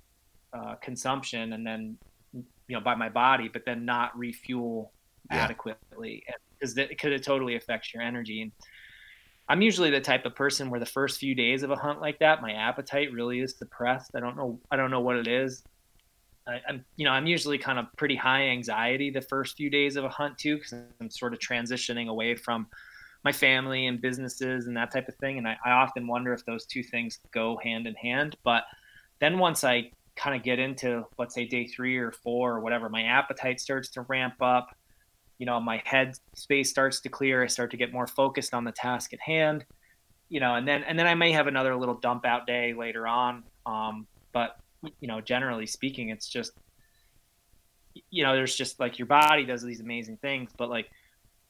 uh, 0.53 0.75
consumption 0.81 1.53
and 1.53 1.65
then 1.65 1.97
you 2.33 2.43
know 2.75 2.81
by 2.81 2.95
my 2.95 3.09
body, 3.09 3.49
but 3.51 3.63
then 3.65 3.85
not 3.85 4.17
refuel 4.17 4.93
Yeah. 5.31 5.45
adequately 5.45 6.23
because 6.59 6.73
because 6.75 7.11
it 7.13 7.23
totally 7.23 7.55
affects 7.55 7.93
your 7.93 8.03
energy. 8.03 8.41
And 8.41 8.51
I'm 9.47 9.61
usually 9.61 9.91
the 9.91 10.01
type 10.01 10.25
of 10.25 10.35
person 10.35 10.69
where 10.69 10.79
the 10.79 10.85
first 10.85 11.19
few 11.19 11.35
days 11.35 11.61
of 11.63 11.71
a 11.71 11.75
hunt 11.75 12.01
like 12.01 12.19
that, 12.19 12.41
my 12.41 12.51
appetite 12.51 13.11
really 13.11 13.41
is 13.41 13.55
suppressed. 13.55 14.11
I 14.15 14.19
don't 14.19 14.35
know. 14.35 14.59
I 14.71 14.75
don't 14.75 14.89
know 14.89 15.01
what 15.01 15.17
it 15.17 15.27
is. 15.27 15.63
I, 16.47 16.61
I'm, 16.67 16.85
you 16.95 17.05
know, 17.05 17.11
I'm 17.11 17.27
usually 17.27 17.57
kind 17.57 17.77
of 17.77 17.85
pretty 17.95 18.15
high 18.15 18.47
anxiety 18.49 19.09
the 19.11 19.21
first 19.21 19.55
few 19.55 19.69
days 19.69 19.95
of 19.95 20.03
a 20.03 20.09
hunt 20.09 20.37
too, 20.37 20.57
because 20.57 20.73
I'm 20.99 21.09
sort 21.09 21.33
of 21.33 21.39
transitioning 21.39 22.07
away 22.07 22.35
from 22.35 22.67
my 23.23 23.31
family 23.31 23.87
and 23.87 24.01
businesses 24.01 24.67
and 24.67 24.77
that 24.77 24.91
type 24.91 25.07
of 25.07 25.15
thing. 25.15 25.37
And 25.37 25.47
I, 25.47 25.57
I 25.65 25.71
often 25.71 26.07
wonder 26.07 26.33
if 26.33 26.45
those 26.45 26.65
two 26.65 26.83
things 26.83 27.19
go 27.31 27.57
hand 27.63 27.87
in 27.87 27.95
hand. 27.95 28.37
But 28.43 28.63
then 29.19 29.39
once 29.39 29.63
I 29.63 29.91
kind 30.15 30.35
of 30.35 30.43
get 30.43 30.59
into, 30.59 31.05
let's 31.17 31.35
say, 31.35 31.45
day 31.45 31.67
three 31.67 31.97
or 31.97 32.11
four 32.11 32.55
or 32.55 32.59
whatever, 32.61 32.89
my 32.89 33.03
appetite 33.03 33.59
starts 33.59 33.89
to 33.89 34.01
ramp 34.01 34.35
up. 34.41 34.75
You 35.37 35.45
know, 35.45 35.59
my 35.59 35.81
head 35.85 36.17
space 36.33 36.69
starts 36.69 37.01
to 37.01 37.09
clear. 37.09 37.43
I 37.43 37.47
start 37.47 37.71
to 37.71 37.77
get 37.77 37.91
more 37.91 38.07
focused 38.07 38.53
on 38.53 38.63
the 38.63 38.71
task 38.71 39.13
at 39.13 39.19
hand. 39.19 39.65
You 40.29 40.39
know, 40.39 40.55
and 40.55 40.67
then 40.67 40.83
and 40.83 40.97
then 40.97 41.07
I 41.07 41.15
may 41.15 41.31
have 41.31 41.47
another 41.47 41.75
little 41.75 41.95
dump 41.95 42.25
out 42.25 42.47
day 42.47 42.73
later 42.73 43.07
on. 43.07 43.43
Um, 43.65 44.07
but 44.31 44.57
you 44.99 45.07
know, 45.07 45.21
generally 45.21 45.67
speaking, 45.67 46.09
it's 46.09 46.27
just 46.27 46.51
you 48.09 48.23
know, 48.23 48.35
there's 48.35 48.55
just 48.55 48.79
like 48.79 48.99
your 48.99 49.05
body 49.05 49.45
does 49.45 49.63
these 49.63 49.79
amazing 49.79 50.17
things, 50.17 50.51
but 50.57 50.69
like 50.69 50.89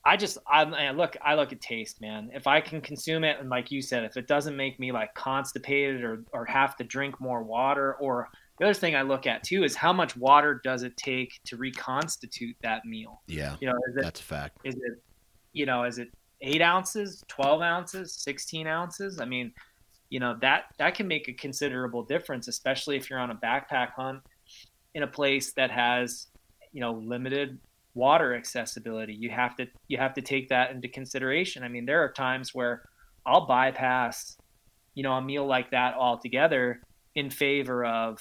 I 0.04 0.18
just 0.18 0.38
I, 0.48 0.92
look 0.92 1.18
I 1.22 1.34
look 1.34 1.52
at 1.52 1.62
taste, 1.62 2.00
man. 2.00 2.30
If 2.34 2.46
I 2.46 2.62
can 2.62 2.80
consume 2.80 3.24
it, 3.24 3.40
and 3.40 3.50
like 3.50 3.72
you 3.72 3.82
said, 3.82 4.04
if 4.04 4.18
it 4.18 4.28
doesn't 4.28 4.56
make 4.56 4.80
me 4.80 4.92
like 4.92 5.16
constipated 5.16 6.04
or 6.04 6.24
or 6.32 6.46
have 6.46 6.76
to 6.78 6.84
drink 6.84 7.20
more 7.20 7.42
water, 7.42 7.96
or 7.96 8.30
the 8.60 8.66
other 8.66 8.74
thing 8.74 8.96
I 8.96 9.02
look 9.02 9.28
at 9.28 9.44
too 9.44 9.64
is 9.64 9.76
how 9.76 9.92
much 9.92 10.16
water 10.16 10.62
does 10.64 10.84
it 10.84 10.96
take 10.98 11.40
to 11.46 11.58
reconstitute 11.58 12.56
that 12.62 12.86
meal? 12.86 13.22
Yeah. 13.28 13.56
You 13.60 13.68
know, 13.68 13.76
is 13.90 13.98
it 13.98 14.04
That's 14.04 14.22
a 14.22 14.24
fact. 14.24 14.58
is 14.64 14.76
it 14.76 15.04
you 15.54 15.66
know 15.66 15.84
is 15.84 15.98
it 15.98 16.10
eight 16.42 16.62
ounces, 16.62 17.24
twelve 17.28 17.62
ounces, 17.62 18.14
sixteen 18.14 18.68
ounces? 18.68 19.20
I 19.20 19.26
mean, 19.26 19.52
you 20.10 20.20
know 20.20 20.38
that 20.42 20.66
that 20.78 20.96
can 20.96 21.08
make 21.08 21.28
a 21.28 21.34
considerable 21.34 22.04
difference, 22.04 22.48
especially 22.48 22.96
if 22.96 23.10
you're 23.10 23.20
on 23.20 23.32
a 23.32 23.36
backpack 23.36 23.92
hunt 23.92 24.22
in 24.94 25.04
a 25.04 25.08
place 25.08 25.52
that 25.54 25.70
has 25.72 26.28
you 26.72 26.82
know 26.82 26.94
limited 26.94 27.60
water 27.94 28.36
accessibility 28.36 29.14
you 29.14 29.30
have 29.30 29.56
to 29.56 29.66
you 29.88 29.98
have 29.98 30.14
to 30.14 30.22
take 30.22 30.50
that 30.50 30.72
into 30.72 30.88
consideration 30.90 31.64
i 31.64 31.68
mean 31.70 31.86
there 31.86 32.04
are 32.04 32.12
times 32.12 32.54
where 32.54 32.84
i'll 33.26 33.48
bypass 33.48 34.38
you 34.96 35.02
know 35.02 35.14
a 35.14 35.22
meal 35.22 35.46
like 35.46 35.72
that 35.72 35.96
altogether 35.96 36.82
in 37.16 37.30
favor 37.30 37.86
of 37.86 38.20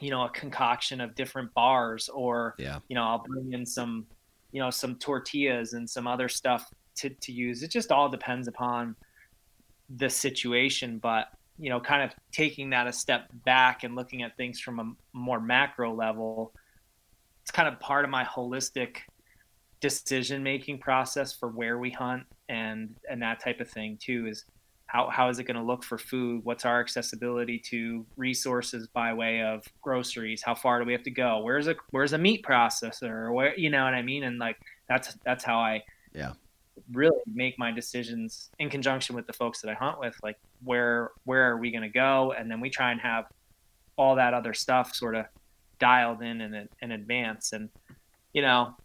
you 0.00 0.10
know 0.10 0.22
a 0.24 0.30
concoction 0.30 1.00
of 1.00 1.14
different 1.14 1.52
bars 1.54 2.08
or 2.08 2.54
Yeah. 2.58 2.80
you 2.88 2.94
know 2.94 3.04
i'll 3.04 3.24
bring 3.26 3.52
in 3.52 3.64
some 3.64 4.06
you 4.52 4.60
know 4.60 4.70
some 4.70 4.96
tortillas 4.96 5.72
and 5.72 5.88
some 5.88 6.06
other 6.06 6.28
stuff 6.28 6.70
to, 6.96 7.10
to 7.10 7.32
use 7.32 7.62
it 7.62 7.70
just 7.70 7.92
all 7.92 8.08
depends 8.08 8.48
upon 8.48 8.96
the 9.96 10.08
situation 10.10 10.98
but 10.98 11.28
you 11.58 11.70
know 11.70 11.80
kind 11.80 12.02
of 12.02 12.14
taking 12.32 12.70
that 12.70 12.86
a 12.86 12.92
step 12.92 13.28
back 13.44 13.84
and 13.84 13.94
looking 13.94 14.22
at 14.22 14.36
things 14.36 14.60
from 14.60 14.78
a 14.80 15.16
more 15.16 15.40
macro 15.40 15.94
level 15.94 16.52
it's 17.42 17.50
kind 17.50 17.68
of 17.68 17.78
part 17.80 18.04
of 18.04 18.10
my 18.10 18.24
holistic 18.24 18.98
decision 19.80 20.42
making 20.42 20.78
process 20.78 21.32
for 21.32 21.48
where 21.48 21.78
we 21.78 21.90
hunt 21.90 22.24
and 22.48 22.96
and 23.08 23.22
that 23.22 23.40
type 23.40 23.60
of 23.60 23.68
thing 23.70 23.98
too 24.00 24.26
is 24.26 24.44
how, 24.88 25.08
how 25.10 25.28
is 25.28 25.38
it 25.38 25.44
going 25.44 25.56
to 25.56 25.62
look 25.62 25.82
for 25.82 25.98
food? 25.98 26.44
What's 26.44 26.64
our 26.64 26.80
accessibility 26.80 27.58
to 27.70 28.06
resources 28.16 28.86
by 28.86 29.12
way 29.14 29.42
of 29.42 29.64
groceries? 29.82 30.42
How 30.42 30.54
far 30.54 30.78
do 30.78 30.84
we 30.84 30.92
have 30.92 31.02
to 31.02 31.10
go? 31.10 31.40
Where's 31.40 31.66
a 31.66 31.74
where's 31.90 32.12
a 32.12 32.18
meat 32.18 32.44
processor? 32.44 33.32
Where 33.32 33.56
you 33.58 33.68
know 33.70 33.82
what 33.84 33.94
i 33.94 34.02
mean? 34.02 34.22
And 34.24 34.38
like 34.38 34.56
that's 34.88 35.16
that's 35.24 35.42
how 35.44 35.58
i 35.58 35.82
Yeah. 36.14 36.32
really 36.92 37.18
make 37.26 37.58
my 37.58 37.72
decisions 37.72 38.50
in 38.60 38.70
conjunction 38.70 39.16
with 39.16 39.26
the 39.26 39.32
folks 39.32 39.60
that 39.62 39.70
i 39.70 39.74
hunt 39.74 39.98
with 39.98 40.14
like 40.22 40.36
where 40.62 41.10
where 41.24 41.50
are 41.50 41.56
we 41.58 41.70
going 41.72 41.82
to 41.82 41.88
go? 41.88 42.32
And 42.38 42.48
then 42.50 42.60
we 42.60 42.70
try 42.70 42.92
and 42.92 43.00
have 43.00 43.24
all 43.96 44.14
that 44.16 44.34
other 44.34 44.54
stuff 44.54 44.94
sort 44.94 45.14
of 45.16 45.24
dialed 45.80 46.22
in 46.22 46.40
in, 46.40 46.68
in 46.80 46.92
advance. 46.92 47.52
And 47.52 47.70
you 48.32 48.42
know 48.42 48.76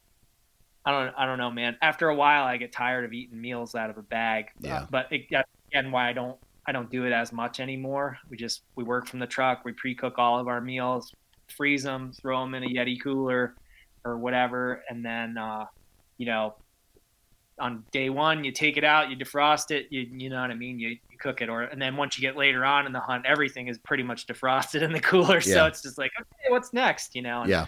i 0.84 0.92
don't 0.92 1.14
i 1.16 1.28
don't 1.28 1.38
know 1.38 1.52
man. 1.52 1.78
After 1.82 2.10
a 2.10 2.16
while 2.16 2.44
i 2.46 2.58
get 2.58 2.72
tired 2.72 3.06
of 3.06 3.14
eating 3.14 3.40
meals 3.40 3.76
out 3.76 3.92
of 3.92 3.98
a 4.00 4.02
bag. 4.02 4.46
Yeah. 4.60 4.88
but 4.90 5.12
it, 5.12 5.28
that's 5.30 5.51
again 5.72 5.92
why 5.92 6.10
i 6.10 6.14
don't 6.14 6.38
i 6.68 6.72
don't 6.72 6.90
do 6.92 7.06
it 7.06 7.12
as 7.12 7.32
much 7.32 7.60
anymore. 7.60 8.18
We 8.30 8.38
just 8.38 8.62
we 8.76 8.84
work 8.84 9.08
from 9.08 9.20
the 9.20 9.28
truck 9.28 9.64
we 9.66 9.72
pre-cook 9.74 10.16
all 10.18 10.40
of 10.40 10.48
our 10.48 10.62
meals 10.62 11.14
freeze 11.56 11.84
them 11.84 12.12
throw 12.14 12.42
them 12.42 12.56
in 12.56 12.64
a 12.64 12.68
yeti 12.68 13.02
cooler 13.02 13.56
or 14.06 14.18
whatever 14.18 14.84
and 14.90 15.04
then 15.06 15.38
uh 15.38 15.66
you 16.18 16.26
know 16.26 16.56
on 17.60 17.84
day 17.92 18.10
one 18.10 18.44
you 18.44 18.52
take 18.52 18.78
it 18.78 18.84
out 18.84 19.10
you 19.10 19.16
defrost 19.18 19.70
it 19.72 19.88
you 19.92 20.02
you 20.12 20.30
know 20.30 20.42
what 20.42 20.50
i 20.50 20.56
mean? 20.56 20.80
You, 20.80 20.90
you 20.90 21.18
cook 21.20 21.42
it 21.42 21.50
or 21.50 21.64
and 21.64 21.80
then 21.82 21.96
once 21.98 22.18
you 22.18 22.22
get 22.22 22.36
later 22.38 22.64
on 22.66 22.86
in 22.86 22.94
the 22.94 23.00
hunt 23.00 23.26
everything 23.28 23.68
is 23.68 23.78
pretty 23.78 24.04
much 24.04 24.26
defrosted 24.26 24.82
in 24.88 24.92
the 24.92 25.00
cooler. 25.00 25.36
Yeah. 25.36 25.54
so 25.54 25.66
it's 25.66 25.82
just 25.82 25.98
like 25.98 26.12
okay 26.20 26.50
what's 26.50 26.74
next? 26.74 27.16
You 27.16 27.22
know 27.24 27.42
and 27.42 27.50
Yeah. 27.50 27.66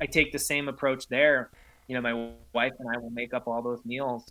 i 0.00 0.06
take 0.06 0.32
the 0.32 0.38
same 0.38 0.68
approach 0.68 1.06
there. 1.08 1.50
You 1.88 1.94
know 1.94 2.00
my 2.02 2.30
wife 2.54 2.72
and 2.78 2.88
i 2.94 2.98
will 2.98 3.10
make 3.10 3.32
up 3.34 3.46
all 3.46 3.62
those 3.62 3.84
meals 3.84 4.24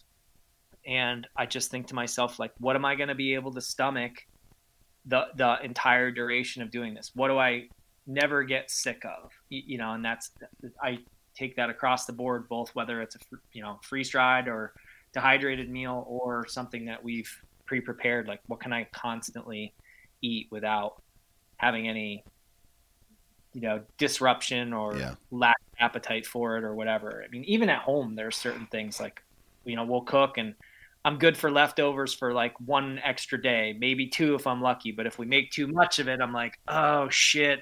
and 0.88 1.28
i 1.36 1.46
just 1.46 1.70
think 1.70 1.86
to 1.88 1.94
myself 1.96 2.40
like 2.40 2.52
what 2.60 2.76
am 2.76 2.86
i 2.86 2.96
going 2.96 3.10
to 3.10 3.16
be 3.16 3.34
able 3.36 3.52
to 3.54 3.62
stomach 3.62 4.14
the 5.06 5.26
the 5.36 5.58
entire 5.64 6.12
duration 6.12 6.62
of 6.62 6.70
doing 6.72 6.94
this? 6.94 7.12
What 7.14 7.28
do 7.30 7.38
i 7.38 7.68
never 8.08 8.44
get 8.44 8.72
sick 8.72 9.04
of? 9.06 9.32
Y- 9.52 9.64
you 9.66 9.78
know 9.78 9.94
and 9.94 10.04
that's 10.04 10.32
i 10.84 10.98
take 11.36 11.56
that 11.56 11.70
across 11.70 12.06
the 12.06 12.14
board 12.14 12.48
both 12.50 12.70
whether 12.74 13.02
it's 13.02 13.16
a 13.16 13.20
you 13.54 13.62
know 13.62 13.80
freeze 13.84 14.10
dried 14.10 14.48
or 14.48 14.74
dehydrated 15.14 15.70
meal 15.70 16.04
or 16.08 16.46
something 16.48 16.86
that 16.86 17.04
we've 17.04 17.32
pre-prepared 17.66 18.28
like 18.28 18.40
what 18.48 18.60
can 18.60 18.74
i 18.74 18.86
constantly 18.92 19.74
eat 20.22 20.48
without 20.52 21.02
having 21.58 21.88
any 21.88 22.24
you 23.54 23.62
know 23.62 23.82
disruption 23.98 24.74
or 24.74 24.98
Yeah. 24.98 25.16
lack 25.32 25.56
of 25.74 25.76
appetite 25.80 26.26
for 26.26 26.58
it 26.58 26.64
or 26.64 26.76
whatever? 26.76 27.24
I 27.26 27.30
mean 27.30 27.44
even 27.46 27.70
at 27.70 27.82
home 27.82 28.16
there's 28.16 28.36
certain 28.36 28.68
things 28.68 29.00
like 29.00 29.22
you 29.66 29.76
know 29.76 29.86
we'll 29.86 30.02
cook 30.02 30.38
and 30.38 30.54
i'm 31.06 31.18
good 31.18 31.38
for 31.38 31.52
leftovers 31.52 32.14
for 32.14 32.34
like 32.34 32.54
one 32.60 33.00
extra 33.04 33.42
day 33.42 33.76
maybe 33.80 34.08
two 34.08 34.36
if 34.36 34.48
i'm 34.48 34.62
lucky 34.62 34.92
but 34.92 35.06
if 35.08 35.18
we 35.20 35.26
make 35.26 35.52
too 35.52 35.68
much 35.68 36.00
of 36.00 36.08
it 36.08 36.22
i'm 36.22 36.34
like 36.34 36.58
oh 36.68 37.08
shit 37.10 37.62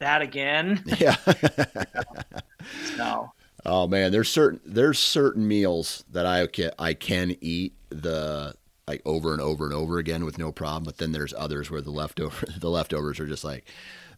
that 0.00 0.22
again 0.22 0.82
Yeah. 0.98 1.16
no 2.96 3.34
Oh 3.66 3.86
man, 3.86 4.12
there's 4.12 4.28
certain 4.28 4.60
there's 4.64 4.98
certain 4.98 5.48
meals 5.48 6.04
that 6.10 6.26
I 6.26 6.46
can 6.46 6.70
I 6.78 6.92
can 6.94 7.34
eat 7.40 7.74
the 7.88 8.54
like 8.86 9.00
over 9.06 9.32
and 9.32 9.40
over 9.40 9.64
and 9.64 9.72
over 9.72 9.98
again 9.98 10.24
with 10.24 10.36
no 10.38 10.52
problem. 10.52 10.84
But 10.84 10.98
then 10.98 11.12
there's 11.12 11.32
others 11.32 11.70
where 11.70 11.80
the 11.80 11.90
leftover 11.90 12.46
the 12.58 12.68
leftovers 12.70 13.18
are 13.20 13.26
just 13.26 13.44
like, 13.44 13.64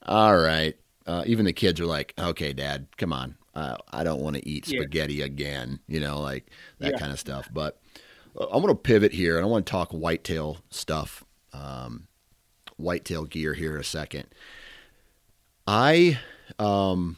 all 0.04 0.36
right. 0.36 0.76
Uh, 1.06 1.22
even 1.26 1.44
the 1.44 1.52
kids 1.52 1.80
are 1.80 1.86
like, 1.86 2.12
okay, 2.18 2.52
Dad, 2.52 2.88
come 2.96 3.12
on, 3.12 3.36
uh, 3.54 3.76
I 3.92 4.02
don't 4.02 4.20
want 4.20 4.34
to 4.34 4.48
eat 4.48 4.66
Yeah. 4.66 4.80
spaghetti 4.80 5.22
again. 5.22 5.78
You 5.86 6.00
know, 6.00 6.18
like 6.20 6.50
that 6.80 6.92
Yeah. 6.92 6.98
kind 6.98 7.12
of 7.12 7.20
stuff. 7.20 7.48
But 7.52 7.78
I'm 8.38 8.62
going 8.62 8.68
to 8.68 8.74
pivot 8.74 9.12
here 9.12 9.36
and 9.36 9.44
I 9.44 9.48
want 9.48 9.66
to 9.66 9.70
talk 9.70 9.92
whitetail 9.92 10.58
stuff, 10.70 11.24
um, 11.52 12.06
whitetail 12.76 13.24
gear 13.24 13.54
here 13.54 13.74
in 13.74 13.80
a 13.80 13.84
second. 13.84 14.26
I, 15.66 16.18
um, 16.58 17.16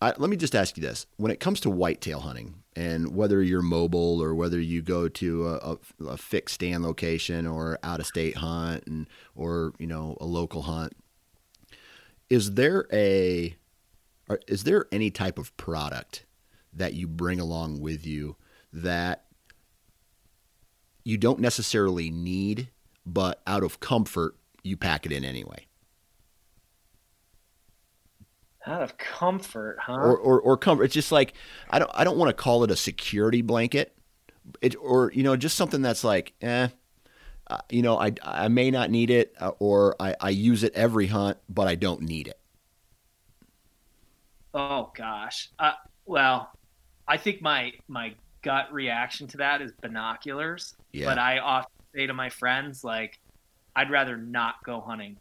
I, 0.00 0.14
let 0.16 0.30
me 0.30 0.36
just 0.36 0.54
ask 0.54 0.76
you 0.76 0.82
this: 0.82 1.06
when 1.16 1.30
it 1.30 1.40
comes 1.40 1.60
to 1.60 1.70
whitetail 1.70 2.20
hunting, 2.20 2.62
and 2.74 3.14
whether 3.14 3.42
you're 3.42 3.62
mobile 3.62 4.22
or 4.22 4.34
whether 4.34 4.58
you 4.58 4.82
go 4.82 5.08
to 5.08 5.46
a, 5.48 5.54
a, 5.54 6.06
a 6.06 6.16
fixed 6.16 6.56
stand 6.56 6.82
location 6.82 7.46
or 7.46 7.78
out 7.82 8.00
of 8.00 8.06
state 8.06 8.36
hunt 8.36 8.84
and 8.86 9.06
or 9.34 9.74
you 9.78 9.86
know 9.86 10.16
a 10.20 10.24
local 10.24 10.62
hunt, 10.62 10.94
is 12.30 12.54
there 12.54 12.86
a 12.92 13.54
is 14.48 14.64
there 14.64 14.86
any 14.90 15.10
type 15.10 15.38
of 15.38 15.56
product 15.56 16.24
that 16.72 16.94
you 16.94 17.06
bring 17.06 17.38
along 17.38 17.80
with 17.80 18.06
you 18.06 18.36
that 18.72 19.26
you 21.04 21.18
don't 21.18 21.40
necessarily 21.40 22.10
need, 22.10 22.68
but 23.04 23.40
out 23.46 23.62
of 23.62 23.80
comfort 23.80 24.36
you 24.62 24.76
pack 24.76 25.06
it 25.06 25.12
in 25.12 25.24
anyway? 25.24 25.66
Out 28.66 28.82
of 28.82 28.96
comfort, 28.96 29.78
huh? 29.80 29.94
Or, 29.94 30.16
or, 30.16 30.40
or 30.40 30.56
comfort. 30.56 30.84
It's 30.84 30.94
just 30.94 31.10
like 31.10 31.34
I 31.70 31.80
don't 31.80 31.90
I 31.94 32.04
don't 32.04 32.16
want 32.16 32.28
to 32.28 32.42
call 32.42 32.62
it 32.62 32.70
a 32.70 32.76
security 32.76 33.42
blanket, 33.42 33.96
it, 34.60 34.76
or 34.80 35.10
you 35.12 35.24
know 35.24 35.36
just 35.36 35.56
something 35.56 35.82
that's 35.82 36.04
like 36.04 36.32
eh, 36.40 36.68
uh, 37.48 37.58
you 37.70 37.82
know 37.82 37.98
I 37.98 38.12
I 38.22 38.46
may 38.46 38.70
not 38.70 38.90
need 38.90 39.10
it, 39.10 39.34
uh, 39.40 39.50
or 39.58 39.96
I 39.98 40.14
I 40.20 40.30
use 40.30 40.62
it 40.62 40.72
every 40.74 41.08
hunt, 41.08 41.38
but 41.48 41.66
I 41.66 41.74
don't 41.74 42.02
need 42.02 42.28
it. 42.28 42.38
Oh 44.54 44.92
gosh. 44.96 45.50
Uh, 45.58 45.72
well, 46.06 46.52
I 47.08 47.16
think 47.16 47.42
my 47.42 47.72
my 47.88 48.14
gut 48.42 48.72
reaction 48.72 49.26
to 49.28 49.36
that 49.38 49.62
is 49.62 49.72
binoculars. 49.80 50.76
Yeah. 50.92 51.06
But 51.06 51.18
I 51.18 51.38
often 51.38 51.72
say 51.94 52.06
to 52.06 52.14
my 52.14 52.28
friends 52.28 52.84
like, 52.84 53.18
I'd 53.74 53.90
rather 53.90 54.16
not 54.16 54.56
go 54.64 54.80
hunting 54.80 55.16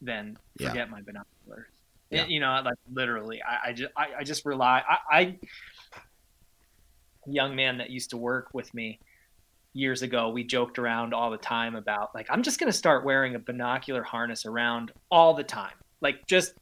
than 0.00 0.38
forget 0.58 0.74
Yeah. 0.76 0.84
my 0.86 1.02
binoculars. 1.02 1.66
Yeah. 2.10 2.26
You 2.26 2.40
know, 2.40 2.60
like 2.64 2.74
literally, 2.92 3.40
I, 3.42 3.68
I 3.68 3.72
just 3.72 3.92
I, 3.96 4.06
I 4.18 4.24
just 4.24 4.44
rely. 4.44 4.82
I, 4.88 4.98
I 5.20 5.38
young 7.26 7.54
man 7.54 7.78
that 7.78 7.90
used 7.90 8.10
to 8.10 8.16
work 8.16 8.48
with 8.52 8.72
me 8.74 8.98
years 9.72 10.02
ago, 10.02 10.30
we 10.30 10.42
joked 10.42 10.78
around 10.78 11.14
all 11.14 11.30
the 11.30 11.38
time 11.38 11.76
about 11.76 12.12
like 12.14 12.26
I'm 12.30 12.42
just 12.42 12.58
gonna 12.58 12.72
start 12.72 13.04
wearing 13.04 13.36
a 13.36 13.38
binocular 13.38 14.02
harness 14.02 14.44
around 14.46 14.92
all 15.10 15.34
the 15.34 15.44
time. 15.44 15.74
Like 16.00 16.26
just 16.26 16.54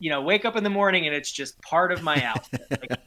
you 0.00 0.10
know, 0.10 0.22
wake 0.22 0.44
up 0.44 0.56
in 0.56 0.64
the 0.64 0.70
morning 0.70 1.06
and 1.06 1.14
it's 1.14 1.30
just 1.30 1.60
part 1.62 1.92
of 1.92 2.02
my 2.02 2.22
outfit. 2.24 2.62
Like 2.70 3.00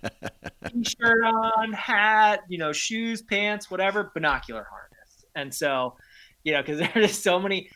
t-shirt 0.71 1.25
on, 1.25 1.73
hat, 1.73 2.41
you 2.47 2.57
know, 2.57 2.71
shoes, 2.71 3.21
pants, 3.21 3.69
whatever, 3.69 4.11
binocular 4.13 4.65
harness. 4.69 5.25
And 5.35 5.53
so, 5.53 5.95
you 6.43 6.53
know, 6.53 6.61
because 6.61 6.79
there's 6.93 7.17
so 7.17 7.39
many. 7.39 7.69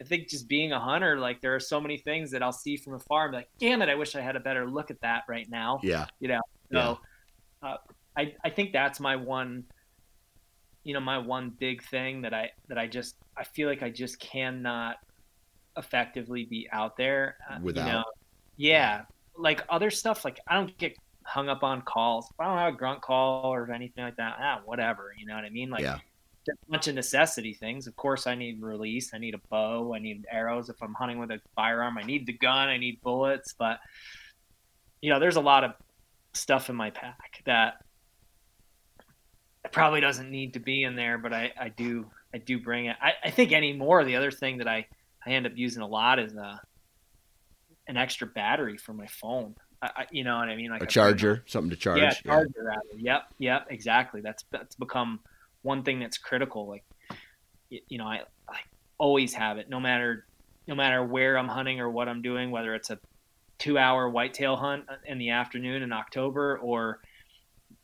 I 0.00 0.04
think 0.04 0.28
just 0.28 0.48
being 0.48 0.72
a 0.72 0.80
hunter, 0.80 1.16
like 1.18 1.40
there 1.40 1.54
are 1.54 1.60
so 1.60 1.80
many 1.80 1.96
things 1.96 2.32
that 2.32 2.42
I'll 2.42 2.52
see 2.52 2.76
from 2.76 2.94
afar. 2.94 3.26
I'm 3.28 3.32
like, 3.32 3.48
damn 3.60 3.82
it, 3.82 3.88
I 3.88 3.94
wish 3.94 4.16
I 4.16 4.20
had 4.20 4.34
a 4.34 4.40
better 4.40 4.68
look 4.68 4.90
at 4.90 5.00
that 5.02 5.22
right 5.28 5.48
now 5.48 5.78
Yeah. 5.84 6.06
you 6.18 6.26
know 6.26 6.40
so 6.72 6.98
uh, 7.62 7.76
I, 8.16 8.34
I 8.44 8.50
think 8.50 8.72
that's 8.72 8.98
my 8.98 9.14
one 9.16 9.64
you 10.84 10.94
know 10.94 11.00
my 11.00 11.18
one 11.18 11.50
big 11.50 11.84
thing 11.84 12.22
that 12.22 12.34
i 12.34 12.50
that 12.68 12.78
i 12.78 12.86
just 12.88 13.14
i 13.36 13.44
feel 13.44 13.68
like 13.68 13.82
i 13.82 13.90
just 13.90 14.18
cannot 14.18 14.96
effectively 15.76 16.44
be 16.44 16.68
out 16.72 16.96
there 16.96 17.36
uh, 17.50 17.58
Without- 17.62 17.86
you 17.86 17.92
know? 17.92 18.04
Yeah. 18.56 19.02
Like 19.36 19.64
other 19.70 19.90
stuff 19.90 20.24
like 20.24 20.38
i 20.46 20.54
don't 20.54 20.76
get 20.76 20.94
hung 21.24 21.48
up 21.48 21.62
on 21.62 21.82
calls. 21.82 22.26
If 22.30 22.38
i 22.40 22.44
don't 22.44 22.58
have 22.58 22.74
a 22.74 22.76
grunt 22.76 23.00
call 23.00 23.52
or 23.52 23.70
anything 23.72 24.04
like 24.04 24.16
that. 24.16 24.36
Ah, 24.38 24.60
whatever 24.64 25.14
you 25.18 25.26
know 25.26 25.34
what 25.34 25.44
i 25.44 25.50
mean? 25.50 25.70
Like 25.70 25.82
Yeah. 25.82 25.98
a 26.50 26.52
bunch 26.70 26.88
of 26.88 26.94
necessity 26.94 27.54
things. 27.54 27.86
Of 27.86 27.96
course 27.96 28.26
i 28.26 28.34
need 28.34 28.60
release. 28.62 29.14
I 29.14 29.18
need 29.18 29.34
a 29.34 29.40
bow. 29.50 29.94
I 29.94 29.98
need 29.98 30.26
arrows. 30.30 30.68
If 30.68 30.82
i'm 30.82 30.94
hunting 30.94 31.18
with 31.18 31.30
a 31.30 31.40
firearm 31.56 31.96
i 31.98 32.02
need 32.02 32.26
the 32.26 32.32
gun. 32.34 32.68
I 32.68 32.76
need 32.76 33.00
bullets. 33.00 33.54
But 33.58 33.78
you 35.00 35.10
know 35.10 35.18
there's 35.18 35.36
a 35.36 35.40
lot 35.40 35.64
of 35.64 35.72
stuff 36.34 36.68
in 36.70 36.76
my 36.76 36.90
pack 36.90 37.42
that 37.46 37.74
probably 39.70 40.00
doesn't 40.00 40.30
need 40.30 40.54
to 40.54 40.60
be 40.60 40.82
in 40.82 40.96
there, 40.96 41.18
but 41.18 41.32
I, 41.32 41.52
I 41.58 41.68
do 41.70 42.06
I 42.34 42.38
do 42.38 42.58
bring 42.60 42.86
it. 42.86 42.96
I, 43.00 43.12
I 43.24 43.30
think 43.30 43.52
anymore 43.52 44.04
the 44.04 44.16
other 44.16 44.30
thing 44.30 44.58
that 44.58 44.68
I, 44.68 44.86
I 45.26 45.30
end 45.30 45.46
up 45.46 45.52
using 45.56 45.82
a 45.82 45.86
lot 45.86 46.18
as 46.18 46.36
uh 46.36 46.56
an 47.88 47.96
extra 47.96 48.26
battery 48.26 48.76
for 48.76 48.92
my 48.92 49.06
phone. 49.06 49.54
I, 49.82 49.86
I, 49.96 50.06
you 50.12 50.22
know 50.24 50.36
what 50.36 50.48
I 50.48 50.56
mean? 50.56 50.70
Like 50.70 50.82
A 50.82 50.84
bring- 50.84 50.90
charger, 50.90 51.42
something 51.46 51.70
to 51.70 51.76
charge. 51.76 51.98
yeah, 52.00 52.12
charger 52.12 52.62
rather. 52.64 52.80
Yep, 52.96 53.22
yep, 53.38 53.66
exactly. 53.70 54.20
That's 54.20 54.44
that's 54.50 54.74
become 54.76 55.20
one 55.62 55.82
thing 55.82 55.98
that's 56.00 56.18
critical. 56.18 56.68
Like, 56.68 56.84
y- 57.70 57.80
you 57.88 57.98
know, 57.98 58.06
I 58.06 58.20
I 58.48 58.58
always 58.98 59.34
have 59.34 59.58
it, 59.58 59.68
no 59.68 59.80
matter 59.80 60.24
no 60.68 60.74
matter 60.76 61.02
where 61.04 61.36
I'm 61.36 61.48
hunting 61.48 61.80
or 61.80 61.90
what 61.90 62.08
I'm 62.08 62.22
doing, 62.22 62.50
whether 62.52 62.74
it's 62.74 62.90
a 62.90 62.98
two 63.58 63.76
hour 63.78 64.08
whitetail 64.08 64.56
hunt 64.56 64.84
in 65.06 65.18
the 65.18 65.30
afternoon 65.30 65.82
in 65.82 65.92
October 65.92 66.58
or 66.58 67.00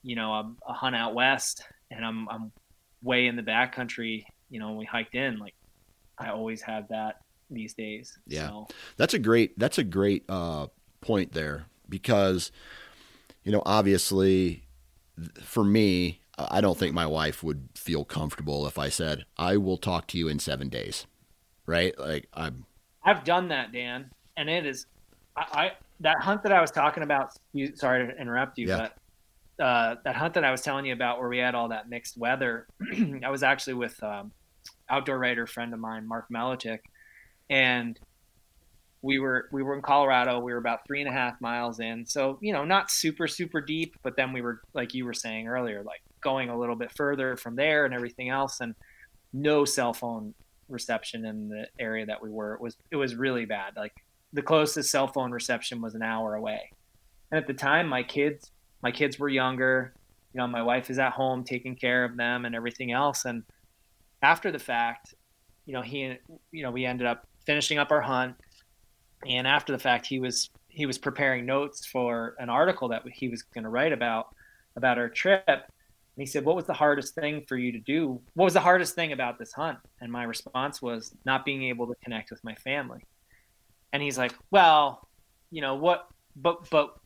you 0.03 0.15
know 0.15 0.33
a, 0.33 0.53
a 0.69 0.73
hunt 0.73 0.95
out 0.95 1.15
west 1.15 1.63
and 1.91 2.05
I'm 2.05 2.29
I'm 2.29 2.53
way 3.03 3.27
in 3.27 3.35
the 3.35 3.43
backcountry. 3.43 4.25
You 4.51 4.61
know, 4.61 4.69
when 4.69 4.77
we 4.79 4.85
hiked 4.85 5.17
in, 5.17 5.39
like 5.39 5.55
I 6.17 6.31
always 6.31 6.63
have 6.63 6.89
that 6.89 7.17
these 7.51 7.75
days. 7.75 8.19
Yeah. 8.27 8.49
So, 8.49 8.69
That's 8.97 9.15
a 9.15 9.19
great 9.19 9.59
that's 9.59 9.79
a 9.79 9.85
great 9.85 10.25
uh, 10.29 10.67
point 11.01 11.33
there 11.33 11.67
because 11.89 12.51
you 13.45 13.53
know 13.53 13.63
obviously 13.65 14.65
for 15.43 15.65
me 15.65 16.21
I 16.39 16.61
don't 16.61 16.79
think 16.79 16.95
my 16.95 17.07
wife 17.07 17.43
would 17.43 17.69
feel 17.75 18.05
comfortable 18.05 18.67
if 18.67 18.79
I 18.79 18.89
said 18.91 19.25
I 19.37 19.57
will 19.57 19.77
talk 19.79 20.07
to 20.09 20.19
you 20.19 20.29
in 20.29 20.39
7 20.39 20.69
days. 20.69 21.07
Right? 21.67 21.99
Like 21.99 22.29
I'm 22.35 22.65
I've 23.05 23.25
done 23.25 23.49
that, 23.49 23.73
Dan, 23.73 24.11
and 24.37 24.51
it 24.51 24.67
is, 24.67 24.87
I, 25.37 25.43
I 25.53 25.73
that 26.01 26.21
hunt 26.21 26.43
that 26.43 26.53
I 26.53 26.61
was 26.61 26.71
talking 26.71 27.03
about. 27.03 27.31
You, 27.53 27.75
sorry 27.75 28.07
to 28.07 28.21
interrupt 28.21 28.59
you, 28.59 28.69
Yeah. 28.69 28.89
but 29.59 29.65
uh, 29.65 29.97
that 30.05 30.15
hunt 30.15 30.35
that 30.35 30.45
I 30.45 30.51
was 30.51 30.61
telling 30.61 30.85
you 30.87 30.93
about, 30.93 31.19
where 31.19 31.29
we 31.29 31.39
had 31.39 31.55
all 31.55 31.69
that 31.69 31.89
mixed 31.89 32.17
weather, 32.19 32.67
I 33.25 33.31
was 33.31 33.43
actually 33.43 33.75
with 33.75 34.01
um, 34.03 34.31
outdoor 34.91 35.19
writer 35.19 35.47
friend 35.47 35.73
of 35.75 35.81
mine, 35.81 36.07
Mark 36.07 36.27
Melichik, 36.33 36.81
and 37.51 37.99
we 39.03 39.19
were 39.19 39.49
we 39.53 39.63
were 39.63 39.75
in 39.75 39.83
Colorado. 39.83 40.41
We 40.41 40.53
were 40.53 40.59
about 40.59 40.81
three 40.87 41.01
and 41.01 41.09
a 41.09 41.13
half 41.13 41.41
miles 41.41 41.81
in, 41.81 42.05
so 42.07 42.39
you 42.41 42.53
know, 42.53 42.65
not 42.65 42.91
super 42.91 43.29
super 43.29 43.61
deep, 43.61 43.95
but 44.03 44.17
then 44.17 44.33
we 44.33 44.41
were 44.41 44.61
like 44.75 44.95
you 44.95 45.05
were 45.05 45.15
saying 45.15 45.47
earlier, 45.47 45.83
like 45.83 46.03
going 46.21 46.49
a 46.49 46.59
little 46.59 46.77
bit 46.77 46.91
further 46.93 47.37
from 47.37 47.55
there 47.55 47.85
and 47.85 47.95
everything 47.95 48.29
else, 48.29 48.61
and 48.61 48.75
no 49.33 49.65
cell 49.65 49.93
phone 49.93 50.35
reception 50.69 51.25
in 51.25 51.49
the 51.49 51.67
area 51.79 52.07
that 52.07 52.23
we 52.23 52.31
were. 52.31 52.55
It 52.55 52.61
was 52.61 52.77
it 52.91 52.97
was 52.97 53.15
really 53.15 53.45
bad. 53.45 53.75
Like 53.77 53.95
the 54.33 54.43
closest 54.43 54.91
cell 54.91 55.07
phone 55.07 55.31
reception 55.31 55.81
was 55.81 55.95
an 55.95 56.03
hour 56.03 56.35
away. 56.35 56.71
And 57.31 57.39
at 57.39 57.47
the 57.47 57.55
time 57.55 57.89
my 57.89 58.03
kids 58.03 58.51
my 58.83 58.91
kids 58.91 59.19
were 59.19 59.29
younger. 59.29 59.95
You 60.35 60.39
know, 60.39 60.47
my 60.47 60.63
wife 60.63 60.91
is 60.91 60.99
at 60.99 61.13
home 61.13 61.45
taking 61.45 61.75
care 61.75 62.05
of 62.05 62.17
them 62.17 62.45
and 62.45 62.55
everything 62.55 62.93
else. 62.93 63.25
And 63.25 63.43
after 64.23 64.53
the 64.53 64.59
fact, 64.59 65.15
you 65.67 65.73
know, 65.73 65.83
he 65.83 66.17
you 66.53 66.63
know, 66.63 66.71
we 66.71 66.85
ended 66.85 67.07
up 67.07 67.27
finishing 67.49 67.79
up 67.79 67.91
our 67.91 68.03
hunt. 68.03 68.37
And 69.27 69.47
after 69.47 69.73
the 69.73 69.79
fact 69.79 70.07
he 70.07 70.21
was 70.21 70.51
he 70.69 70.85
was 70.85 70.99
preparing 70.99 71.47
notes 71.47 71.87
for 71.87 72.37
an 72.39 72.51
article 72.51 72.89
that 72.89 73.03
he 73.09 73.29
was 73.29 73.43
going 73.43 73.65
to 73.65 73.71
write 73.71 73.93
about 73.93 74.29
about 74.77 74.99
our 74.99 75.09
trip. 75.09 75.43
And 75.47 76.23
he 76.23 76.27
said, 76.27 76.45
What 76.45 76.55
was 76.55 76.67
the 76.67 76.75
hardest 76.75 77.15
thing 77.15 77.45
for 77.49 77.57
you 77.57 77.73
to 77.73 77.79
do? 77.79 78.21
What 78.35 78.45
was 78.45 78.53
the 78.53 78.61
hardest 78.61 78.95
thing 78.95 79.13
about 79.13 79.39
this 79.39 79.53
hunt? 79.53 79.79
And 80.01 80.13
my 80.13 80.25
response 80.25 80.83
was 80.83 81.13
not 81.25 81.47
being 81.47 81.65
able 81.65 81.87
to 81.87 81.95
connect 82.05 82.31
with 82.31 82.45
my 82.45 82.55
family. 82.57 83.01
And 83.95 84.03
he's 84.03 84.19
like, 84.19 84.35
Well, 84.51 85.09
you 85.51 85.63
know, 85.63 85.75
what, 85.75 86.07
but, 86.37 86.69
but, 86.71 87.01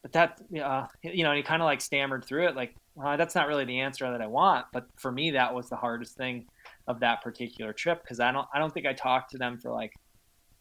but 0.00 0.12
that, 0.12 0.40
uh, 0.60 0.86
you 1.02 1.22
know, 1.22 1.30
and 1.30 1.36
he 1.36 1.42
kind 1.42 1.60
of 1.60 1.66
like 1.66 1.82
stammered 1.82 2.24
through 2.24 2.48
it, 2.48 2.56
like, 2.56 2.74
well, 2.94 3.16
that's 3.18 3.34
not 3.34 3.46
really 3.46 3.66
the 3.66 3.80
answer 3.80 4.10
that 4.10 4.22
I 4.22 4.26
want. 4.26 4.66
But 4.72 4.86
for 4.96 5.12
me, 5.12 5.32
that 5.32 5.54
was 5.54 5.68
the 5.68 5.76
hardest 5.76 6.16
thing 6.16 6.46
of 6.86 7.00
that 7.00 7.22
particular 7.22 7.72
trip 7.72 8.02
because 8.02 8.20
I 8.20 8.32
don't, 8.32 8.46
I 8.54 8.58
don't 8.58 8.72
think 8.72 8.86
I 8.86 8.92
talked 8.92 9.30
to 9.32 9.38
them 9.38 9.58
for 9.58 9.70
like, 9.70 9.92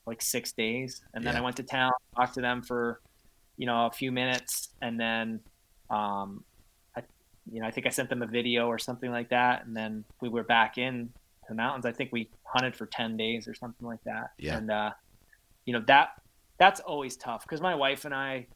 like 0.05 0.21
six 0.21 0.51
days. 0.51 1.01
And 1.13 1.25
then 1.25 1.33
Yeah. 1.33 1.39
I 1.39 1.43
went 1.43 1.55
to 1.57 1.63
town, 1.63 1.91
talked 2.15 2.33
to 2.35 2.41
them 2.41 2.61
for, 2.61 3.01
you 3.57 3.65
know, 3.65 3.85
a 3.85 3.91
few 3.91 4.11
minutes. 4.11 4.69
And 4.81 4.99
then, 4.99 5.39
um, 5.89 6.43
I 6.95 7.01
you 7.51 7.61
know, 7.61 7.67
I 7.67 7.71
think 7.71 7.85
I 7.87 7.89
sent 7.89 8.09
them 8.09 8.21
a 8.21 8.27
video 8.27 8.67
or 8.67 8.79
something 8.79 9.11
like 9.11 9.29
that, 9.29 9.65
and 9.65 9.75
then 9.75 10.05
we 10.21 10.29
were 10.29 10.43
back 10.43 10.77
in 10.77 11.09
the 11.49 11.55
mountains. 11.55 11.85
I 11.85 11.91
think 11.91 12.11
we 12.11 12.29
hunted 12.43 12.75
for 12.75 12.85
ten 12.85 13.17
days 13.17 13.47
or 13.47 13.53
something 13.53 13.85
like 13.85 14.03
that. 14.05 14.31
Yeah. 14.37 14.57
And 14.57 14.71
uh, 14.71 14.91
you 15.65 15.73
know 15.73 15.83
that 15.87 16.09
that's 16.57 16.79
always 16.79 17.17
tough 17.17 17.43
because 17.43 17.61
my 17.61 17.75
wife 17.75 18.05
and 18.05 18.13
I 18.13 18.47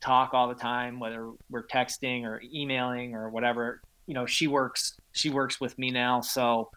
talk 0.00 0.34
all 0.34 0.48
the 0.48 0.54
time, 0.54 1.00
whether 1.00 1.30
we're 1.50 1.66
texting 1.66 2.24
or 2.24 2.40
emailing 2.54 3.14
or 3.14 3.30
whatever. 3.30 3.80
You 4.06 4.14
know, 4.14 4.26
she 4.26 4.46
works 4.46 4.96
she 5.18 5.30
works 5.30 5.60
with 5.60 5.78
me 5.78 5.90
now, 5.90 6.20
so 6.20 6.70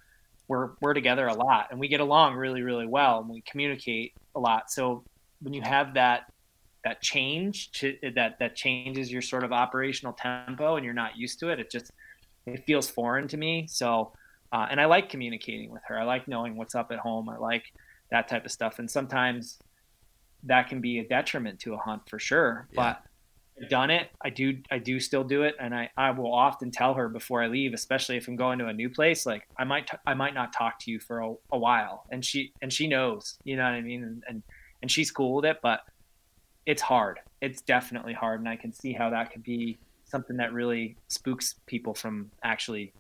we're 0.47 0.71
we're 0.81 0.93
together 0.93 1.27
a 1.27 1.33
lot, 1.33 1.67
and 1.71 1.79
we 1.79 1.87
get 1.87 1.99
along 1.99 2.35
really 2.35 2.61
really 2.61 2.87
well, 2.87 3.19
and 3.19 3.29
we 3.29 3.41
communicate 3.41 4.13
a 4.35 4.39
lot. 4.39 4.71
So 4.71 5.03
when 5.41 5.53
you 5.53 5.61
have 5.61 5.93
that 5.93 6.31
that 6.83 7.01
change 7.01 7.71
to 7.73 7.95
that 8.15 8.39
that 8.39 8.55
changes 8.55 9.11
your 9.11 9.21
sort 9.21 9.43
of 9.43 9.51
operational 9.51 10.13
tempo 10.13 10.77
and 10.77 10.83
you're 10.83 10.95
not 10.95 11.15
used 11.15 11.39
to 11.39 11.49
it 11.49 11.59
it 11.59 11.69
just 11.69 11.91
it 12.47 12.63
feels 12.65 12.89
foreign 12.89 13.27
to 13.27 13.37
me 13.37 13.67
so 13.69 14.11
uh, 14.51 14.65
and 14.71 14.81
i 14.81 14.85
like 14.85 15.07
communicating 15.07 15.69
with 15.69 15.83
her 15.85 15.99
i 15.99 16.03
like 16.03 16.27
knowing 16.27 16.55
what's 16.55 16.73
up 16.73 16.91
at 16.91 16.97
home 16.97 17.29
i 17.29 17.37
like 17.37 17.65
that 18.09 18.27
type 18.27 18.45
of 18.45 18.51
stuff 18.51 18.79
and 18.79 18.89
sometimes 18.89 19.59
that 20.43 20.67
can 20.67 20.81
be 20.81 20.99
a 20.99 21.07
detriment 21.07 21.59
to 21.59 21.73
a 21.73 21.77
hunt 21.77 22.01
for 22.09 22.19
sure. 22.19 22.67
Yeah. 22.71 22.75
But 22.75 23.03
done 23.70 23.89
it. 23.89 24.09
I 24.22 24.30
do 24.30 24.57
I 24.72 24.80
do 24.80 24.99
still 24.99 25.24
do 25.24 25.43
it 25.43 25.55
and 25.59 25.74
I, 25.74 25.89
I 25.97 26.12
will 26.12 26.34
often 26.34 26.72
tell 26.72 26.93
her 26.93 27.09
before 27.09 27.41
I 27.43 27.47
leave, 27.47 27.74
especially 27.74 28.18
if 28.18 28.28
I'm 28.28 28.36
going 28.36 28.59
to 28.59 28.68
a 28.68 28.74
new 28.74 28.89
place, 28.89 29.26
like 29.26 29.47
I 29.57 29.64
might 29.64 29.88
t- 29.88 29.97
I 30.05 30.14
might 30.14 30.34
not 30.34 30.53
talk 30.53 30.80
to 30.80 30.91
you 30.91 30.99
for 30.99 31.20
a, 31.20 31.34
a, 31.51 31.57
while. 31.57 32.05
And 32.12 32.24
she 32.24 32.53
and 32.62 32.72
she 32.72 32.88
knows, 32.88 33.38
you 33.43 33.55
know 33.55 33.64
what 33.64 33.74
I 33.74 33.82
mean? 33.82 34.03
And, 34.03 34.24
and 34.28 34.43
and 34.82 34.91
she's 34.91 35.12
cool 35.12 35.36
with 35.36 35.45
it, 35.45 35.59
but 35.62 35.82
it's 36.66 36.82
hard. 36.82 37.20
It's 37.41 37.62
definitely 37.62 38.14
hard 38.14 38.39
and 38.39 38.49
I 38.49 38.55
can 38.55 38.72
see 38.72 38.93
how 38.93 39.09
that 39.09 39.32
could 39.32 39.43
be 39.43 39.78
something 40.05 40.38
that 40.38 40.53
really 40.53 40.97
spooks 41.07 41.55
people 41.66 41.93
from 41.93 42.32
actually 42.43 42.93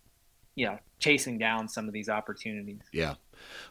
you 0.55 0.65
know 0.65 0.77
chasing 0.99 1.37
down 1.37 1.67
some 1.67 1.87
of 1.87 1.93
these 1.93 2.09
opportunities. 2.09 2.81
Yeah. 2.91 3.15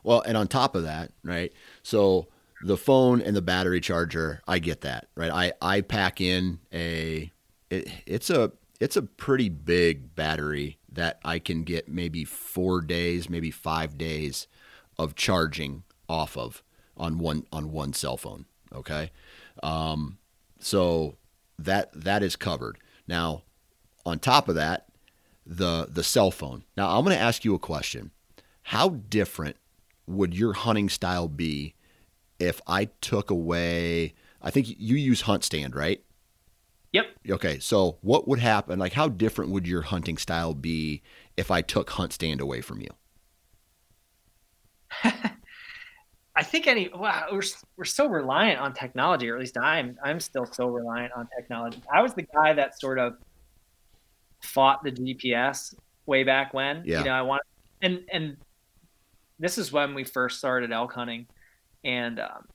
Well, 0.02 0.22
and 0.22 0.36
on 0.36 0.48
top 0.48 0.74
of 0.74 0.82
that, 0.84 1.12
right? 1.22 1.52
So 1.82 2.28
the 2.62 2.76
phone 2.76 3.20
and 3.20 3.34
the 3.34 3.42
battery 3.42 3.80
charger, 3.80 4.42
I 4.46 4.58
get 4.58 4.82
that, 4.82 5.08
right? 5.14 5.30
I 5.30 5.52
I 5.60 5.80
pack 5.80 6.20
in 6.20 6.60
a 6.72 7.30
it, 7.70 7.88
it's 8.06 8.30
a 8.30 8.52
it's 8.80 8.96
a 8.96 9.02
pretty 9.02 9.48
big 9.48 10.14
battery 10.14 10.78
that 10.92 11.20
I 11.24 11.38
can 11.38 11.62
get 11.64 11.88
maybe 11.88 12.24
4 12.24 12.80
days, 12.80 13.28
maybe 13.28 13.50
5 13.50 13.96
days 13.98 14.46
of 14.98 15.14
charging 15.14 15.84
off 16.08 16.36
of 16.36 16.62
on 16.96 17.18
one 17.18 17.46
on 17.52 17.70
one 17.70 17.92
cell 17.92 18.16
phone, 18.16 18.46
okay? 18.72 19.10
Um 19.62 20.18
so 20.58 21.16
that 21.58 21.90
that 21.94 22.22
is 22.22 22.36
covered. 22.36 22.78
Now, 23.06 23.42
on 24.04 24.18
top 24.18 24.48
of 24.48 24.54
that, 24.54 24.86
the 25.46 25.86
the 25.90 26.04
cell 26.04 26.30
phone. 26.30 26.64
Now, 26.76 26.96
I'm 26.96 27.04
going 27.04 27.16
to 27.16 27.22
ask 27.22 27.44
you 27.44 27.54
a 27.54 27.58
question. 27.58 28.10
How 28.64 28.90
different 28.90 29.56
would 30.06 30.34
your 30.34 30.52
hunting 30.52 30.88
style 30.88 31.28
be 31.28 31.74
if 32.40 32.60
I 32.66 32.86
took 33.00 33.30
away? 33.30 34.14
I 34.42 34.50
think 34.50 34.68
you 34.68 34.96
use 34.96 35.22
HuntStand, 35.22 35.74
right? 35.74 36.02
Yep. 36.92 37.06
Okay, 37.30 37.58
so 37.60 37.98
what 38.00 38.26
would 38.26 38.40
happen? 38.40 38.78
Like, 38.78 38.94
how 38.94 39.08
different 39.08 39.52
would 39.52 39.66
your 39.66 39.82
hunting 39.82 40.16
style 40.16 40.54
be 40.54 41.02
if 41.36 41.50
I 41.50 41.62
took 41.62 41.90
HuntStand 41.90 42.40
away 42.40 42.60
from 42.60 42.80
you? 42.80 42.88
I 46.36 46.42
think 46.42 46.66
any 46.66 46.88
wow, 46.88 47.26
we're 47.30 47.42
we're 47.76 47.84
so 47.84 48.06
reliant 48.06 48.60
on 48.60 48.72
technology, 48.72 49.28
or 49.28 49.34
at 49.34 49.40
least 49.40 49.58
I'm 49.58 49.98
I'm 50.02 50.18
still 50.20 50.46
so 50.46 50.68
reliant 50.68 51.12
on 51.12 51.28
technology. 51.36 51.82
I 51.92 52.02
was 52.02 52.14
the 52.14 52.22
guy 52.22 52.54
that 52.54 52.80
sort 52.80 52.98
of 52.98 53.14
fought 54.40 54.82
the 54.82 54.90
GPS 54.90 55.74
way 56.06 56.24
back 56.24 56.54
when. 56.54 56.82
Yeah. 56.86 57.00
You 57.00 57.04
know, 57.04 57.12
I 57.12 57.22
want 57.22 57.42
and 57.82 58.00
and 58.10 58.36
this 59.38 59.58
is 59.58 59.70
when 59.70 59.94
we 59.94 60.02
first 60.02 60.38
started 60.38 60.72
elk 60.72 60.92
hunting, 60.92 61.26
and 61.84 62.20
um, 62.20 62.46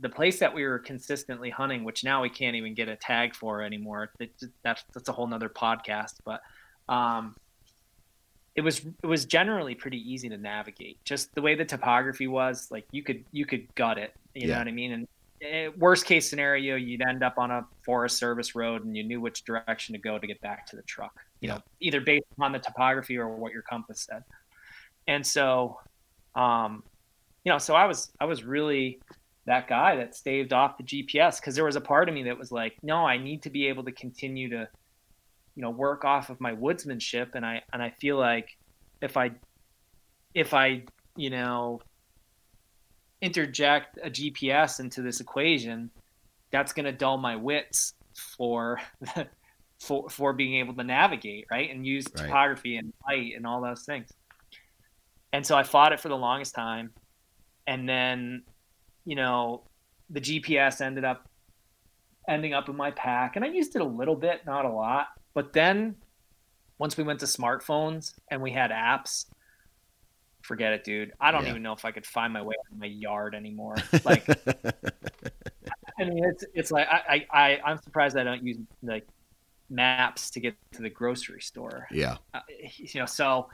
the 0.00 0.08
place 0.08 0.38
that 0.40 0.54
we 0.54 0.64
were 0.64 0.78
consistently 0.78 1.50
hunting, 1.50 1.84
which 1.84 2.04
now 2.04 2.22
we 2.22 2.28
can't 2.28 2.56
even 2.56 2.74
get 2.74 2.88
a 2.88 2.96
tag 2.96 3.34
for 3.34 3.62
anymore. 3.62 4.10
It, 4.20 4.32
that's 4.62 4.84
that's 4.92 5.08
a 5.08 5.12
whole 5.12 5.26
nother 5.26 5.48
podcast, 5.48 6.14
but 6.24 6.40
um, 6.88 7.34
it 8.54 8.60
was 8.60 8.84
it 9.02 9.06
was 9.06 9.24
generally 9.24 9.74
pretty 9.74 9.98
easy 9.98 10.28
to 10.28 10.36
navigate. 10.36 11.02
Just 11.04 11.34
the 11.34 11.42
way 11.42 11.54
the 11.54 11.64
topography 11.64 12.26
was, 12.26 12.70
like 12.70 12.86
you 12.92 13.02
could 13.02 13.24
you 13.32 13.46
could 13.46 13.72
gut 13.74 13.98
it. 13.98 14.14
You 14.34 14.48
yeah. 14.48 14.54
know 14.54 14.60
what 14.60 14.68
I 14.68 14.72
mean? 14.72 14.92
And 14.92 15.08
Eh, 15.42 15.68
worst 15.76 16.06
case 16.06 16.28
scenario, 16.28 16.76
you'd 16.76 17.02
end 17.02 17.22
up 17.22 17.36
on 17.36 17.50
a 17.50 17.66
Forest 17.84 18.16
Service 18.16 18.54
road 18.54 18.84
and 18.84 18.96
you 18.96 19.02
knew 19.02 19.20
which 19.20 19.44
direction 19.44 19.92
to 19.92 19.98
go 19.98 20.18
to 20.18 20.26
get 20.26 20.40
back 20.40 20.66
to 20.66 20.76
the 20.76 20.82
truck. 20.82 21.20
You 21.40 21.48
know, 21.48 21.62
either 21.80 22.00
based 22.00 22.24
on 22.38 22.52
the 22.52 22.58
topography 22.58 23.18
or 23.18 23.28
what 23.28 23.52
your 23.52 23.62
compass 23.62 24.00
said. 24.00 24.24
And 25.06 25.26
so, 25.26 25.78
um, 26.34 26.82
you 27.46 27.52
know, 27.52 27.58
so 27.58 27.74
I 27.74 27.86
was 27.86 28.10
I 28.20 28.24
was 28.24 28.42
really 28.42 28.98
that 29.46 29.68
guy 29.68 29.94
that 29.96 30.16
staved 30.16 30.52
off 30.52 30.76
the 30.76 30.82
GPS 30.82 31.40
because 31.40 31.54
there 31.54 31.64
was 31.64 31.76
a 31.76 31.80
part 31.80 32.08
of 32.08 32.14
me 32.14 32.24
that 32.24 32.36
was 32.36 32.50
like, 32.50 32.74
no, 32.82 33.06
I 33.06 33.18
need 33.18 33.42
to 33.42 33.50
be 33.50 33.68
able 33.68 33.84
to 33.84 33.92
continue 33.92 34.50
to, 34.50 34.68
you 35.54 35.62
know, 35.62 35.70
work 35.70 36.04
off 36.04 36.28
of 36.28 36.40
my 36.40 36.52
woodsmanship, 36.52 37.36
and 37.36 37.46
I 37.46 37.62
and 37.72 37.80
I 37.80 37.90
feel 37.90 38.18
like 38.18 38.58
if 39.00 39.16
I 39.16 39.30
if 40.34 40.54
I 40.54 40.82
you 41.14 41.30
know 41.30 41.80
interject 43.22 43.96
a 44.02 44.10
GPS 44.10 44.80
into 44.80 45.00
this 45.00 45.20
equation, 45.20 45.88
that's 46.50 46.72
going 46.72 46.86
to 46.86 46.92
dull 46.92 47.16
my 47.16 47.36
wits 47.36 47.94
for 48.36 48.80
for 49.78 50.10
for 50.10 50.32
being 50.32 50.56
able 50.56 50.74
to 50.74 50.82
navigate, 50.82 51.46
right? 51.48 51.70
And 51.70 51.86
use 51.86 52.06
right. 52.08 52.26
topography 52.26 52.76
and 52.76 52.92
light 53.08 53.34
and 53.36 53.46
all 53.46 53.60
those 53.60 53.84
things. 53.84 54.10
And 55.32 55.46
so 55.46 55.56
I 55.56 55.62
fought 55.62 55.92
it 55.92 56.00
for 56.00 56.08
the 56.08 56.16
longest 56.16 56.52
time. 56.52 56.90
And 57.66 57.88
then, 57.88 58.44
you 59.04 59.16
know, 59.16 59.64
the 60.10 60.20
GPS 60.20 60.80
ended 60.80 61.04
up 61.04 61.28
ending 62.28 62.54
up 62.54 62.68
in 62.68 62.76
my 62.76 62.90
pack 62.90 63.36
and 63.36 63.44
I 63.44 63.48
used 63.48 63.76
it 63.76 63.82
a 63.82 63.86
little 63.86 64.16
bit, 64.16 64.44
not 64.46 64.64
a 64.64 64.70
lot. 64.70 65.08
But 65.34 65.52
then 65.52 65.96
once 66.78 66.96
we 66.96 67.04
went 67.04 67.20
to 67.20 67.26
smartphones 67.26 68.14
and 68.30 68.42
we 68.42 68.50
had 68.50 68.70
apps, 68.70 69.26
forget 70.42 70.72
it, 70.72 70.84
dude. 70.84 71.12
I 71.20 71.30
don't 71.30 71.44
yeah. 71.44 71.50
even 71.50 71.62
know 71.62 71.72
if 71.72 71.84
I 71.84 71.90
could 71.90 72.06
find 72.06 72.32
my 72.32 72.42
way 72.42 72.54
in 72.72 72.78
my 72.78 72.86
yard 72.86 73.34
anymore. 73.34 73.76
Like, 74.04 74.28
I 75.98 76.04
mean, 76.04 76.24
it's 76.24 76.44
it's 76.54 76.70
like 76.70 76.86
I, 76.88 77.26
I 77.32 77.60
I'm 77.64 77.78
surprised 77.78 78.16
I 78.16 78.24
don't 78.24 78.44
use 78.44 78.58
like 78.82 79.06
maps 79.70 80.30
to 80.30 80.40
get 80.40 80.54
to 80.72 80.82
the 80.82 80.90
grocery 80.90 81.40
store. 81.40 81.88
Yeah, 81.90 82.18
uh, 82.34 82.40
you 82.76 83.00
know, 83.00 83.06
so 83.06 83.48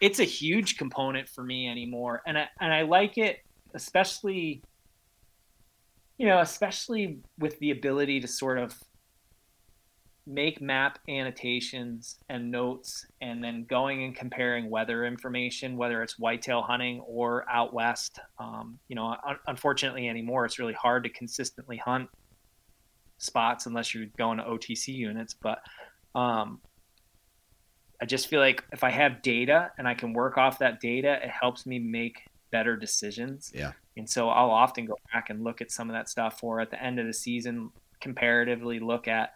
it's 0.00 0.20
a 0.20 0.24
huge 0.24 0.76
component 0.76 1.28
for 1.28 1.42
me 1.42 1.68
anymore, 1.68 2.22
and 2.26 2.38
I 2.38 2.48
and 2.60 2.72
I 2.72 2.82
like 2.82 3.18
it, 3.18 3.38
especially. 3.74 4.62
You 6.16 6.28
know, 6.28 6.38
especially 6.38 7.18
with 7.40 7.58
the 7.58 7.72
ability 7.72 8.20
to 8.20 8.28
sort 8.28 8.58
of 8.58 8.80
make 10.26 10.60
map 10.60 10.98
annotations 11.08 12.18
and 12.30 12.50
notes 12.50 13.06
and 13.20 13.44
then 13.44 13.66
going 13.68 14.04
and 14.04 14.16
comparing 14.16 14.70
weather 14.70 15.04
information 15.04 15.76
whether 15.76 16.02
it's 16.02 16.18
whitetail 16.18 16.62
hunting 16.62 17.00
or 17.00 17.44
out 17.50 17.74
west 17.74 18.18
um, 18.38 18.78
you 18.88 18.96
know 18.96 19.14
un- 19.26 19.36
unfortunately 19.48 20.08
anymore 20.08 20.46
it's 20.46 20.58
really 20.58 20.72
hard 20.72 21.04
to 21.04 21.10
consistently 21.10 21.76
hunt 21.76 22.08
spots 23.18 23.66
unless 23.66 23.94
you're 23.94 24.06
going 24.16 24.38
to 24.38 24.44
otc 24.44 24.88
units 24.88 25.34
but 25.34 25.58
um, 26.14 26.58
i 28.00 28.04
just 28.04 28.28
feel 28.28 28.40
like 28.40 28.64
if 28.72 28.84
i 28.84 28.90
have 28.90 29.22
data 29.22 29.70
and 29.78 29.86
i 29.86 29.94
can 29.94 30.12
work 30.12 30.38
off 30.38 30.58
that 30.58 30.80
data 30.80 31.18
it 31.22 31.30
helps 31.30 31.66
me 31.66 31.78
make 31.78 32.22
better 32.50 32.76
decisions 32.76 33.50
yeah 33.54 33.72
and 33.96 34.08
so 34.08 34.28
i'll 34.28 34.50
often 34.50 34.86
go 34.86 34.96
back 35.12 35.30
and 35.30 35.42
look 35.42 35.60
at 35.60 35.70
some 35.70 35.88
of 35.88 35.94
that 35.94 36.08
stuff 36.08 36.42
or 36.42 36.60
at 36.60 36.70
the 36.70 36.82
end 36.82 36.98
of 36.98 37.06
the 37.06 37.12
season 37.12 37.70
comparatively 38.00 38.78
look 38.78 39.08
at 39.08 39.34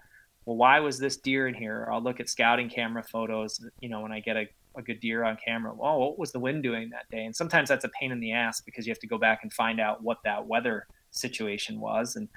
well, 0.49 0.57
why 0.57 0.81
was 0.81 0.99
this 0.99 1.19
deer 1.19 1.47
in 1.47 1.53
here? 1.53 1.87
I'll 1.93 2.03
look 2.03 2.21
at 2.21 2.29
scouting 2.31 2.71
camera 2.71 3.03
photos, 3.03 3.63
you 3.83 3.91
know, 3.91 4.01
when 4.01 4.13
I 4.13 4.21
get 4.21 4.39
a, 4.39 4.49
a 4.79 4.81
good 4.81 4.99
deer 4.99 5.23
on 5.23 5.37
camera. 5.45 5.75
Well, 5.75 5.99
what 6.01 6.19
was 6.19 6.33
the 6.33 6.39
wind 6.39 6.63
doing 6.63 6.89
that 6.89 7.05
day? 7.11 7.27
And 7.27 7.37
sometimes 7.37 7.69
that's 7.69 7.85
a 7.85 7.91
pain 7.91 8.13
in 8.13 8.19
the 8.19 8.33
ass 8.33 8.63
because 8.63 8.87
you 8.87 8.91
have 8.91 8.99
to 9.01 9.07
go 9.07 9.19
back 9.19 9.41
and 9.43 9.53
find 9.53 9.79
out 9.79 10.03
what 10.03 10.17
that 10.25 10.47
weather 10.47 10.87
situation 11.11 11.79
was. 11.81 12.17
And 12.17 12.31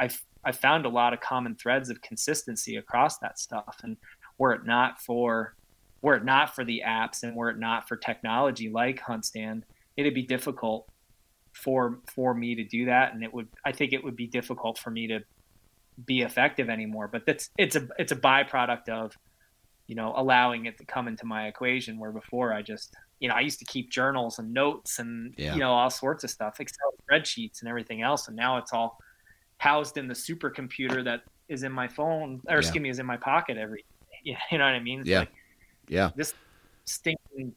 I've, 0.00 0.20
i 0.44 0.50
found 0.50 0.84
a 0.84 0.88
lot 0.88 1.12
of 1.12 1.20
common 1.20 1.54
threads 1.54 1.90
of 1.90 2.02
consistency 2.02 2.74
across 2.74 3.18
that 3.18 3.38
stuff. 3.38 3.76
And 3.84 3.96
were 4.38 4.52
it 4.52 4.64
not 4.64 5.00
for 5.00 5.54
were 6.00 6.14
it 6.14 6.24
not 6.24 6.54
for 6.54 6.64
the 6.64 6.82
apps 6.86 7.22
and 7.22 7.34
were 7.34 7.50
it 7.50 7.58
not 7.58 7.88
for 7.88 7.96
technology 7.96 8.70
like 8.70 9.00
HuntStand, 9.00 9.62
it'd 9.96 10.14
be 10.14 10.22
difficult 10.22 10.88
for 11.52 11.98
for 12.06 12.34
me 12.34 12.54
to 12.54 12.62
do 12.62 12.84
that 12.84 13.14
and 13.14 13.24
it 13.24 13.34
would 13.34 13.48
i 13.64 13.72
think 13.72 13.92
it 13.92 14.04
would 14.04 14.14
be 14.14 14.28
difficult 14.28 14.78
for 14.78 14.90
me 14.90 15.08
to 15.08 15.18
be 16.04 16.22
effective 16.22 16.68
anymore. 16.68 17.08
But 17.08 17.26
that's 17.26 17.50
it's 17.58 17.76
a 17.76 17.88
it's 17.98 18.12
a 18.12 18.16
byproduct 18.16 18.88
of 18.88 19.16
you 19.86 19.94
know 19.94 20.12
allowing 20.16 20.66
it 20.66 20.78
to 20.78 20.84
come 20.84 21.08
into 21.08 21.26
my 21.26 21.46
equation 21.46 21.98
where 21.98 22.12
before 22.12 22.52
I 22.52 22.62
just 22.62 22.94
you 23.20 23.28
know 23.28 23.34
I 23.34 23.40
used 23.40 23.58
to 23.60 23.64
keep 23.64 23.90
journals 23.90 24.38
and 24.38 24.52
notes 24.52 24.98
and 24.98 25.34
yeah. 25.36 25.54
you 25.54 25.60
know 25.60 25.72
all 25.72 25.90
sorts 25.90 26.24
of 26.24 26.30
stuff, 26.30 26.60
Excel 26.60 26.94
spreadsheets 27.10 27.60
and 27.60 27.68
everything 27.68 28.02
else, 28.02 28.28
and 28.28 28.36
now 28.36 28.58
it's 28.58 28.72
all 28.72 28.98
housed 29.58 29.96
in 29.96 30.06
the 30.06 30.14
supercomputer 30.14 31.04
that 31.04 31.22
is 31.48 31.62
in 31.62 31.72
my 31.72 31.88
phone 31.88 32.40
or 32.48 32.54
yeah. 32.54 32.58
excuse 32.58 32.82
me 32.82 32.90
is 32.90 32.98
in 32.98 33.06
my 33.06 33.16
pocket 33.16 33.56
every 33.56 33.84
you 34.50 34.58
know 34.58 34.64
what 34.64 34.74
I 34.74 34.80
mean? 34.80 35.00
It's 35.00 35.08
yeah. 35.08 35.20
Like, 35.20 35.32
yeah. 35.88 36.10
This 36.16 36.34
stinking 36.84 37.54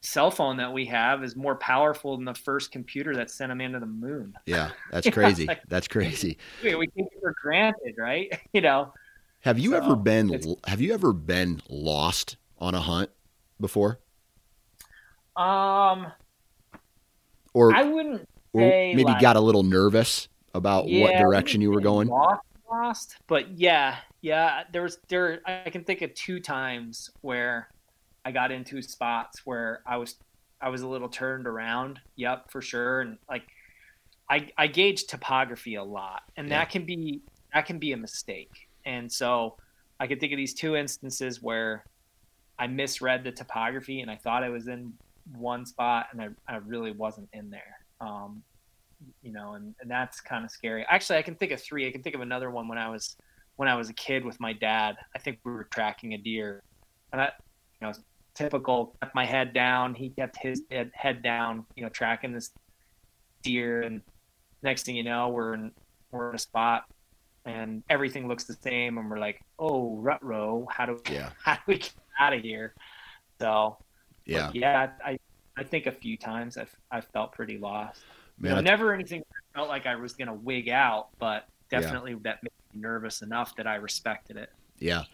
cell 0.00 0.30
phone 0.30 0.58
that 0.58 0.72
we 0.72 0.84
have 0.86 1.24
is 1.24 1.34
more 1.34 1.56
powerful 1.56 2.16
than 2.16 2.24
the 2.24 2.34
first 2.34 2.70
computer 2.70 3.16
that 3.16 3.30
sent 3.30 3.50
a 3.50 3.54
man 3.54 3.72
to 3.72 3.80
the 3.80 3.86
moon. 3.86 4.34
Yeah, 4.46 4.70
that's 4.90 5.08
crazy. 5.08 5.48
that's 5.68 5.88
crazy. 5.88 6.38
We 6.62 6.70
take 6.70 7.06
it 7.06 7.20
for 7.20 7.34
granted, 7.40 7.94
right? 7.96 8.38
You 8.52 8.60
know. 8.60 8.92
Have 9.40 9.58
you 9.58 9.70
so, 9.70 9.76
ever 9.76 9.96
been 9.96 10.56
Have 10.66 10.80
you 10.80 10.94
ever 10.94 11.12
been 11.12 11.60
lost 11.68 12.36
on 12.58 12.74
a 12.74 12.80
hunt 12.80 13.10
before? 13.60 14.00
Um. 15.36 16.12
Or 17.52 17.74
I 17.74 17.84
wouldn't 17.84 18.28
or 18.52 18.60
maybe 18.60 19.04
like, 19.04 19.20
got 19.20 19.36
a 19.36 19.40
little 19.40 19.62
nervous 19.62 20.28
about 20.54 20.88
yeah, 20.88 21.02
what 21.02 21.16
direction 21.18 21.60
you 21.60 21.70
were 21.70 21.80
going. 21.80 22.08
Lost, 22.08 22.40
lost, 22.70 23.16
but 23.26 23.58
yeah, 23.58 23.96
yeah. 24.20 24.64
There 24.72 24.82
was 24.82 24.98
there. 25.08 25.40
I 25.46 25.70
can 25.70 25.84
think 25.84 26.02
of 26.02 26.14
two 26.14 26.40
times 26.40 27.10
where 27.20 27.68
I 28.24 28.32
got 28.32 28.50
into 28.50 28.80
spots 28.82 29.42
where 29.44 29.82
I 29.86 29.96
was 29.96 30.16
I 30.60 30.68
was 30.68 30.82
a 30.82 30.88
little 30.88 31.08
turned 31.08 31.46
around. 31.46 32.00
Yep, 32.16 32.50
for 32.50 32.62
sure. 32.62 33.00
And 33.02 33.18
like 33.28 33.42
I, 34.30 34.48
I 34.56 34.66
gauge 34.66 35.04
topography 35.04 35.74
a 35.74 35.84
lot, 35.84 36.22
and 36.36 36.48
Yeah. 36.48 36.58
that 36.60 36.70
can 36.70 36.84
be 36.84 37.20
that 37.52 37.66
can 37.66 37.78
be 37.78 37.92
a 37.92 37.96
mistake. 37.96 38.68
And 38.86 39.10
so 39.10 39.56
I 40.00 40.06
can 40.06 40.18
think 40.18 40.32
of 40.32 40.36
these 40.36 40.54
two 40.54 40.76
instances 40.76 41.42
where 41.42 41.84
I 42.58 42.66
misread 42.66 43.24
the 43.24 43.32
topography 43.32 44.00
and 44.00 44.10
I 44.10 44.16
thought 44.16 44.42
I 44.42 44.48
was 44.48 44.68
in 44.68 44.92
one 45.36 45.64
spot 45.66 46.08
and 46.12 46.20
I, 46.20 46.28
I 46.46 46.56
really 46.58 46.92
wasn't 46.92 47.28
in 47.32 47.50
there. 47.50 47.78
Um, 48.00 48.42
you 49.22 49.32
know, 49.32 49.54
and, 49.54 49.74
and 49.80 49.90
that's 49.90 50.20
kind 50.20 50.44
of 50.44 50.50
scary. 50.50 50.84
Actually, 50.88 51.18
I 51.18 51.22
can 51.22 51.34
think 51.34 51.52
of 51.52 51.60
three. 51.62 51.86
I 51.86 51.90
can 51.90 52.02
think 52.02 52.14
of 52.14 52.20
another 52.20 52.50
one 52.50 52.68
when 52.68 52.78
I 52.78 52.88
was 52.88 53.16
when 53.56 53.68
I 53.68 53.76
was 53.76 53.88
a 53.88 53.94
kid 53.94 54.24
with 54.24 54.40
my 54.40 54.52
dad. 54.52 54.96
I 55.14 55.18
think 55.18 55.38
we 55.44 55.52
were 55.52 55.64
tracking 55.64 56.14
a 56.14 56.18
deer, 56.18 56.62
and 57.12 57.20
I, 57.20 57.30
you 57.80 57.86
know, 57.86 57.92
typical. 58.34 58.96
Kept 59.02 59.14
my 59.14 59.24
head 59.24 59.52
down. 59.52 59.94
He 59.94 60.10
kept 60.10 60.36
his 60.40 60.62
head, 60.70 60.90
head 60.94 61.22
down. 61.22 61.64
You 61.76 61.84
know, 61.84 61.88
tracking 61.88 62.32
this 62.32 62.50
deer, 63.42 63.82
and 63.82 64.00
next 64.62 64.84
thing 64.84 64.96
you 64.96 65.04
know, 65.04 65.28
we're 65.28 65.54
in 65.54 65.70
we're 66.10 66.30
in 66.30 66.36
a 66.36 66.38
spot, 66.38 66.84
and 67.44 67.82
everything 67.90 68.28
looks 68.28 68.44
the 68.44 68.56
same, 68.62 68.98
and 68.98 69.10
we're 69.10 69.18
like, 69.18 69.40
oh, 69.58 69.96
rut 69.96 70.24
row. 70.24 70.66
How 70.70 70.86
do 70.86 71.00
we, 71.08 71.14
Yeah. 71.14 71.30
how 71.44 71.54
do 71.54 71.60
we 71.66 71.78
get 71.78 71.94
out 72.18 72.32
of 72.32 72.40
here? 72.40 72.74
So 73.40 73.78
Yeah. 74.24 74.50
yeah, 74.54 74.90
I 75.04 75.18
I 75.56 75.62
think 75.62 75.86
a 75.86 75.92
few 75.92 76.16
times 76.16 76.56
I've 76.56 76.74
I've 76.90 77.06
felt 77.06 77.32
pretty 77.32 77.58
lost. 77.58 78.02
Man, 78.38 78.50
you 78.50 78.54
know, 78.54 78.58
I- 78.58 78.62
never 78.62 78.92
anything 78.94 79.22
felt 79.54 79.68
like 79.68 79.86
I 79.86 79.96
was 79.96 80.12
gonna 80.14 80.34
wig 80.34 80.68
out, 80.68 81.08
but 81.18 81.48
Yeah. 81.72 81.80
definitely 81.80 82.14
that 82.22 82.42
made 82.42 82.52
me 82.74 82.80
nervous 82.80 83.22
enough 83.22 83.54
that 83.56 83.66
I 83.66 83.76
respected 83.76 84.36
it. 84.36 84.50
Yeah. 84.78 85.04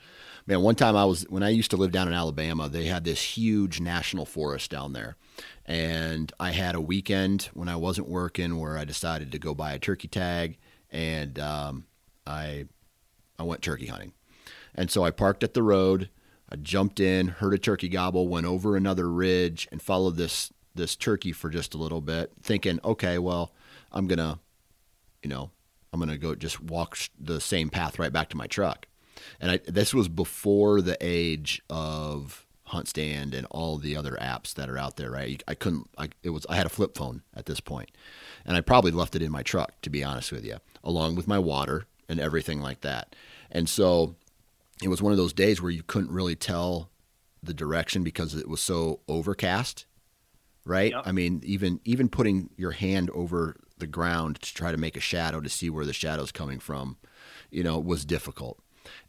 Man, 0.47 0.63
one 0.63 0.75
time 0.75 0.97
I 0.97 1.05
was 1.05 1.23
when 1.29 1.43
I 1.43 1.51
used 1.51 1.71
to 1.73 1.77
live 1.77 1.93
down 1.93 2.09
in 2.09 2.15
Alabama, 2.15 2.69
they 2.69 2.87
had 2.87 3.05
this 3.05 3.21
huge 3.23 3.79
national 3.81 4.25
forest 4.25 4.71
down 4.71 4.95
there. 4.95 5.17
And 5.67 6.33
I 6.41 6.51
had 6.53 6.75
a 6.75 6.81
weekend 6.81 7.51
when 7.55 7.69
I 7.69 7.77
wasn't 7.77 8.09
working 8.09 8.59
where 8.59 8.77
I 8.79 8.85
decided 8.85 9.31
to 9.33 9.39
go 9.39 9.55
buy 9.55 9.73
a 9.75 9.79
turkey 9.79 10.09
tag 10.09 10.59
and 10.91 11.39
um, 11.39 11.87
I 12.27 12.67
I 13.39 13.43
went 13.43 13.63
turkey 13.63 13.87
hunting. 13.87 14.13
And 14.75 14.91
so 14.91 15.05
I 15.05 15.11
parked 15.11 15.45
at 15.45 15.55
the 15.55 15.63
road, 15.63 16.09
I 16.49 16.57
jumped 16.57 17.01
in, 17.01 17.29
heard 17.29 17.55
a 17.55 17.59
turkey 17.59 17.89
gobble, 17.89 18.27
went 18.29 18.47
over 18.47 18.77
another 18.77 19.09
ridge 19.11 19.69
and 19.71 19.81
followed 19.83 20.17
this 20.17 20.53
this 20.75 20.97
turkey 20.97 21.33
for 21.33 21.51
just 21.51 21.75
a 21.75 21.79
little 21.79 22.01
bit, 22.01 22.33
thinking, 22.43 22.81
okay, 22.85 23.19
well, 23.19 23.53
I'm 23.93 24.07
gonna, 24.07 24.39
you 25.23 25.29
know, 25.29 25.51
I'm 25.93 26.01
gonna 26.01 26.19
go 26.19 26.35
just 26.35 26.61
walk 26.61 26.99
the 27.19 27.41
same 27.41 27.69
path 27.71 27.99
right 27.99 28.13
back 28.13 28.29
to 28.31 28.37
my 28.37 28.47
truck. 28.47 28.87
And 29.41 29.53
I, 29.53 29.61
this 29.67 29.93
was 29.93 30.09
before 30.09 30.81
the 30.81 30.97
age 31.01 31.63
of 31.69 32.47
HuntStand 32.71 33.35
and 33.35 33.47
all 33.51 33.77
the 33.77 33.97
other 33.97 34.17
apps 34.21 34.55
that 34.55 34.71
are 34.71 34.79
out 34.79 34.97
there, 34.97 35.11
right? 35.11 35.43
I 35.47 35.55
couldn't. 35.55 35.91
I, 35.99 36.09
it 36.23 36.31
was. 36.31 36.47
I 36.49 36.57
had 36.57 36.67
a 36.67 36.71
flip 36.71 36.97
phone 36.97 37.23
at 37.35 37.47
this 37.47 37.61
point, 37.61 37.91
and 38.47 38.57
I 38.57 38.61
probably 38.61 38.93
left 38.93 39.15
it 39.15 39.23
in 39.23 39.33
my 39.33 39.43
truck, 39.43 39.81
to 39.83 39.91
be 39.91 40.05
honest 40.05 40.33
with 40.33 40.45
you, 40.45 40.59
along 40.83 41.17
with 41.17 41.29
my 41.29 41.39
water 41.39 41.87
and 42.09 42.21
everything 42.21 42.61
like 42.61 42.81
that. 42.81 43.15
And 43.51 43.69
so, 43.69 44.15
it 44.83 44.89
was 44.89 45.03
one 45.03 45.13
of 45.13 45.19
those 45.19 45.33
days 45.33 45.61
where 45.61 45.71
you 45.71 45.83
couldn't 45.83 46.13
really 46.13 46.37
tell 46.37 46.91
the 47.43 47.55
direction 47.55 48.03
because 48.03 48.35
it 48.35 48.49
was 48.49 48.61
so 48.61 49.01
overcast, 49.09 49.87
right? 50.65 50.93
Yep. 50.93 51.03
I 51.07 51.13
mean, 51.13 51.41
even 51.45 51.81
even 51.85 52.09
putting 52.09 52.51
your 52.57 52.73
hand 52.73 53.11
over 53.11 53.57
the 53.79 53.87
ground 53.87 54.41
to 54.43 54.55
try 54.55 54.71
to 54.71 54.79
make 54.79 54.97
a 54.97 55.01
shadow 55.01 55.41
to 55.41 55.49
see 55.49 55.71
where 55.71 55.87
the 55.87 55.93
shadow's 55.93 56.33
coming 56.33 56.61
from, 56.61 56.97
you 57.51 57.63
know, 57.63 57.79
was 57.79 58.05
difficult. 58.05 58.59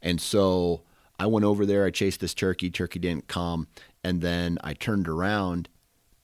And 0.00 0.20
so 0.20 0.82
I 1.18 1.26
went 1.26 1.44
over 1.44 1.66
there. 1.66 1.84
I 1.84 1.90
chased 1.90 2.20
this 2.20 2.34
turkey. 2.34 2.70
Turkey 2.70 2.98
didn't 2.98 3.28
come, 3.28 3.68
and 4.02 4.20
then 4.20 4.58
I 4.64 4.74
turned 4.74 5.08
around 5.08 5.68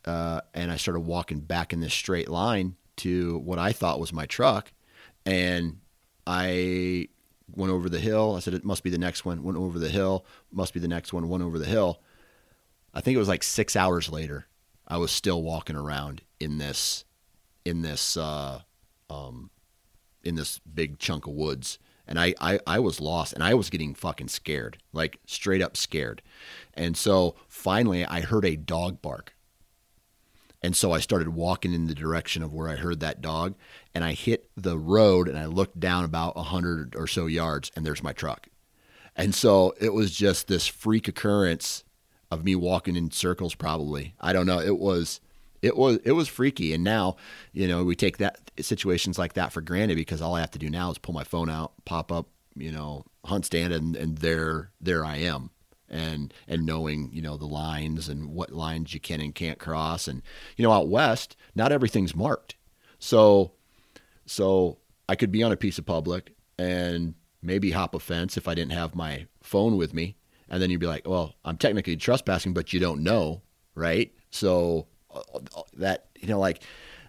uh, 0.04 0.40
and 0.54 0.72
I 0.72 0.76
started 0.76 1.00
walking 1.00 1.40
back 1.40 1.72
in 1.72 1.80
this 1.80 1.94
straight 1.94 2.28
line 2.28 2.76
to 2.96 3.38
what 3.38 3.58
I 3.58 3.72
thought 3.72 4.00
was 4.00 4.12
my 4.12 4.26
truck, 4.26 4.72
and 5.26 5.78
I 6.26 7.08
went 7.54 7.72
over 7.72 7.88
the 7.88 8.00
hill. 8.00 8.34
I 8.36 8.40
said 8.40 8.54
it 8.54 8.64
must 8.64 8.82
be 8.82 8.90
the 8.90 8.98
next 8.98 9.24
one. 9.24 9.42
Went 9.42 9.58
over 9.58 9.78
the 9.78 9.88
hill. 9.88 10.26
Must 10.50 10.74
be 10.74 10.80
the 10.80 10.88
next 10.88 11.12
one. 11.12 11.28
Went 11.28 11.42
over 11.42 11.58
the 11.58 11.64
hill. 11.64 12.02
I 12.92 13.00
think 13.00 13.14
it 13.14 13.18
was 13.18 13.28
like 13.28 13.42
six 13.42 13.76
hours 13.76 14.10
later. 14.10 14.47
I 14.88 14.96
was 14.96 15.10
still 15.10 15.42
walking 15.42 15.76
around 15.76 16.22
in 16.40 16.58
this, 16.58 17.04
in 17.64 17.82
this, 17.82 18.16
uh, 18.16 18.62
um, 19.10 19.50
in 20.24 20.34
this 20.34 20.58
big 20.60 20.98
chunk 20.98 21.26
of 21.26 21.34
woods, 21.34 21.78
and 22.06 22.18
I, 22.18 22.34
I, 22.40 22.58
I 22.66 22.78
was 22.78 23.00
lost, 23.00 23.34
and 23.34 23.44
I 23.44 23.52
was 23.52 23.68
getting 23.68 23.94
fucking 23.94 24.28
scared, 24.28 24.78
like 24.94 25.20
straight 25.26 25.60
up 25.60 25.76
scared. 25.76 26.22
And 26.72 26.96
so 26.96 27.36
finally, 27.48 28.04
I 28.06 28.22
heard 28.22 28.46
a 28.46 28.56
dog 28.56 29.02
bark. 29.02 29.34
And 30.62 30.74
so 30.74 30.90
I 30.90 30.98
started 31.00 31.28
walking 31.28 31.72
in 31.72 31.86
the 31.86 31.94
direction 31.94 32.42
of 32.42 32.52
where 32.52 32.68
I 32.68 32.76
heard 32.76 33.00
that 33.00 33.20
dog, 33.20 33.54
and 33.94 34.02
I 34.02 34.12
hit 34.12 34.50
the 34.56 34.78
road, 34.78 35.28
and 35.28 35.38
I 35.38 35.44
looked 35.46 35.78
down 35.78 36.04
about 36.04 36.32
a 36.34 36.44
hundred 36.44 36.96
or 36.96 37.06
so 37.06 37.26
yards, 37.26 37.70
and 37.76 37.84
there's 37.84 38.02
my 38.02 38.12
truck. 38.12 38.48
And 39.14 39.34
so 39.34 39.74
it 39.80 39.92
was 39.92 40.10
just 40.12 40.48
this 40.48 40.66
freak 40.66 41.08
occurrence 41.08 41.84
of 42.30 42.44
me 42.44 42.54
walking 42.54 42.96
in 42.96 43.10
circles. 43.10 43.54
Probably 43.54 44.14
I 44.20 44.32
don't 44.32 44.46
know. 44.46 44.60
It 44.60 44.78
was 44.78 45.20
it 45.62 45.76
was 45.76 45.98
it 46.04 46.12
was 46.12 46.28
freaky. 46.28 46.72
And 46.72 46.84
now 46.84 47.16
you 47.52 47.68
know 47.68 47.84
we 47.84 47.96
take 47.96 48.18
that 48.18 48.50
situations 48.60 49.18
like 49.18 49.34
that 49.34 49.52
for 49.52 49.60
granted 49.60 49.96
because 49.96 50.20
all 50.20 50.34
I 50.34 50.40
have 50.40 50.50
to 50.52 50.58
do 50.58 50.70
now 50.70 50.90
is 50.90 50.98
pull 50.98 51.14
my 51.14 51.24
phone 51.24 51.48
out, 51.50 51.72
pop 51.84 52.12
up, 52.12 52.26
you 52.56 52.72
know, 52.72 53.04
HuntStand, 53.26 53.74
and 53.74 53.96
and 53.96 54.18
there 54.18 54.70
there 54.80 55.04
I 55.04 55.16
am. 55.18 55.50
And 55.90 56.34
and 56.46 56.66
knowing 56.66 57.10
you 57.12 57.22
know 57.22 57.36
the 57.36 57.46
lines 57.46 58.08
and 58.08 58.34
what 58.34 58.52
lines 58.52 58.92
you 58.92 59.00
can 59.00 59.20
and 59.20 59.34
can't 59.34 59.58
cross, 59.58 60.06
and 60.06 60.22
you 60.56 60.62
know 60.62 60.72
out 60.72 60.88
west, 60.88 61.36
not 61.54 61.72
everything's 61.72 62.14
marked. 62.14 62.56
So 62.98 63.52
so 64.26 64.78
I 65.08 65.16
could 65.16 65.32
be 65.32 65.42
on 65.42 65.52
a 65.52 65.56
piece 65.56 65.78
of 65.78 65.86
public 65.86 66.34
and 66.58 67.14
maybe 67.42 67.70
hop 67.70 67.94
a 67.94 68.00
fence 68.00 68.36
if 68.36 68.46
I 68.46 68.54
didn't 68.54 68.72
have 68.72 68.94
my 68.94 69.26
phone 69.42 69.76
with 69.76 69.94
me. 69.94 70.16
And 70.50 70.62
then 70.62 70.70
you'd 70.70 70.80
be 70.80 70.86
like, 70.86 71.06
well, 71.06 71.34
I'm 71.44 71.56
technically 71.56 71.96
trespassing, 71.96 72.54
but 72.54 72.72
you 72.72 72.80
don't 72.80 73.02
know, 73.02 73.42
right? 73.74 74.12
So 74.30 74.86
uh, 75.14 75.20
uh, 75.34 75.62
that, 75.74 76.06
you 76.18 76.28
know, 76.28 76.38
like 76.38 76.62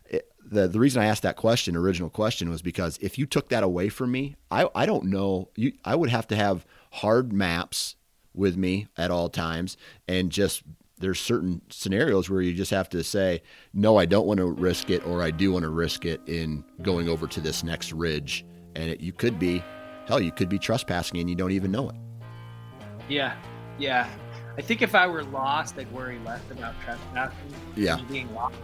it, 0.05 0.29
the, 0.43 0.67
the 0.67 0.79
reason 0.79 1.01
I 1.01 1.05
asked 1.05 1.23
that 1.23 1.35
question, 1.35 1.75
original 1.75 2.09
question, 2.09 2.49
was 2.49 2.61
because 2.61 2.97
if 3.01 3.17
you 3.17 3.25
took 3.25 3.49
that 3.49 3.63
away 3.63 3.89
from 3.89 4.11
me, 4.11 4.35
I, 4.51 4.67
I 4.75 4.85
don't 4.85 5.05
know. 5.05 5.49
You, 5.55 5.73
I 5.85 5.95
would 5.95 6.09
have 6.09 6.27
to 6.27 6.35
have 6.35 6.65
hard 6.91 7.31
maps 7.31 7.95
with 8.33 8.57
me 8.57 8.87
at 8.97 9.11
all 9.11 9.29
times 9.29 9.77
and 10.07 10.31
just 10.31 10.63
there's 10.99 11.19
certain 11.19 11.61
scenarios 11.69 12.29
where 12.29 12.41
you 12.41 12.53
just 12.53 12.71
have 12.71 12.89
to 12.89 13.03
say 13.03 13.41
no 13.73 13.97
i 13.97 14.05
don't 14.05 14.27
want 14.27 14.37
to 14.37 14.45
risk 14.45 14.89
it 14.89 15.05
or 15.05 15.23
i 15.23 15.31
do 15.31 15.51
want 15.51 15.63
to 15.63 15.69
risk 15.69 16.05
it 16.05 16.21
in 16.27 16.63
going 16.81 17.09
over 17.09 17.27
to 17.27 17.41
this 17.41 17.63
next 17.63 17.91
ridge 17.91 18.45
and 18.75 18.89
it, 18.89 19.01
you 19.01 19.11
could 19.11 19.39
be 19.39 19.63
hell 20.07 20.21
you 20.21 20.31
could 20.31 20.49
be 20.49 20.59
trespassing 20.59 21.19
and 21.19 21.29
you 21.29 21.35
don't 21.35 21.51
even 21.51 21.71
know 21.71 21.89
it 21.89 21.95
Yeah, 23.09 23.35
yeah. 23.77 24.07
I 24.57 24.61
think 24.61 24.81
if 24.81 24.93
I 24.93 25.07
were 25.07 25.23
lost, 25.23 25.77
I'd 25.77 25.91
worry 25.91 26.19
less 26.25 26.41
about 26.51 26.75
trespassing. 26.83 27.37
Yeah. 27.75 27.99
Being 28.09 28.33
lost. 28.35 28.55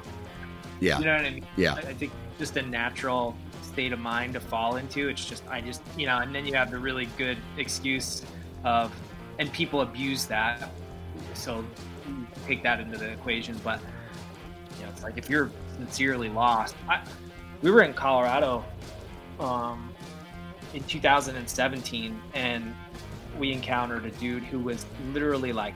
yeah 0.79 0.99
You 0.99 1.05
know 1.05 1.15
what 1.15 1.25
I 1.25 1.29
mean? 1.31 1.45
Yeah. 1.57 1.73
I, 1.73 1.93
think 1.93 2.11
just 2.37 2.57
a 2.57 2.61
natural 2.61 3.35
state 3.61 3.93
of 3.93 3.99
mind 3.99 4.33
to 4.33 4.39
fall 4.39 4.75
into. 4.75 5.09
It's 5.09 5.25
just 5.25 5.47
I 5.47 5.61
just 5.61 5.81
you 5.97 6.05
know, 6.05 6.19
and 6.19 6.33
then 6.33 6.45
you 6.45 6.53
have 6.53 6.71
the 6.71 6.77
really 6.77 7.07
good 7.17 7.37
excuse 7.57 8.23
of, 8.63 8.93
and 9.39 9.51
people 9.51 9.81
abuse 9.81 10.25
that. 10.25 10.69
So 11.33 11.65
take 12.45 12.61
that 12.63 12.79
into 12.79 12.97
the 12.97 13.09
equation, 13.11 13.59
but 13.63 13.79
you 14.77 14.85
know, 14.85 14.91
it's 14.91 15.03
like 15.03 15.17
if 15.17 15.29
you're 15.29 15.49
sincerely 15.77 16.29
lost. 16.29 16.75
I, 16.87 17.03
we 17.61 17.71
were 17.71 17.83
in 17.83 17.93
Colorado, 17.93 18.65
um, 19.39 19.89
in 20.73 20.83
2017, 20.83 22.21
and 22.33 22.75
we 23.37 23.51
encountered 23.51 24.05
a 24.05 24.11
dude 24.11 24.43
who 24.43 24.59
was 24.59 24.85
literally 25.13 25.51
like 25.53 25.75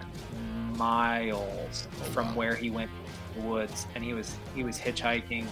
miles 0.77 1.87
from 2.13 2.33
where 2.35 2.55
he 2.55 2.69
went 2.69 2.89
to 3.35 3.41
the 3.41 3.47
woods 3.47 3.85
and 3.95 4.03
he 4.03 4.13
was 4.13 4.35
he 4.55 4.63
was 4.63 4.77
hitchhiking 4.79 5.45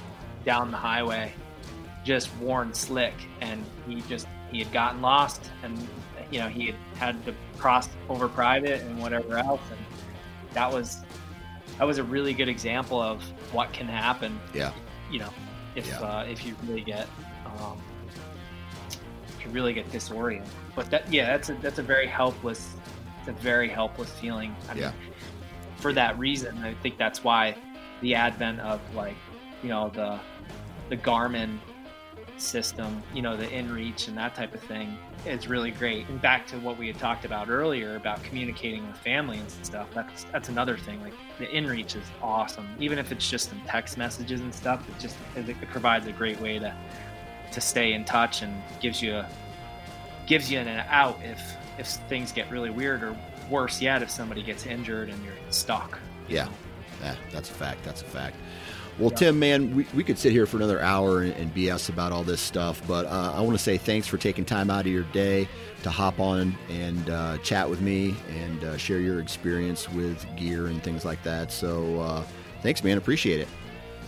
down 0.45 0.71
the 0.71 0.77
highway 0.77 1.31
just 2.05 2.33
worn 2.37 2.73
slick 2.73 3.13
and 3.41 3.63
he 3.87 4.01
just 4.03 4.27
he 4.51 4.59
had 4.59 4.71
gotten 4.71 5.01
lost 5.01 5.51
and 5.63 5.87
you 6.31 6.39
know 6.39 6.47
he 6.47 6.67
had 6.67 6.75
had 6.97 7.25
to 7.25 7.33
cross 7.57 7.89
over 8.09 8.27
private 8.29 8.81
and 8.83 8.99
whatever 8.99 9.37
else 9.37 9.61
and 9.69 9.79
that 10.53 10.71
was 10.71 10.99
that 11.77 11.85
was 11.85 11.97
a 11.97 12.03
really 12.03 12.33
good 12.33 12.47
example 12.49 13.01
of 13.01 13.21
what 13.53 13.71
can 13.73 13.87
happen 13.87 14.39
yeah 14.53 14.71
you 15.11 15.19
know 15.19 15.29
if 15.75 15.87
Yeah. 15.87 15.99
uh, 15.99 16.23
if 16.23 16.45
you 16.45 16.55
really 16.65 16.81
get 16.81 17.07
um, 17.45 17.77
if 19.37 19.45
you 19.45 19.51
really 19.51 19.73
get 19.73 19.91
disoriented. 19.91 20.49
But 20.77 20.91
that 20.91 21.11
yeah, 21.11 21.25
that's 21.25 21.49
a 21.49 21.55
that's 21.55 21.79
a 21.79 21.83
very 21.83 22.05
helpless 22.05 22.75
it's 23.19 23.27
a 23.27 23.33
very 23.41 23.67
helpless 23.67 24.11
feeling. 24.11 24.55
I 24.69 24.75
mean, 24.75 24.83
Yeah. 24.83 24.91
for 25.77 25.91
that 25.91 26.17
reason, 26.19 26.55
I 26.63 26.75
think 26.75 26.99
that's 26.99 27.23
why 27.23 27.57
the 28.01 28.13
advent 28.13 28.59
of 28.59 28.79
like 28.93 29.17
you 29.63 29.69
know 29.69 29.89
the 29.89 30.19
the 30.89 30.95
Garmin 30.97 31.57
system, 32.37 33.01
you 33.15 33.23
know, 33.23 33.35
the 33.35 33.47
inReach 33.47 34.07
and 34.07 34.15
that 34.19 34.35
type 34.35 34.53
of 34.53 34.61
thing 34.61 34.95
is 35.25 35.47
really 35.47 35.71
great. 35.71 36.07
And 36.09 36.21
back 36.21 36.45
to 36.47 36.57
what 36.59 36.77
we 36.77 36.85
had 36.85 36.99
talked 36.99 37.25
about 37.25 37.49
earlier 37.49 37.95
about 37.95 38.21
communicating 38.21 38.85
with 38.85 38.97
family 38.97 39.39
and 39.39 39.49
stuff, 39.49 39.87
that's 39.95 40.25
that's 40.25 40.49
another 40.49 40.77
thing. 40.77 41.01
Like 41.01 41.15
the 41.39 41.47
inReach 41.47 41.95
is 41.95 42.05
awesome. 42.21 42.67
Even 42.79 42.99
if 42.99 43.11
it's 43.11 43.27
just 43.27 43.49
some 43.49 43.59
text 43.65 43.97
messages 43.97 44.41
and 44.41 44.53
stuff, 44.53 44.87
it 44.87 44.99
just 44.99 45.17
it 45.35 45.59
provides 45.71 46.05
a 46.05 46.11
great 46.11 46.39
way 46.39 46.59
to 46.59 46.71
to 47.51 47.61
stay 47.61 47.93
in 47.93 48.05
touch 48.05 48.43
and 48.43 48.53
gives 48.79 49.01
you 49.01 49.15
a 49.15 49.27
gives 50.27 50.51
you 50.51 50.59
an 50.59 50.67
out 50.67 51.19
if 51.23 51.41
if 51.79 51.87
things 52.09 52.31
get 52.31 52.49
really 52.51 52.69
weird 52.69 53.03
or 53.03 53.15
worse 53.49 53.81
yet 53.81 54.01
if 54.01 54.09
somebody 54.09 54.43
gets 54.43 54.65
injured 54.65 55.09
and 55.09 55.23
you're 55.23 55.33
stuck. 55.49 55.97
Yeah. 56.27 56.47
Yeah, 57.01 57.15
that's 57.31 57.49
a 57.49 57.53
fact. 57.53 57.83
That's 57.83 58.01
a 58.01 58.05
fact. 58.05 58.35
Well, 58.99 59.11
Tim, 59.11 59.37
man, 59.37 59.75
we, 59.75 59.85
we 59.93 60.03
could 60.03 60.17
sit 60.17 60.31
here 60.31 60.47
for 60.47 60.57
another 60.57 60.81
hour 60.81 61.21
and, 61.21 61.31
and 61.33 61.53
BS 61.53 61.89
about 61.89 62.11
all 62.11 62.23
this 62.23 62.41
stuff, 62.41 62.81
but 62.87 63.05
uh, 63.05 63.33
I 63.35 63.41
want 63.41 63.55
to 63.55 63.63
say 63.63 63.77
thanks 63.77 64.07
for 64.07 64.17
taking 64.17 64.43
time 64.43 64.71
out 64.71 64.81
of 64.81 64.91
your 64.91 65.03
day 65.03 65.47
to 65.83 65.91
hop 65.91 66.19
on 66.19 66.57
and 66.67 67.07
uh, 67.11 67.37
chat 67.39 67.69
with 67.69 67.79
me 67.79 68.15
and 68.31 68.63
uh, 68.63 68.75
share 68.77 68.99
your 68.99 69.19
experience 69.19 69.87
with 69.91 70.25
gear 70.35 70.65
and 70.65 70.81
things 70.81 71.05
like 71.05 71.21
that. 71.21 71.51
So, 71.51 72.01
uh, 72.01 72.23
thanks, 72.63 72.83
man. 72.83 72.97
Appreciate 72.97 73.39
it. 73.39 73.47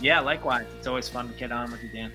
Yeah, 0.00 0.18
likewise. 0.18 0.66
It's 0.78 0.88
always 0.88 1.08
fun 1.08 1.28
to 1.28 1.34
get 1.34 1.52
on 1.52 1.70
with 1.70 1.84
you, 1.84 1.90
Dan. 1.90 2.12